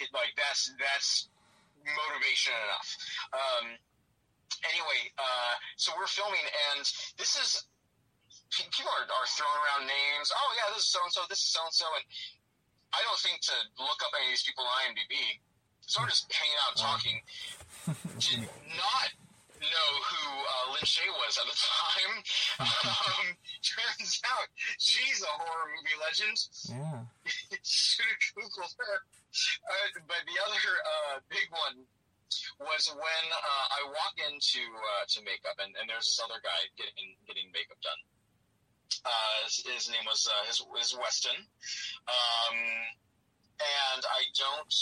it, 0.00 0.08
like 0.12 0.32
that's 0.36 0.72
that's 0.80 1.28
motivation 1.84 2.52
enough. 2.64 2.88
Um, 3.32 3.78
anyway, 4.66 5.00
uh, 5.18 5.54
so 5.76 5.92
we're 5.96 6.06
filming, 6.10 6.42
and 6.72 6.80
this 7.16 7.36
is 7.38 7.64
pe- 8.50 8.68
people 8.72 8.90
are, 8.92 9.04
are 9.04 9.28
throwing 9.36 9.60
around 9.68 9.86
names. 9.86 10.32
Oh 10.34 10.50
yeah, 10.56 10.72
this 10.74 10.84
is 10.84 10.90
so 10.90 11.00
and 11.04 11.12
so. 11.12 11.22
This 11.28 11.38
is 11.44 11.50
so 11.52 11.60
and 11.64 11.74
so, 11.74 11.86
and 11.96 12.04
I 12.92 12.98
don't 13.04 13.20
think 13.20 13.40
to 13.48 13.56
look 13.78 14.00
up 14.04 14.12
any 14.16 14.28
of 14.28 14.32
these 14.32 14.44
people 14.44 14.64
on 14.64 14.92
IMDb. 14.92 15.40
So 15.88 16.02
we're 16.02 16.12
just 16.12 16.28
hanging 16.28 16.60
out 16.68 16.74
talking. 16.76 17.16
Did 18.20 18.44
not 18.76 19.08
know 19.58 19.90
who 20.06 20.22
uh, 20.22 20.64
Lin 20.76 20.86
Shaye 20.86 21.10
was 21.18 21.34
at 21.40 21.46
the 21.48 21.56
time. 21.56 22.12
um, 22.62 23.26
turns 23.64 24.20
out 24.28 24.46
she's 24.78 25.22
a 25.22 25.32
horror 25.32 25.68
movie 25.74 25.98
legend. 25.98 26.36
Yeah. 26.68 27.00
Should 27.64 28.06
have 28.06 28.22
googled 28.36 28.74
her. 28.78 28.94
Uh, 29.64 29.86
but 30.06 30.22
the 30.28 30.36
other 30.44 30.62
uh, 30.62 31.14
big 31.28 31.48
one 31.50 31.84
was 32.60 32.92
when 32.92 33.24
uh, 33.32 33.66
I 33.72 33.80
walk 33.88 34.14
into 34.20 34.60
uh, 34.60 35.04
to 35.16 35.24
makeup, 35.24 35.56
and, 35.64 35.72
and 35.80 35.88
there's 35.88 36.04
this 36.04 36.20
other 36.20 36.40
guy 36.44 36.60
getting 36.76 37.16
getting 37.24 37.48
makeup 37.52 37.80
done. 37.80 38.00
Uh, 39.04 39.36
his, 39.44 39.64
his 39.64 39.84
name 39.90 40.04
was 40.06 40.26
uh, 40.26 40.46
his, 40.46 40.64
his 40.78 40.96
Weston, 40.98 41.36
um, 42.08 42.56
and 43.60 44.02
I 44.04 44.20
don't. 44.36 44.74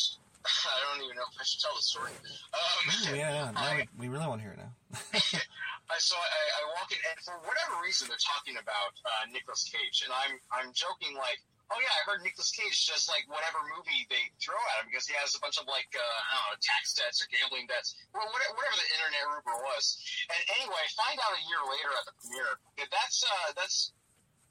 I 0.46 0.78
don't 0.86 1.02
even 1.02 1.16
know 1.18 1.26
if 1.26 1.34
I 1.40 1.44
should 1.44 1.58
tell 1.58 1.74
the 1.74 1.82
story. 1.82 2.14
Um, 2.54 2.82
Ooh, 2.86 3.18
yeah, 3.18 3.50
I- 3.56 3.90
we, 3.98 4.06
really 4.06 4.26
want 4.26 4.38
to 4.40 4.46
hear 4.46 4.54
it 4.54 4.62
now. 4.62 4.72
I 5.86 5.98
saw 6.02 6.18
I, 6.18 6.42
I 6.58 6.62
walk 6.78 6.90
in, 6.90 6.98
and 6.98 7.18
for 7.22 7.34
whatever 7.46 7.78
reason, 7.82 8.10
they're 8.10 8.18
talking 8.22 8.58
about 8.58 8.94
uh, 9.06 9.30
Nicolas 9.30 9.62
Cage, 9.66 10.02
and 10.02 10.10
I'm 10.10 10.38
I'm 10.50 10.70
joking 10.74 11.14
like, 11.14 11.38
oh 11.70 11.78
yeah, 11.78 11.94
I 11.94 12.02
heard 12.10 12.26
Nicolas 12.26 12.50
Cage 12.50 12.90
does 12.90 13.06
like 13.06 13.26
whatever 13.30 13.62
movie 13.70 14.02
they 14.10 14.30
throw 14.42 14.58
at 14.74 14.82
him 14.82 14.90
because 14.90 15.06
he 15.06 15.14
has 15.18 15.34
a 15.38 15.40
bunch 15.42 15.62
of 15.62 15.66
like 15.70 15.86
uh, 15.94 16.02
I 16.02 16.30
don't 16.42 16.46
know 16.54 16.58
tax 16.58 16.94
debts 16.98 17.22
or 17.22 17.30
gambling 17.30 17.70
debts, 17.70 17.94
well 18.10 18.26
whatever, 18.30 18.54
whatever 18.58 18.76
the 18.82 18.88
internet 18.98 19.24
rumor 19.30 19.58
was. 19.62 19.98
And 20.30 20.40
anyway, 20.58 20.78
I 20.78 20.90
find 20.94 21.18
out 21.22 21.38
a 21.38 21.42
year 21.46 21.62
later 21.70 21.90
at 21.94 22.04
the 22.10 22.14
premiere 22.18 22.54
that 22.82 22.90
that's 22.90 23.18
uh, 23.22 23.48
that's 23.54 23.94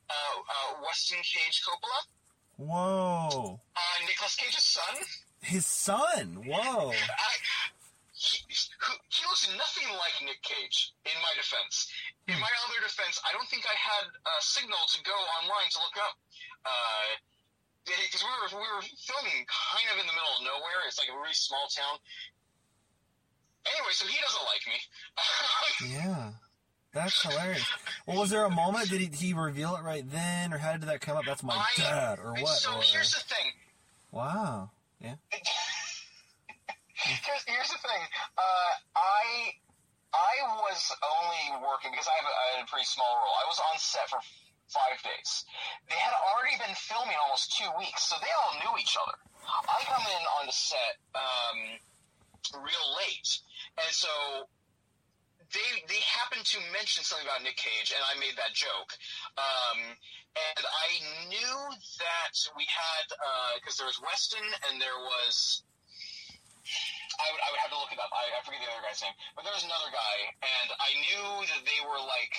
uh, 0.09 0.37
uh, 0.39 0.69
Weston 0.85 1.19
Cage 1.23 1.61
Coppola, 1.65 2.01
Whoa. 2.57 3.59
uh, 3.75 3.97
Nicolas 4.07 4.35
Cage's 4.35 4.63
son. 4.63 4.95
His 5.41 5.65
son. 5.65 6.41
Whoa. 6.45 6.91
I, 6.91 7.31
he, 8.15 8.39
he 8.47 9.21
looks 9.27 9.45
nothing 9.53 9.91
like 9.99 10.15
Nick 10.23 10.41
Cage, 10.41 10.95
in 11.05 11.17
my 11.21 11.33
defense. 11.35 11.91
In 12.31 12.39
my 12.39 12.49
other 12.65 12.79
defense, 12.81 13.19
I 13.27 13.35
don't 13.35 13.45
think 13.51 13.67
I 13.67 13.75
had 13.75 14.07
a 14.09 14.35
signal 14.41 14.79
to 14.95 14.99
go 15.03 15.13
online 15.43 15.69
to 15.75 15.79
look 15.83 15.97
up. 15.99 16.15
Uh, 16.65 17.09
because 17.85 18.23
we 18.25 18.31
were, 18.33 18.49
we 18.57 18.65
were 18.65 18.81
filming 18.97 19.45
kind 19.45 19.87
of 19.93 20.01
in 20.01 20.07
the 20.09 20.15
middle 20.17 20.33
of 20.33 20.41
nowhere. 20.41 20.81
It's 20.89 20.97
like 20.97 21.11
a 21.13 21.17
really 21.17 21.37
small 21.37 21.69
town. 21.69 22.01
Anyway, 23.65 23.93
so 23.93 24.09
he 24.09 24.17
doesn't 24.17 24.45
like 24.49 24.63
me. 24.65 24.77
Yeah. 25.91 26.31
That's 26.95 27.21
hilarious. 27.21 27.67
Well, 28.07 28.19
was 28.23 28.29
there 28.31 28.45
a 28.45 28.49
moment? 28.49 28.89
Did 28.89 29.01
he, 29.01 29.11
he 29.27 29.33
reveal 29.33 29.75
it 29.75 29.83
right 29.83 30.09
then, 30.09 30.53
or 30.53 30.57
how 30.57 30.71
did 30.79 30.87
that 30.87 31.01
come 31.01 31.17
up? 31.17 31.25
That's 31.27 31.43
my 31.43 31.53
I- 31.53 31.67
dad, 31.75 32.19
or 32.23 32.33
what? 32.39 32.55
So 32.55 32.71
or, 32.71 32.81
here's 32.81 33.11
the 33.11 33.19
thing. 33.19 33.51
wow. 34.15 34.71
Yeah. 35.03 35.19
here's, 36.95 37.43
here's 37.45 37.69
the 37.69 37.83
thing. 37.83 38.01
Uh, 38.39 38.71
I 38.95 39.51
I 40.15 40.35
was 40.63 40.87
only 41.03 41.67
working 41.67 41.91
because 41.91 42.07
I 42.07 42.15
I 42.15 42.45
had 42.55 42.63
a 42.63 42.69
pretty 42.71 42.87
small 42.87 43.11
role. 43.19 43.35
I 43.43 43.45
was 43.51 43.59
on 43.59 43.75
set 43.75 44.07
for 44.07 44.23
five 44.71 44.95
days. 45.03 45.43
They 45.91 45.99
had 45.99 46.15
already 46.15 46.55
been 46.63 46.73
filming 46.79 47.19
almost 47.27 47.59
two 47.59 47.67
weeks, 47.77 48.07
so 48.07 48.15
they 48.23 48.31
all 48.31 48.55
knew 48.63 48.79
each 48.79 48.95
other. 48.95 49.19
I 49.67 49.83
come 49.83 50.01
in 50.01 50.23
on 50.39 50.47
the 50.47 50.55
set 50.55 50.95
um, 51.11 51.59
real 52.63 52.87
late, 53.03 53.29
and 53.83 53.91
so 53.91 54.07
they 55.53 55.69
they 55.91 56.01
happened 56.05 56.45
to 56.55 56.59
mention 56.73 57.03
something 57.05 57.25
about 57.27 57.41
Nick 57.45 57.57
Cage, 57.59 57.93
and 57.93 58.01
I 58.01 58.17
made 58.19 58.33
that 58.37 58.53
joke. 58.55 58.91
Um, 59.37 59.79
and 60.35 60.63
I 60.65 60.89
knew 61.31 61.55
that 62.03 62.33
we 62.59 62.65
had 62.67 63.05
because 63.61 63.77
there 63.79 63.87
was 63.87 63.99
Weston 64.03 64.43
and 64.67 64.81
there 64.81 64.99
was 64.99 65.63
I 67.21 67.29
would, 67.31 67.39
I 67.39 67.47
would 67.53 67.61
have 67.61 67.71
to 67.71 67.79
look 67.79 67.93
it 67.93 68.01
up. 68.01 68.09
I, 68.11 68.25
I 68.35 68.41
forget 68.43 68.59
the 68.59 68.67
other 68.73 68.83
guy's 68.83 68.99
name, 68.99 69.13
but 69.37 69.45
there 69.47 69.53
was 69.55 69.63
another 69.63 69.87
guy, 69.93 70.17
and 70.43 70.67
I 70.81 70.91
knew 70.99 71.27
that 71.55 71.61
they 71.63 71.79
were 71.87 72.01
like 72.03 72.33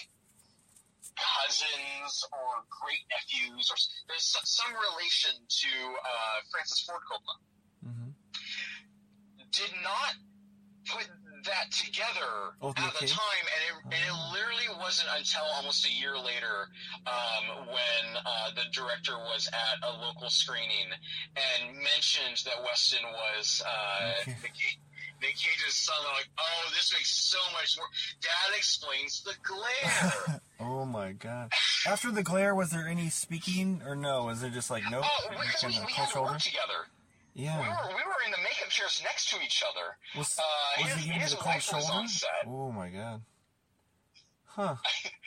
cousins 1.17 2.13
or 2.35 2.67
great 2.69 3.01
nephews, 3.09 3.71
or 3.73 3.77
there's 4.11 4.27
so- 4.29 4.45
some 4.45 4.73
relation 4.75 5.33
to 5.49 5.73
uh, 5.97 6.37
Francis 6.53 6.85
Ford 6.85 7.01
Coppola. 7.09 7.37
hmm 7.87 8.11
Did 9.55 9.73
not 9.81 10.13
put 10.91 11.07
that 11.47 11.71
together 11.71 12.55
Oh, 12.63 12.71
at 12.71 12.77
the 12.99 13.05
okay. 13.05 13.07
time, 13.07 13.45
and 13.55 13.63
it, 13.67 13.97
and 13.97 14.03
it 14.07 14.17
literally 14.33 14.69
wasn't 14.81 15.09
until 15.17 15.45
almost 15.55 15.87
a 15.87 15.91
year 15.93 16.17
later 16.17 16.69
um, 17.07 17.67
when 17.69 18.05
uh, 18.25 18.51
the 18.55 18.65
director 18.73 19.17
was 19.17 19.49
at 19.53 19.79
a 19.89 19.93
local 20.05 20.29
screening 20.31 20.91
and 21.37 21.75
mentioned 21.77 22.43
that 22.45 22.63
Weston 22.65 23.05
was 23.13 23.63
uh, 23.67 24.13
Okay. 24.23 24.37
the 24.43 24.49
Cage, 24.49 24.79
Nick 25.23 25.37
Cage's 25.37 25.75
son. 25.75 25.95
They're 26.03 26.13
like, 26.15 26.29
oh, 26.39 26.71
this 26.75 26.93
makes 26.93 27.11
so 27.11 27.39
much 27.53 27.77
more. 27.77 27.87
Dad 28.21 28.57
explains 28.57 29.23
the 29.23 29.35
glare. 29.43 30.41
oh 30.61 30.85
my 30.85 31.13
god! 31.13 31.53
After 31.87 32.11
the 32.11 32.23
glare, 32.23 32.55
was 32.55 32.71
there 32.71 32.87
any 32.87 33.09
speaking 33.09 33.83
or 33.87 33.97
no? 33.97 34.25
Was 34.25 34.41
there 34.43 34.51
just 34.51 34.71
like 34.71 34.83
no? 34.91 35.01
Oh, 35.05 35.29
because 35.31 35.65
we, 35.65 35.85
we 35.87 35.93
had 35.93 36.11
to 36.11 36.21
work 36.23 36.39
together. 36.41 36.89
Yeah. 37.37 37.61
We 37.61 37.69
were, 37.69 37.89
we 37.89 38.03
were 38.03 38.21
in 38.25 38.33
the 38.33 38.39
makeup 38.39 38.71
chairs 38.71 39.03
next 39.05 39.29
to 39.31 39.37
each 39.45 39.63
other. 39.69 39.99
Was, 40.17 40.39
uh, 40.39 40.83
was 40.83 40.93
his, 40.95 41.05
he 41.05 41.11
his 41.13 41.31
the 41.33 41.37
cold 41.37 41.61
shoulder? 41.63 42.09
Oh 42.47 42.73
my 42.73 42.89
god. 42.89 43.21
Huh. 44.57 44.77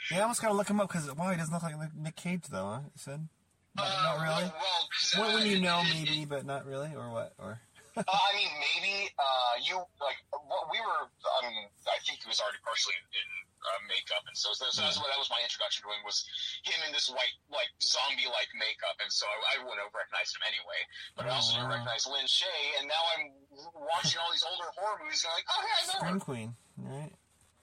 Yeah, 0.10 0.18
I 0.18 0.22
almost 0.24 0.41
gotta 0.41 0.55
look 0.55 0.68
him 0.68 0.82
up 0.82 0.89
because 0.89 1.14
wow, 1.14 1.30
he 1.30 1.38
doesn't 1.38 1.53
look 1.53 1.62
like 1.62 1.76
Nick 1.95 2.16
Cage 2.16 2.45
though. 2.49 2.66
Huh? 2.66 2.80
You 2.86 2.91
said. 2.95 3.28
Not, 3.78 3.86
Uh, 3.86 4.01
not 4.03 4.24
really. 4.24 4.51
Well, 4.51 4.89
well 5.28 5.38
when 5.38 5.45
you 5.47 5.62
know, 5.62 5.82
it- 5.86 5.93
maybe, 5.93 6.26
but 6.26 6.47
not 6.47 6.66
really, 6.66 6.95
or 6.95 7.12
what? 7.12 7.34
Or 7.38 7.62
uh, 8.00 8.12
I 8.12 8.32
mean, 8.36 8.52
maybe 8.60 9.12
uh, 9.20 9.54
you 9.64 9.76
like 10.00 10.20
what 10.32 10.72
we 10.72 10.80
were. 10.80 11.04
I 11.12 11.39
mean, 11.50 11.68
I 11.88 12.00
think 12.08 12.24
he 12.24 12.28
was 12.32 12.39
already 12.39 12.60
partially 12.64 12.95
in, 12.95 13.30
uh, 13.60 13.80
makeup, 13.91 14.24
and 14.24 14.36
so, 14.39 14.56
so 14.56 14.64
that's 14.72 14.95
what 14.95 15.12
that 15.12 15.20
was 15.20 15.28
my 15.28 15.43
introduction 15.43 15.84
to 15.84 15.91
him 15.91 16.00
was 16.08 16.24
him 16.64 16.80
in 16.88 16.95
this 16.95 17.12
white, 17.12 17.36
like 17.52 17.68
zombie-like 17.84 18.47
makeup, 18.56 18.95
and 19.04 19.12
so 19.12 19.28
I, 19.28 19.60
I 19.60 19.68
wouldn't 19.68 19.84
have 19.84 19.91
recognized 19.91 20.32
him 20.39 20.47
anyway. 20.47 20.80
But 21.20 21.28
I 21.28 21.36
also 21.36 21.60
Oh, 21.60 21.68
didn't 21.68 21.76
recognize 21.76 22.08
Lin 22.08 22.24
Shaye, 22.24 22.68
and 22.80 22.88
now 22.88 23.04
I'm 23.20 23.24
watching 23.76 24.16
all 24.24 24.32
these 24.32 24.47
older 24.47 24.72
horror 24.80 25.04
movies, 25.04 25.28
and 25.28 25.36
I'm 25.36 25.38
like, 25.43 25.50
oh 25.52 25.60
yeah, 25.60 25.76
I 25.76 25.84
know 25.91 26.00
her. 26.00 26.08
Scream 26.08 26.24
Queen, 26.24 26.50
right? 26.80 27.14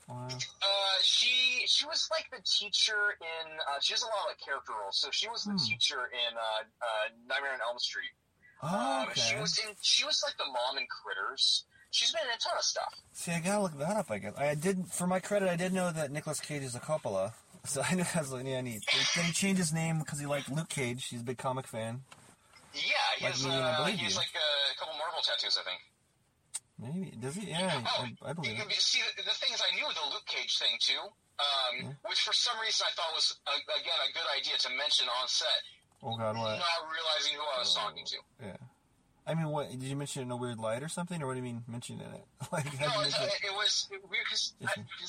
Wow. 0.07 0.28
Uh, 0.30 0.97
she 1.03 1.64
she 1.66 1.82
was 1.89 2.07
like 2.12 2.28
the 2.30 2.39
teacher 2.45 3.16
in. 3.18 3.47
Uh, 3.72 3.80
she 3.82 3.91
does 3.97 4.05
a 4.05 4.11
lot 4.12 4.28
of 4.28 4.37
like 4.37 4.41
character 4.45 4.70
roles. 4.76 5.01
So 5.01 5.09
she 5.11 5.26
was 5.32 5.43
the 5.49 5.57
Hmm. 5.57 5.64
teacher 5.66 6.07
in 6.12 6.32
uh, 6.37 6.62
uh, 6.62 7.05
Nightmare 7.26 7.57
on 7.57 7.61
Elm 7.64 7.78
Street. 7.80 8.12
Oh, 8.62 9.02
Um, 9.02 9.09
She 9.14 9.36
was 9.36 9.59
in. 9.59 9.74
She 9.80 10.04
was 10.04 10.22
like 10.26 10.36
the 10.38 10.46
mom 10.46 10.78
in 10.78 10.86
Critters. 10.88 11.64
She's 11.90 12.11
been 12.12 12.22
in 12.22 12.28
a 12.34 12.38
ton 12.38 12.52
of 12.59 12.64
stuff. 12.64 12.92
See, 13.12 13.32
I 13.32 13.40
gotta 13.40 13.62
look 13.62 13.78
that 13.78 13.96
up. 13.96 14.11
I 14.11 14.18
guess 14.18 14.34
I 14.36 14.54
did. 14.54 14.86
For 14.92 15.07
my 15.07 15.20
credit, 15.20 15.48
I 15.48 15.57
did 15.57 15.72
know 15.72 15.90
that 15.92 16.11
Nicolas 16.11 16.40
Cage 16.40 16.62
is 16.62 16.74
a 16.74 16.80
Coppola. 16.80 17.32
So 17.66 17.82
I 17.82 17.94
knew 17.98 18.07
that's 18.14 18.30
like, 18.30 18.46
yeah, 18.46 18.61
neat. 18.62 18.86
Then 19.16 19.24
he 19.26 19.32
changed 19.34 19.59
his 19.59 19.72
name 19.74 19.98
because 19.98 20.20
he 20.22 20.26
liked 20.26 20.46
Luke 20.48 20.68
Cage. 20.70 21.09
He's 21.11 21.22
a 21.22 21.24
big 21.26 21.34
comic 21.36 21.66
fan. 21.66 21.98
Yeah, 22.70 22.94
he 23.18 23.24
Like 23.26 23.34
has. 23.34 23.42
me, 23.42 23.50
and 23.50 23.59
I 23.59 23.74
uh, 23.74 23.76
believe 23.82 23.98
he 23.98 24.04
has 24.07 24.14
like 24.14 24.30
a 24.38 24.78
couple 24.78 24.94
Marvel 24.94 25.18
tattoos, 25.18 25.59
I 25.59 25.64
think. 25.66 25.82
Maybe 26.78 27.11
does 27.18 27.34
he? 27.34 27.50
Yeah, 27.50 27.82
Oh, 27.82 28.07
I, 28.22 28.30
I 28.30 28.32
believe 28.38 28.54
you- 28.54 28.70
it. 28.70 28.78
See, 28.78 29.02
the, 29.18 29.24
the 29.26 29.34
thing 29.42 29.50
is, 29.50 29.59
I 29.59 29.74
knew 29.74 29.82
the 29.98 30.07
Luke 30.14 30.22
Cage 30.30 30.54
thing 30.62 30.78
too, 30.78 31.11
um, 31.42 31.74
Yeah. 31.90 31.92
which 32.07 32.20
for 32.22 32.30
some 32.36 32.54
reason 32.62 32.86
I 32.86 32.92
thought 32.94 33.11
was 33.18 33.34
uh, 33.50 33.59
again 33.82 33.98
a 33.98 34.12
good 34.14 34.28
idea 34.38 34.54
to 34.62 34.68
mention 34.78 35.11
on 35.11 35.26
set, 35.26 35.59
Oh 36.03 36.16
God, 36.16 36.36
what? 36.36 36.59
not 36.59 36.82
realizing 36.86 37.34
who 37.34 37.42
I 37.42 37.59
was 37.61 37.74
talking 37.74 38.05
to. 38.05 38.16
Yeah. 38.40 38.61
I 39.26 39.34
mean, 39.34 39.51
what 39.51 39.74
did 39.74 39.82
you 39.82 39.99
mention 39.99 40.22
it 40.22 40.30
in 40.30 40.30
a 40.30 40.38
weird 40.38 40.62
light 40.62 40.86
or 40.86 40.88
something, 40.92 41.18
or 41.18 41.26
what 41.26 41.34
do 41.34 41.42
you 41.42 41.49
mean 41.51 41.66
mentioning 41.66 42.07
it? 42.07 42.22
like, 42.55 42.70
No, 42.78 42.94
do 42.94 43.03
you 43.03 43.11
it's, 43.11 43.18
mention 43.18 43.26
uh, 43.26 43.51
it 43.51 43.55
was 43.59 43.90
weird 43.90 44.22
because 44.30 44.55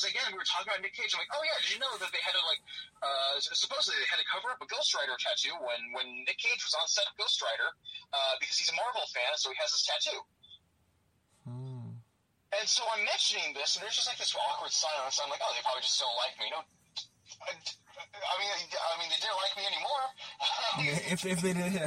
again 0.10 0.26
we 0.34 0.42
were 0.42 0.50
talking 0.50 0.74
about 0.74 0.82
Nick 0.82 0.98
Cage. 0.98 1.14
I'm 1.14 1.22
like, 1.22 1.30
oh 1.38 1.44
yeah, 1.46 1.54
did 1.62 1.70
you 1.70 1.78
know 1.78 1.94
that 2.02 2.10
they 2.10 2.24
had 2.26 2.34
to 2.34 2.42
like 2.50 2.62
uh, 3.06 3.38
supposedly 3.54 4.02
they 4.02 4.10
had 4.10 4.18
to 4.18 4.26
cover 4.26 4.50
up 4.50 4.58
a 4.58 4.66
Ghost 4.66 4.90
Rider 4.98 5.14
tattoo 5.22 5.54
when 5.62 5.94
when 5.94 6.08
Nick 6.26 6.42
Cage 6.42 6.66
was 6.66 6.74
on 6.74 6.90
set 6.90 7.06
of 7.06 7.14
Ghost 7.22 7.46
Rider 7.46 7.70
uh, 8.10 8.42
because 8.42 8.58
he's 8.58 8.74
a 8.74 8.78
Marvel 8.82 9.06
fan, 9.14 9.38
so 9.38 9.54
he 9.54 9.58
has 9.62 9.70
this 9.70 9.86
tattoo. 9.86 10.20
Hmm. 11.46 12.02
And 12.58 12.66
so 12.66 12.82
I'm 12.90 13.06
mentioning 13.06 13.54
this, 13.54 13.78
and 13.78 13.86
there's 13.86 14.02
just 14.02 14.10
like 14.10 14.18
this 14.18 14.34
awkward 14.34 14.74
silence. 14.74 15.22
I'm 15.22 15.30
like, 15.30 15.46
oh, 15.46 15.54
they 15.54 15.62
probably 15.62 15.86
just 15.86 16.02
don't 16.02 16.18
like 16.18 16.34
me. 16.42 16.50
No, 16.50 16.66
I, 17.46 17.54
I 17.54 18.34
mean, 18.42 18.50
I 18.50 18.94
mean, 18.98 19.10
they 19.14 19.20
didn't 19.22 19.38
like 19.46 19.54
me 19.54 19.70
anymore. 19.70 20.06
Yeah, 20.80 21.14
if 21.14 21.26
if 21.26 21.42
they 21.42 21.54
did, 21.54 21.66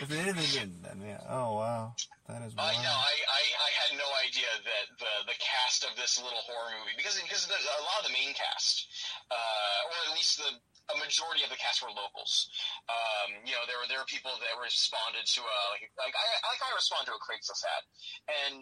if 0.00 0.08
they 0.08 0.22
did, 0.24 0.36
they 0.36 0.50
didn't. 0.52 0.82
Then 0.82 1.00
yeah. 1.04 1.20
Oh 1.28 1.56
wow, 1.56 1.94
that 2.28 2.42
is 2.42 2.54
I 2.58 2.72
wild. 2.72 2.84
know. 2.84 2.96
I, 2.96 3.14
I, 3.14 3.42
I 3.44 3.70
had 3.84 3.90
no 3.98 4.08
idea 4.26 4.50
that 4.62 4.86
the, 4.98 5.14
the 5.32 5.38
cast 5.40 5.84
of 5.84 5.96
this 5.96 6.20
little 6.20 6.40
horror 6.44 6.72
movie 6.80 6.96
because 6.96 7.16
because 7.20 7.48
a 7.48 7.84
lot 7.84 8.02
of 8.02 8.06
the 8.08 8.14
main 8.16 8.32
cast, 8.36 8.86
uh, 9.30 9.88
or 9.90 9.96
at 10.10 10.12
least 10.14 10.38
the 10.38 10.50
a 10.90 10.96
majority 10.98 11.46
of 11.46 11.50
the 11.50 11.60
cast 11.60 11.82
were 11.82 11.92
locals. 11.94 12.50
Um, 12.90 13.46
you 13.46 13.54
know, 13.54 13.62
there 13.70 13.78
were 13.78 13.86
there 13.86 14.00
were 14.02 14.10
people 14.10 14.34
that 14.34 14.54
responded 14.58 15.26
to 15.38 15.40
a 15.42 15.56
like 15.74 15.86
like 15.98 16.14
I 16.14 16.26
like 16.50 16.62
I 16.62 16.70
respond 16.74 17.06
to 17.10 17.14
a 17.14 17.20
Craigslist 17.22 17.62
ad, 17.62 17.84
and 18.26 18.54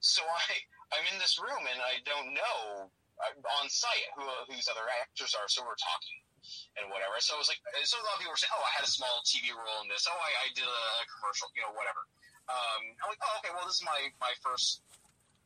so 0.00 0.24
I 0.48 0.64
I'm 0.96 1.04
in 1.12 1.20
this 1.20 1.36
room 1.36 1.64
and 1.68 1.80
I 1.80 2.00
don't 2.08 2.32
know 2.32 2.88
uh, 3.20 3.56
on 3.60 3.68
site 3.68 4.08
who 4.16 4.24
whose 4.48 4.68
other 4.68 4.86
actors 5.00 5.36
are, 5.36 5.48
so 5.48 5.62
we're 5.62 5.78
talking 5.78 6.23
and 6.76 6.90
whatever. 6.90 7.16
So 7.20 7.38
it 7.38 7.40
was 7.42 7.50
like, 7.50 7.60
so 7.86 7.96
a 7.98 8.04
lot 8.04 8.16
of 8.16 8.20
people 8.20 8.34
were 8.34 8.40
saying, 8.40 8.54
oh, 8.54 8.64
I 8.64 8.72
had 8.74 8.84
a 8.86 8.90
small 8.90 9.22
TV 9.24 9.52
role 9.52 9.80
in 9.84 9.88
this. 9.88 10.06
Oh, 10.08 10.16
I, 10.16 10.30
I 10.44 10.46
did 10.52 10.66
a 10.66 11.04
commercial, 11.18 11.48
you 11.56 11.62
know, 11.64 11.72
whatever. 11.74 12.04
Um, 12.50 12.82
I'm 13.00 13.08
like, 13.12 13.22
oh, 13.24 13.34
okay, 13.40 13.52
well, 13.56 13.64
this 13.64 13.80
is 13.80 13.86
my, 13.86 14.12
my 14.20 14.32
first, 14.44 14.84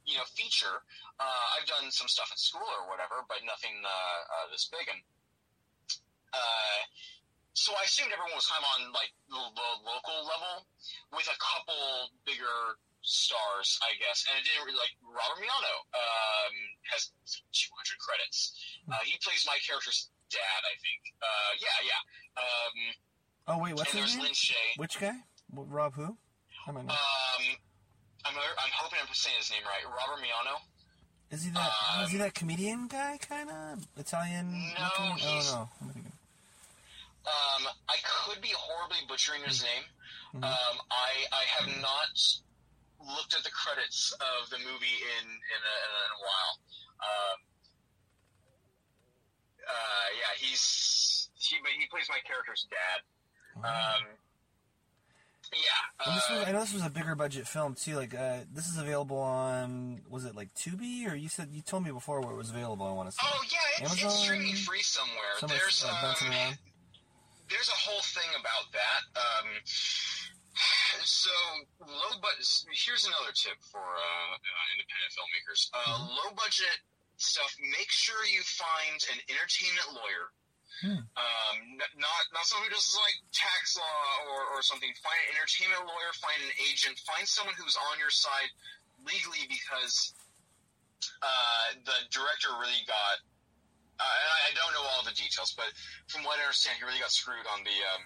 you 0.03 0.19
know, 0.19 0.27
feature. 0.35 0.83
Uh, 1.21 1.47
I've 1.55 1.69
done 1.69 1.91
some 1.95 2.11
stuff 2.11 2.31
at 2.35 2.39
school 2.39 2.67
or 2.67 2.91
whatever, 2.91 3.23
but 3.31 3.45
nothing 3.47 3.75
uh, 3.87 4.21
uh, 4.27 4.47
this 4.51 4.67
big. 4.67 4.87
And 4.91 5.01
uh, 6.35 6.81
so 7.55 7.75
I 7.75 7.87
assumed 7.87 8.11
everyone 8.11 8.35
was 8.35 8.47
kind 8.51 8.63
of 8.63 8.69
on 8.79 8.81
like 8.95 9.13
the, 9.31 9.43
the 9.55 9.71
local 9.87 10.19
level 10.27 10.67
with 11.15 11.27
a 11.27 11.39
couple 11.39 12.11
bigger 12.27 12.79
stars, 13.03 13.79
I 13.83 13.95
guess. 13.99 14.27
And 14.29 14.39
it 14.39 14.45
didn't 14.47 14.67
really 14.67 14.79
like 14.79 14.95
Robert 15.03 15.39
Miano 15.39 15.75
um, 15.95 16.55
has 16.93 17.11
200 17.27 17.99
credits. 17.99 18.59
Uh, 18.91 19.03
he 19.03 19.19
plays 19.23 19.47
my 19.47 19.59
character's 19.63 20.11
dad, 20.31 20.61
I 20.65 20.75
think. 20.81 21.01
Uh, 21.23 21.51
yeah, 21.61 21.79
yeah. 21.85 22.03
Um, 22.43 22.77
Oh 23.51 23.59
wait, 23.65 23.75
what's 23.75 23.93
and 23.95 24.03
his 24.05 24.15
name? 24.15 24.25
Lin 24.25 24.33
Shaye. 24.33 24.77
Which 24.77 25.01
guy? 25.01 25.17
Rob 25.55 25.95
who? 25.95 26.17
I 26.67 26.73
might 26.73 26.85
know. 26.85 26.93
Um, 26.93 27.45
I'm, 28.27 28.35
I'm 28.37 28.73
hoping 28.77 28.99
I'm 29.01 29.09
saying 29.15 29.37
his 29.39 29.51
name 29.51 29.63
right. 29.65 29.85
Robert 29.89 30.21
Miano. 30.23 30.61
is 31.31 31.45
he 31.45 31.51
that? 31.53 31.73
um, 31.97 32.05
is 32.05 32.11
he 32.11 32.19
that 32.19 32.35
comedian 32.35 32.87
guy? 32.89 33.17
Kind 33.27 33.49
of 33.49 33.87
Italian. 33.97 34.53
No, 34.79 34.85
looking? 35.09 35.17
he's- 35.17 35.53
Oh 35.55 35.69
no. 35.81 35.93
Um, 37.29 37.69
I 37.89 37.97
could 38.05 38.41
be 38.41 38.53
horribly 38.57 38.99
butchering 39.09 39.43
his 39.45 39.63
name. 39.63 39.85
Mhm. 40.35 40.45
Um, 40.45 40.77
I 40.91 41.11
I 41.33 41.45
have 41.57 41.69
not 41.81 42.17
looked 43.01 43.35
at 43.35 43.45
the 43.45 43.51
credits 43.51 44.13
of 44.13 44.49
the 44.51 44.59
movie 44.59 44.99
in 45.19 45.25
in 45.29 45.61
a, 45.61 45.77
in 46.05 46.11
a 46.17 46.21
while. 46.21 46.53
Um, 47.01 47.37
uh, 49.69 50.07
yeah, 50.17 50.33
he's 50.39 51.29
he, 51.35 51.57
but 51.63 51.71
he 51.79 51.87
plays 51.87 52.09
my 52.09 52.19
character's 52.27 52.67
dad. 52.71 53.01
Um, 53.57 54.05
yeah. 55.53 56.15
This 56.15 56.29
was, 56.31 56.39
I 56.45 56.51
Uh, 56.51 56.53
know 56.53 56.61
this 56.61 56.75
was 56.75 56.85
a 56.85 56.91
bigger 56.91 57.15
budget 57.15 57.47
film 57.49 57.75
too. 57.75 57.97
Like 57.97 58.15
uh, 58.15 58.45
this 58.53 58.69
is 58.69 58.77
available 58.79 59.19
on 59.19 60.03
was 60.09 60.25
it 60.25 60.35
like 60.37 60.53
Tubi 60.55 61.11
or 61.11 61.15
you 61.15 61.29
said 61.29 61.49
you 61.53 61.63
told 61.63 61.85
me 61.85 61.91
before 61.91 62.21
where 62.21 62.33
it 62.33 62.37
was 62.37 62.51
available. 62.51 62.87
I 62.87 62.93
want 62.93 63.09
to 63.09 63.15
say. 63.17 63.23
oh 63.25 63.41
yeah, 63.51 63.59
it's, 63.85 63.91
Amazon? 63.93 64.07
it's 64.11 64.19
streaming 64.25 64.55
free 64.57 64.83
somewhere. 64.83 65.35
Somewhere, 65.39 65.59
There's 65.59 65.85
uh, 65.89 65.99
bouncing 66.03 66.29
around. 66.29 66.59
there's 67.49 67.69
a 67.69 67.79
whole 67.81 68.03
thing 68.03 68.29
about 68.39 68.69
that. 68.77 69.01
Um, 69.17 69.49
so 71.05 71.31
low 71.81 72.19
budget. 72.21 72.45
Here's 72.85 73.07
another 73.07 73.33
tip 73.33 73.57
for 73.73 73.81
uh, 73.81 74.35
uh, 74.37 74.65
independent 74.77 75.11
filmmakers: 75.17 75.61
uh, 75.73 75.97
Mhm. 75.97 76.09
low 76.13 76.31
budget 76.37 76.77
stuff. 77.19 77.51
Make 77.61 77.91
sure 77.91 78.19
you 78.31 78.43
find 78.43 78.99
an 79.15 79.19
entertainment 79.29 79.91
lawyer. 79.95 80.27
Hmm. 80.79 81.03
Um, 81.03 81.57
not 81.99 82.23
not 82.31 82.47
someone 82.47 82.71
who 82.71 82.75
does 82.75 82.95
like 82.95 83.19
tax 83.35 83.75
law 83.75 84.31
or, 84.31 84.47
or 84.55 84.63
something. 84.63 84.91
Find 85.03 85.19
an 85.27 85.35
entertainment 85.35 85.83
lawyer. 85.83 86.11
Find 86.23 86.39
an 86.39 86.55
agent. 86.71 87.03
Find 87.03 87.27
someone 87.27 87.59
who's 87.59 87.75
on 87.91 87.99
your 87.99 88.15
side 88.15 88.51
legally 89.03 89.43
because 89.51 90.15
uh, 91.19 91.67
the 91.83 91.99
director 92.15 92.55
really 92.63 92.83
got. 92.87 93.19
Uh, 93.99 94.07
and 94.07 94.31
I, 94.31 94.39
I 94.47 94.51
don't 94.55 94.71
know 94.79 94.87
all 94.95 95.03
the 95.03 95.15
details, 95.19 95.51
but 95.59 95.67
from 96.07 96.23
what 96.23 96.39
I 96.39 96.47
understand, 96.47 96.79
he 96.79 96.87
really 96.87 97.03
got 97.03 97.11
screwed 97.11 97.43
on 97.51 97.67
the 97.67 97.79
um, 97.83 98.05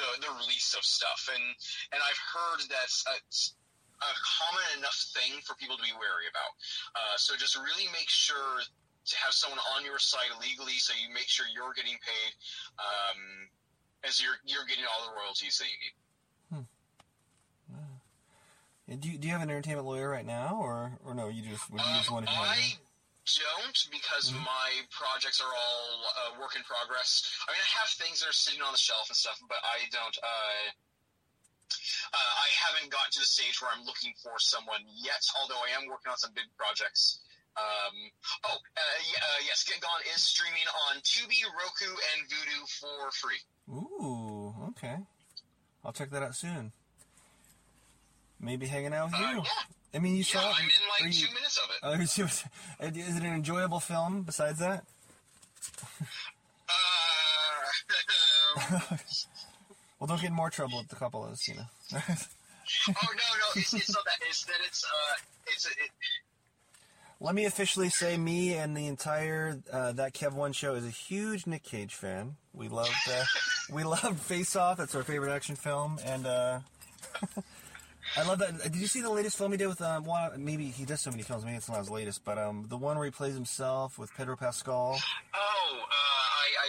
the, 0.00 0.08
the 0.24 0.32
release 0.40 0.72
of 0.72 0.80
stuff, 0.80 1.28
and 1.28 1.44
and 1.92 2.00
I've 2.00 2.22
heard 2.32 2.60
that 2.72 2.88
a, 3.12 3.16
a 4.02 4.14
common 4.42 4.66
enough 4.82 4.98
thing 5.14 5.38
for 5.46 5.54
people 5.56 5.76
to 5.78 5.82
be 5.82 5.94
wary 5.94 6.26
about. 6.26 6.52
Uh, 6.98 7.16
so 7.16 7.36
just 7.38 7.54
really 7.56 7.86
make 7.94 8.10
sure 8.10 8.60
to 9.06 9.14
have 9.18 9.32
someone 9.34 9.58
on 9.74 9.84
your 9.84 9.98
side 9.98 10.30
legally, 10.40 10.78
so 10.78 10.94
you 10.94 11.12
make 11.12 11.26
sure 11.26 11.46
you're 11.50 11.74
getting 11.74 11.98
paid, 12.02 12.30
um, 12.78 13.18
as 14.04 14.22
you're 14.22 14.38
you're 14.46 14.66
getting 14.66 14.84
all 14.86 15.06
the 15.10 15.14
royalties 15.14 15.58
that 15.58 15.66
you 15.66 15.78
need. 15.82 15.94
And 18.88 19.00
do 19.00 19.08
you, 19.08 19.16
do 19.16 19.26
you 19.26 19.32
have 19.32 19.42
an 19.42 19.48
entertainment 19.48 19.86
lawyer 19.86 20.10
right 20.10 20.26
now, 20.26 20.58
or 20.60 20.98
or 21.06 21.14
no? 21.14 21.28
You 21.28 21.40
just 21.42 21.70
would 21.70 21.80
you 21.80 21.94
just 21.96 22.10
Um, 22.10 22.14
want 22.14 22.26
to? 22.26 22.32
I 22.34 22.76
don't 23.24 23.78
because 23.90 24.30
Mhm. 24.30 24.44
my 24.44 24.70
projects 24.90 25.40
are 25.40 25.54
all 25.54 26.04
uh, 26.04 26.40
work 26.40 26.56
in 26.56 26.62
progress. 26.64 27.24
I 27.48 27.52
mean, 27.52 27.60
I 27.62 27.78
have 27.78 27.88
things 27.90 28.20
that 28.20 28.28
are 28.28 28.34
sitting 28.34 28.60
on 28.60 28.72
the 28.72 28.78
shelf 28.78 29.08
and 29.08 29.16
stuff, 29.16 29.38
but 29.48 29.58
I 29.64 29.86
don't. 29.90 30.18
Uh, 30.18 30.72
uh, 32.12 32.16
I 32.16 32.48
haven't 32.66 32.90
gotten 32.90 33.10
to 33.12 33.20
the 33.20 33.26
stage 33.26 33.60
where 33.60 33.70
I'm 33.74 33.84
looking 33.84 34.12
for 34.22 34.32
someone 34.38 34.80
yet. 34.96 35.22
Although 35.40 35.60
I 35.60 35.74
am 35.80 35.88
working 35.88 36.10
on 36.10 36.18
some 36.18 36.32
big 36.34 36.46
projects. 36.56 37.20
Um, 37.54 37.96
oh, 38.44 38.56
uh, 38.56 38.80
uh, 38.80 39.40
yes, 39.44 39.62
Get 39.64 39.80
Gone 39.82 40.00
is 40.14 40.22
streaming 40.22 40.64
on 40.88 40.96
Tubi, 41.02 41.44
Roku, 41.52 41.92
and 41.92 42.24
Vudu 42.30 42.58
for 42.80 43.10
free. 43.12 43.40
Ooh, 43.68 44.54
okay. 44.70 44.96
I'll 45.84 45.92
check 45.92 46.10
that 46.10 46.22
out 46.22 46.34
soon. 46.34 46.72
Maybe 48.40 48.66
hanging 48.66 48.94
out 48.94 49.10
with 49.12 49.20
Uh, 49.20 49.30
you. 49.30 49.36
yeah, 49.44 49.50
I 49.94 49.98
mean, 49.98 50.16
you 50.16 50.24
Yeah, 50.24 50.40
saw. 50.40 50.50
it. 50.50 50.56
I'm 50.58 50.64
in 50.64 50.88
like 50.88 51.14
you- 51.14 51.26
two 51.28 51.34
minutes 51.34 51.58
of 51.58 51.70
it. 51.70 51.76
Oh, 51.82 51.92
is 52.00 52.18
it 52.18 52.96
is 52.96 53.16
it 53.16 53.22
an 53.22 53.34
enjoyable 53.34 53.80
film 53.80 54.22
besides 54.22 54.58
that? 54.60 54.84
Uh, 56.68 56.74
um, 58.82 58.98
Well, 60.02 60.08
don't 60.08 60.20
get 60.20 60.30
in 60.30 60.34
more 60.34 60.50
trouble 60.50 60.78
with 60.78 60.88
the 60.88 60.96
Coppolas, 60.96 61.46
you 61.46 61.54
know. 61.54 61.62
oh 61.92 61.98
no, 62.88 62.92
no, 62.92 63.46
it's, 63.54 63.72
it's 63.72 63.94
not 63.94 64.04
that. 64.04 64.16
It's 64.28 64.44
that 64.46 64.56
it's 64.66 64.84
uh, 64.84 65.14
it's 65.46 65.64
it, 65.64 65.76
Let 67.20 67.36
me 67.36 67.44
officially 67.44 67.88
say, 67.88 68.16
me 68.16 68.54
and 68.54 68.76
the 68.76 68.88
entire 68.88 69.60
uh, 69.72 69.92
that 69.92 70.12
Kev 70.12 70.32
One 70.32 70.52
show 70.52 70.74
is 70.74 70.84
a 70.84 70.90
huge 70.90 71.46
Nick 71.46 71.62
Cage 71.62 71.94
fan. 71.94 72.34
We 72.52 72.66
love 72.66 72.90
uh, 73.08 73.24
we 73.72 73.84
loved 73.84 74.18
Face 74.18 74.56
Off. 74.56 74.78
That's 74.78 74.96
our 74.96 75.04
favorite 75.04 75.32
action 75.32 75.54
film, 75.54 76.00
and 76.04 76.26
uh, 76.26 76.58
I 78.16 78.26
love 78.26 78.40
that. 78.40 78.60
Did 78.60 78.74
you 78.74 78.88
see 78.88 79.02
the 79.02 79.10
latest 79.10 79.38
film 79.38 79.52
he 79.52 79.56
did 79.56 79.68
with 79.68 79.82
um, 79.82 80.02
one? 80.02 80.44
Maybe 80.44 80.64
he 80.64 80.84
does 80.84 81.00
so 81.00 81.12
many 81.12 81.22
films. 81.22 81.44
Maybe 81.44 81.58
it's 81.58 81.68
not 81.68 81.78
his 81.78 81.90
latest, 81.90 82.24
but 82.24 82.38
um, 82.38 82.66
the 82.68 82.76
one 82.76 82.96
where 82.96 83.04
he 83.04 83.12
plays 83.12 83.34
himself 83.34 84.00
with 84.00 84.12
Pedro 84.16 84.34
Pascal. 84.34 84.98
Oh, 85.32 85.78
uh, 85.80 86.11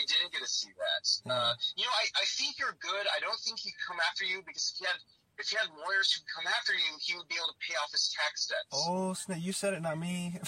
I, 0.03 0.11
I 0.11 0.19
didn't 0.19 0.35
get 0.35 0.43
to 0.43 0.51
see 0.51 0.71
that. 0.75 1.03
Uh, 1.31 1.55
you 1.79 1.87
know, 1.87 1.95
I, 1.95 2.11
I 2.19 2.25
think 2.27 2.59
you're 2.59 2.75
good. 2.83 3.07
I 3.07 3.23
don't 3.23 3.39
think 3.39 3.63
he'd 3.63 3.79
come 3.79 3.97
after 4.03 4.27
you 4.27 4.43
because 4.43 4.75
if 4.75 4.83
he 4.83 4.85
had 4.85 4.99
if 5.39 5.49
he 5.49 5.55
had 5.57 5.65
lawyers 5.73 6.13
who'd 6.13 6.27
come 6.29 6.45
after 6.45 6.75
you, 6.77 6.85
he 7.01 7.15
would 7.17 7.25
be 7.31 7.39
able 7.39 7.49
to 7.49 7.57
pay 7.63 7.73
off 7.81 7.89
his 7.89 8.11
tax 8.13 8.45
debts. 8.51 8.69
Oh, 8.69 9.15
snap! 9.15 9.39
You 9.41 9.55
said 9.55 9.73
it, 9.73 9.81
not 9.81 9.97
me. 9.97 10.37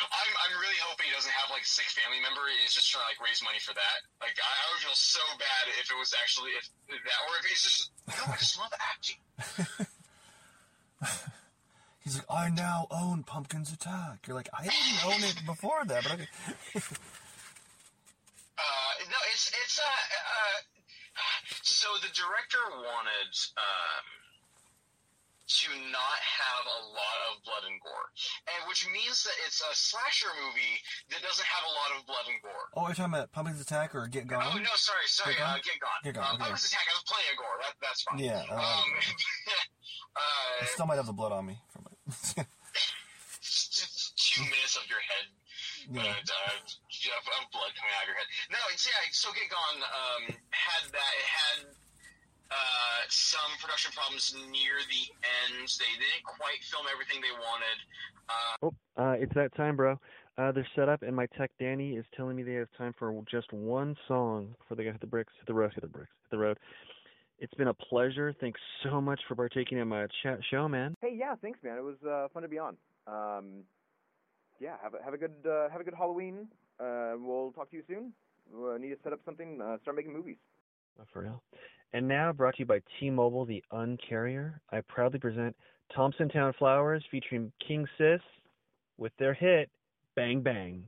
I'm, 0.00 0.30
I'm 0.32 0.54
really 0.62 0.78
hoping 0.80 1.10
he 1.10 1.14
doesn't 1.16 1.34
have 1.34 1.50
like 1.50 1.66
a 1.66 1.72
sick 1.72 1.90
family 1.90 2.22
member 2.22 2.40
he's 2.62 2.72
just 2.72 2.88
trying 2.88 3.02
to 3.04 3.10
like 3.10 3.20
raise 3.20 3.42
money 3.42 3.58
for 3.58 3.74
that. 3.74 3.98
Like 4.22 4.38
I, 4.38 4.46
I 4.46 4.64
would 4.70 4.80
feel 4.84 4.94
so 4.94 5.20
bad 5.36 5.64
if 5.76 5.90
it 5.90 5.98
was 5.98 6.14
actually 6.14 6.54
if 6.54 6.70
that 6.88 7.18
or 7.26 7.32
if 7.42 7.44
he's 7.50 7.62
just 7.66 7.90
no, 8.06 8.22
I 8.30 8.36
just 8.38 8.56
love 8.56 8.72
acting. 8.78 9.18
He's 12.10 12.18
like, 12.18 12.26
I 12.26 12.50
now 12.50 12.88
own 12.90 13.22
Pumpkin's 13.22 13.72
Attack. 13.72 14.26
You're 14.26 14.34
like, 14.34 14.48
I 14.50 14.64
didn't 14.66 15.06
own 15.06 15.22
it 15.22 15.46
before 15.46 15.84
that, 15.86 16.02
but 16.02 16.12
okay. 16.18 16.26
Uh, 18.60 18.92
no, 19.08 19.16
it's 19.32 19.48
it's 19.56 19.78
uh, 19.80 19.88
uh 19.88 20.58
so 21.64 21.88
the 22.04 22.12
director 22.12 22.60
wanted 22.76 23.32
um 23.56 24.04
to 25.48 25.70
not 25.88 26.18
have 26.20 26.62
a 26.68 26.80
lot 26.92 27.18
of 27.32 27.40
blood 27.42 27.64
and 27.64 27.80
gore, 27.80 28.08
and 28.52 28.68
which 28.68 28.84
means 28.92 29.24
that 29.24 29.32
it's 29.48 29.64
a 29.64 29.72
slasher 29.72 30.28
movie 30.44 30.76
that 31.08 31.22
doesn't 31.24 31.46
have 31.48 31.64
a 31.66 31.72
lot 31.72 31.90
of 31.96 32.04
blood 32.06 32.26
and 32.28 32.36
gore. 32.44 32.68
Oh, 32.76 32.86
you're 32.86 32.94
talking 32.94 33.14
about 33.16 33.32
Pumpkin's 33.32 33.64
Attack 33.64 33.94
or 33.96 34.06
Get 34.06 34.28
Gone? 34.28 34.44
Oh 34.44 34.58
no, 34.60 34.76
sorry, 34.76 35.08
sorry, 35.08 35.34
Get 35.34 35.40
Gone? 35.40 35.56
uh, 35.56 35.64
get 35.64 35.78
gone. 35.80 36.00
Get 36.04 36.14
Gone, 36.14 36.24
Um, 36.28 36.34
okay. 36.36 36.52
Pumpkin's 36.52 36.68
Attack 36.68 36.86
has 36.92 37.00
plenty 37.08 37.26
of 37.32 37.36
gore. 37.40 37.56
That, 37.64 37.74
that's 37.80 38.02
fine. 38.04 38.18
Yeah, 38.20 38.44
uh, 38.46 38.60
Um, 38.60 38.88
I 40.14 40.62
uh, 40.62 40.66
still 40.68 40.84
might 40.86 41.00
have 41.00 41.08
the 41.08 41.16
blood 41.16 41.32
on 41.32 41.46
me 41.48 41.56
from 41.56 41.56
it. 41.56 41.58
just 41.69 41.69
two 44.40 44.48
minutes 44.48 44.76
of 44.80 44.88
your 44.88 45.02
head, 45.04 45.26
Yeah. 45.92 46.16
but, 46.16 46.24
uh, 46.24 46.56
you 46.88 47.10
have, 47.12 47.24
blood 47.52 47.72
coming 47.76 47.92
out 47.96 48.04
of 48.04 48.08
your 48.08 48.16
head. 48.16 48.28
No, 48.48 48.58
it's 48.72 48.86
yeah. 48.88 48.96
So 49.12 49.32
Get 49.36 49.48
Gone 49.52 49.80
um, 49.84 50.22
had 50.50 50.84
that. 50.92 51.12
It 51.20 51.28
had 51.28 51.58
uh, 52.50 53.00
some 53.08 53.52
production 53.60 53.92
problems 53.92 54.32
near 54.48 54.80
the 54.88 55.04
end. 55.20 55.68
They, 55.68 55.92
they 56.00 56.08
didn't 56.08 56.24
quite 56.24 56.60
film 56.72 56.86
everything 56.88 57.20
they 57.20 57.34
wanted. 57.36 57.78
Uh, 58.28 58.54
Oh, 58.62 58.74
uh, 58.96 59.16
it's 59.20 59.34
that 59.34 59.54
time, 59.56 59.76
bro. 59.76 59.98
Uh, 60.38 60.52
they're 60.52 60.66
set 60.74 60.88
up, 60.88 61.02
and 61.02 61.14
my 61.14 61.26
tech 61.36 61.50
Danny 61.58 61.96
is 61.96 62.04
telling 62.16 62.36
me 62.36 62.42
they 62.42 62.54
have 62.54 62.68
time 62.78 62.94
for 62.98 63.12
just 63.30 63.52
one 63.52 63.96
song 64.08 64.54
before 64.58 64.76
they 64.76 64.84
go 64.84 64.92
hit 64.92 65.00
the 65.00 65.06
bricks, 65.06 65.32
hit 65.36 65.46
the 65.46 65.54
road, 65.54 65.72
hit 65.74 65.82
the 65.82 65.88
bricks, 65.88 66.10
hit 66.24 66.30
the 66.30 66.38
road. 66.38 66.56
It's 67.38 67.54
been 67.54 67.68
a 67.68 67.74
pleasure. 67.74 68.34
Thanks 68.40 68.60
so 68.82 69.00
much 69.00 69.20
for 69.26 69.34
partaking 69.34 69.78
in 69.78 69.88
my 69.88 70.06
chat 70.22 70.38
show, 70.50 70.68
man. 70.68 70.94
Hey, 71.00 71.16
yeah, 71.18 71.34
thanks, 71.40 71.58
man. 71.62 71.78
It 71.78 71.84
was 71.84 71.96
uh, 72.08 72.28
fun 72.32 72.42
to 72.42 72.48
be 72.48 72.58
on. 72.58 72.76
Um, 73.06 73.64
yeah, 74.60 74.76
have 74.82 74.94
a 74.94 75.02
have 75.02 75.14
a 75.14 75.18
good 75.18 75.34
uh, 75.46 75.68
have 75.70 75.80
a 75.80 75.84
good 75.84 75.94
Halloween. 75.96 76.46
Uh, 76.78 77.14
we'll 77.18 77.52
talk 77.52 77.70
to 77.70 77.76
you 77.76 77.82
soon. 77.88 78.12
We 78.52 78.78
need 78.78 78.94
to 78.94 79.02
set 79.02 79.12
up 79.12 79.20
something. 79.24 79.60
Uh, 79.60 79.78
start 79.82 79.96
making 79.96 80.12
movies. 80.12 80.36
Oh, 81.00 81.04
for 81.12 81.22
real. 81.22 81.42
And 81.92 82.06
now, 82.06 82.32
brought 82.32 82.54
to 82.54 82.60
you 82.60 82.66
by 82.66 82.80
T-Mobile, 83.00 83.46
the 83.46 83.62
Uncarrier, 83.72 84.54
I 84.70 84.80
proudly 84.82 85.18
present 85.18 85.56
Thompson 85.94 86.28
Town 86.28 86.52
Flowers 86.58 87.02
featuring 87.10 87.50
King 87.66 87.86
Sis 87.98 88.20
with 88.98 89.12
their 89.18 89.34
hit 89.34 89.70
"Bang 90.14 90.42
Bang." 90.42 90.84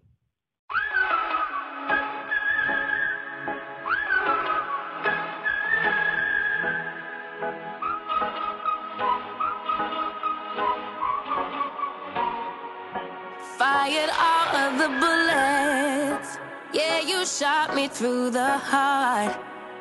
You 17.09 17.27
shot 17.27 17.75
me 17.75 17.89
through 17.89 18.31
the 18.31 18.59
heart. 18.59 19.37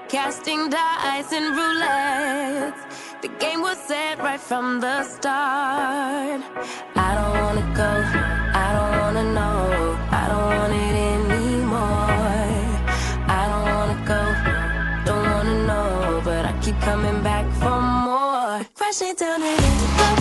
Casting 0.09 0.69
dice 0.69 1.31
and 1.31 1.55
roulette. 1.55 2.75
The 3.21 3.27
game 3.39 3.61
was 3.61 3.77
set 3.77 4.17
right 4.19 4.39
from 4.39 4.79
the 4.79 5.03
start. 5.03 6.41
I 6.95 7.09
don't 7.17 7.35
wanna 7.43 7.67
go. 7.75 7.91
I 8.63 8.67
don't 8.77 8.93
wanna 9.01 9.25
know. 9.37 9.97
I 10.11 10.23
don't 10.31 10.49
want 10.57 10.73
it 10.73 10.95
anymore. 11.13 12.11
I 13.39 13.43
don't 13.51 13.69
wanna 13.77 13.99
go. 14.13 14.21
Don't 15.05 15.25
wanna 15.33 15.67
know. 15.67 16.21
But 16.23 16.45
I 16.45 16.53
keep 16.61 16.79
coming 16.81 17.21
back 17.21 17.45
for 17.61 17.79
more. 17.81 18.65
Crashing 18.75 19.15
down 19.15 19.43
in 19.43 20.20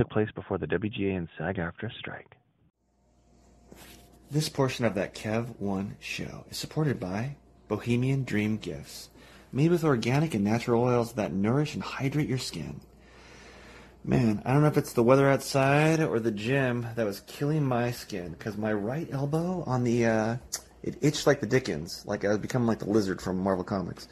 took 0.00 0.08
place 0.08 0.30
before 0.34 0.56
the 0.56 0.66
WGA 0.66 1.14
and 1.14 1.28
SAG 1.36 1.56
AFTRA 1.56 1.92
strike. 1.98 2.34
This 4.30 4.48
portion 4.48 4.86
of 4.86 4.94
that 4.94 5.14
Kev 5.14 5.60
One 5.60 5.96
show 6.00 6.46
is 6.48 6.56
supported 6.56 6.98
by 6.98 7.36
Bohemian 7.68 8.24
Dream 8.24 8.56
Gifts, 8.56 9.10
made 9.52 9.70
with 9.70 9.84
organic 9.84 10.32
and 10.32 10.42
natural 10.42 10.82
oils 10.82 11.12
that 11.14 11.34
nourish 11.34 11.74
and 11.74 11.82
hydrate 11.82 12.30
your 12.30 12.38
skin. 12.38 12.80
Man, 14.02 14.40
I 14.46 14.54
don't 14.54 14.62
know 14.62 14.68
if 14.68 14.78
it's 14.78 14.94
the 14.94 15.02
weather 15.02 15.28
outside 15.28 16.00
or 16.00 16.18
the 16.18 16.30
gym 16.30 16.86
that 16.94 17.04
was 17.04 17.20
killing 17.26 17.62
my 17.62 17.90
skin 17.90 18.30
because 18.30 18.56
my 18.56 18.72
right 18.72 19.06
elbow 19.12 19.64
on 19.66 19.84
the 19.84 20.06
uh, 20.06 20.36
it 20.82 20.96
itched 21.02 21.26
like 21.26 21.40
the 21.40 21.46
Dickens, 21.46 22.06
like 22.06 22.24
I 22.24 22.28
was 22.28 22.38
becoming 22.38 22.66
like 22.66 22.78
the 22.78 22.88
lizard 22.88 23.20
from 23.20 23.36
Marvel 23.36 23.64
Comics. 23.64 24.08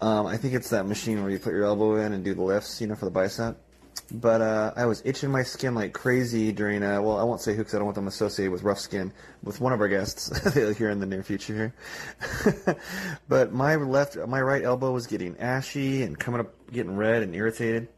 Um, 0.00 0.26
I 0.26 0.36
think 0.38 0.54
it's 0.54 0.70
that 0.70 0.88
machine 0.88 1.22
where 1.22 1.30
you 1.30 1.38
put 1.38 1.52
your 1.52 1.66
elbow 1.66 1.94
in 2.04 2.12
and 2.14 2.24
do 2.24 2.34
the 2.34 2.42
lifts, 2.42 2.80
you 2.80 2.88
know, 2.88 2.96
for 2.96 3.04
the 3.04 3.12
bicep. 3.12 3.64
But 4.10 4.40
uh, 4.40 4.72
I 4.76 4.86
was 4.86 5.02
itching 5.04 5.30
my 5.30 5.42
skin 5.42 5.74
like 5.74 5.92
crazy 5.92 6.52
during. 6.52 6.82
Uh, 6.82 7.00
well, 7.00 7.18
I 7.18 7.22
won't 7.22 7.40
say 7.40 7.52
who 7.52 7.58
because 7.58 7.74
I 7.74 7.78
don't 7.78 7.86
want 7.86 7.94
them 7.94 8.08
associated 8.08 8.50
with 8.50 8.62
rough 8.62 8.80
skin. 8.80 9.12
With 9.42 9.60
one 9.60 9.72
of 9.72 9.80
our 9.80 9.88
guests 9.88 10.52
here 10.78 10.90
in 10.90 11.00
the 11.00 11.06
near 11.06 11.22
future 11.22 11.54
here. 11.54 12.76
but 13.28 13.52
my 13.52 13.76
left, 13.76 14.16
my 14.16 14.40
right 14.40 14.62
elbow 14.62 14.92
was 14.92 15.06
getting 15.06 15.38
ashy 15.38 16.02
and 16.02 16.18
coming 16.18 16.40
up, 16.40 16.52
getting 16.72 16.96
red 16.96 17.22
and 17.22 17.34
irritated. 17.34 17.88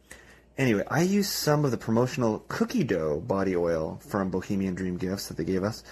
Anyway, 0.58 0.84
I 0.88 1.02
used 1.02 1.30
some 1.30 1.64
of 1.64 1.70
the 1.70 1.78
promotional 1.78 2.40
cookie 2.48 2.84
dough 2.84 3.20
body 3.20 3.56
oil 3.56 3.98
from 4.06 4.30
Bohemian 4.30 4.74
Dream 4.74 4.98
Gifts 4.98 5.28
that 5.28 5.38
they 5.38 5.44
gave 5.44 5.64
us, 5.64 5.82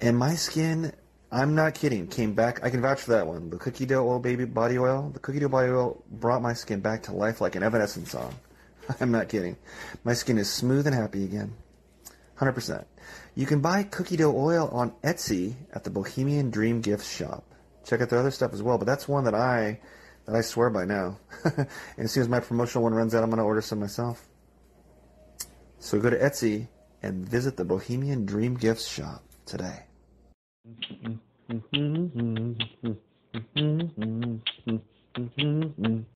and 0.00 0.18
my 0.18 0.34
skin 0.34 0.92
I'm 1.32 1.54
not 1.54 1.72
kidding. 1.74 2.08
Came 2.08 2.34
back. 2.34 2.62
I 2.62 2.68
can 2.68 2.82
vouch 2.82 3.00
for 3.00 3.12
that 3.12 3.26
one. 3.26 3.48
The 3.48 3.56
cookie 3.56 3.86
dough 3.86 4.06
oil 4.06 4.18
baby 4.18 4.44
body 4.44 4.78
oil. 4.78 5.10
The 5.14 5.18
cookie 5.18 5.40
dough 5.40 5.48
body 5.48 5.70
oil 5.70 6.04
brought 6.10 6.42
my 6.42 6.52
skin 6.52 6.80
back 6.80 7.04
to 7.04 7.12
life 7.12 7.40
like 7.40 7.56
an 7.56 7.62
Evanescence 7.62 8.10
song. 8.10 8.34
I'm 9.00 9.10
not 9.10 9.28
kidding. 9.28 9.56
My 10.04 10.14
skin 10.14 10.38
is 10.38 10.50
smooth 10.50 10.86
and 10.86 10.94
happy 10.94 11.24
again. 11.24 11.54
100%. 12.38 12.84
You 13.34 13.46
can 13.46 13.60
buy 13.60 13.82
cookie 13.84 14.16
dough 14.16 14.36
oil 14.36 14.68
on 14.72 14.92
Etsy 15.02 15.54
at 15.72 15.84
the 15.84 15.90
Bohemian 15.90 16.50
Dream 16.50 16.80
Gift 16.80 17.06
shop. 17.06 17.44
Check 17.84 18.00
out 18.00 18.10
their 18.10 18.18
other 18.18 18.30
stuff 18.30 18.52
as 18.52 18.62
well, 18.62 18.78
but 18.78 18.86
that's 18.86 19.08
one 19.08 19.24
that 19.24 19.34
I 19.34 19.80
that 20.26 20.36
I 20.36 20.40
swear 20.40 20.70
by 20.70 20.84
now. 20.84 21.18
and 21.44 21.66
as 21.98 22.12
soon 22.12 22.22
as 22.22 22.28
my 22.28 22.40
promotional 22.40 22.84
one 22.84 22.94
runs 22.94 23.14
out, 23.14 23.24
I'm 23.24 23.30
going 23.30 23.38
to 23.38 23.44
order 23.44 23.60
some 23.60 23.80
myself. 23.80 24.28
So 25.78 25.98
go 25.98 26.10
to 26.10 26.18
Etsy 26.18 26.68
and 27.02 27.28
visit 27.28 27.56
the 27.56 27.64
Bohemian 27.64 28.24
Dream 28.24 28.54
Gifts 28.54 28.86
shop 28.86 29.24
today. 29.46 29.86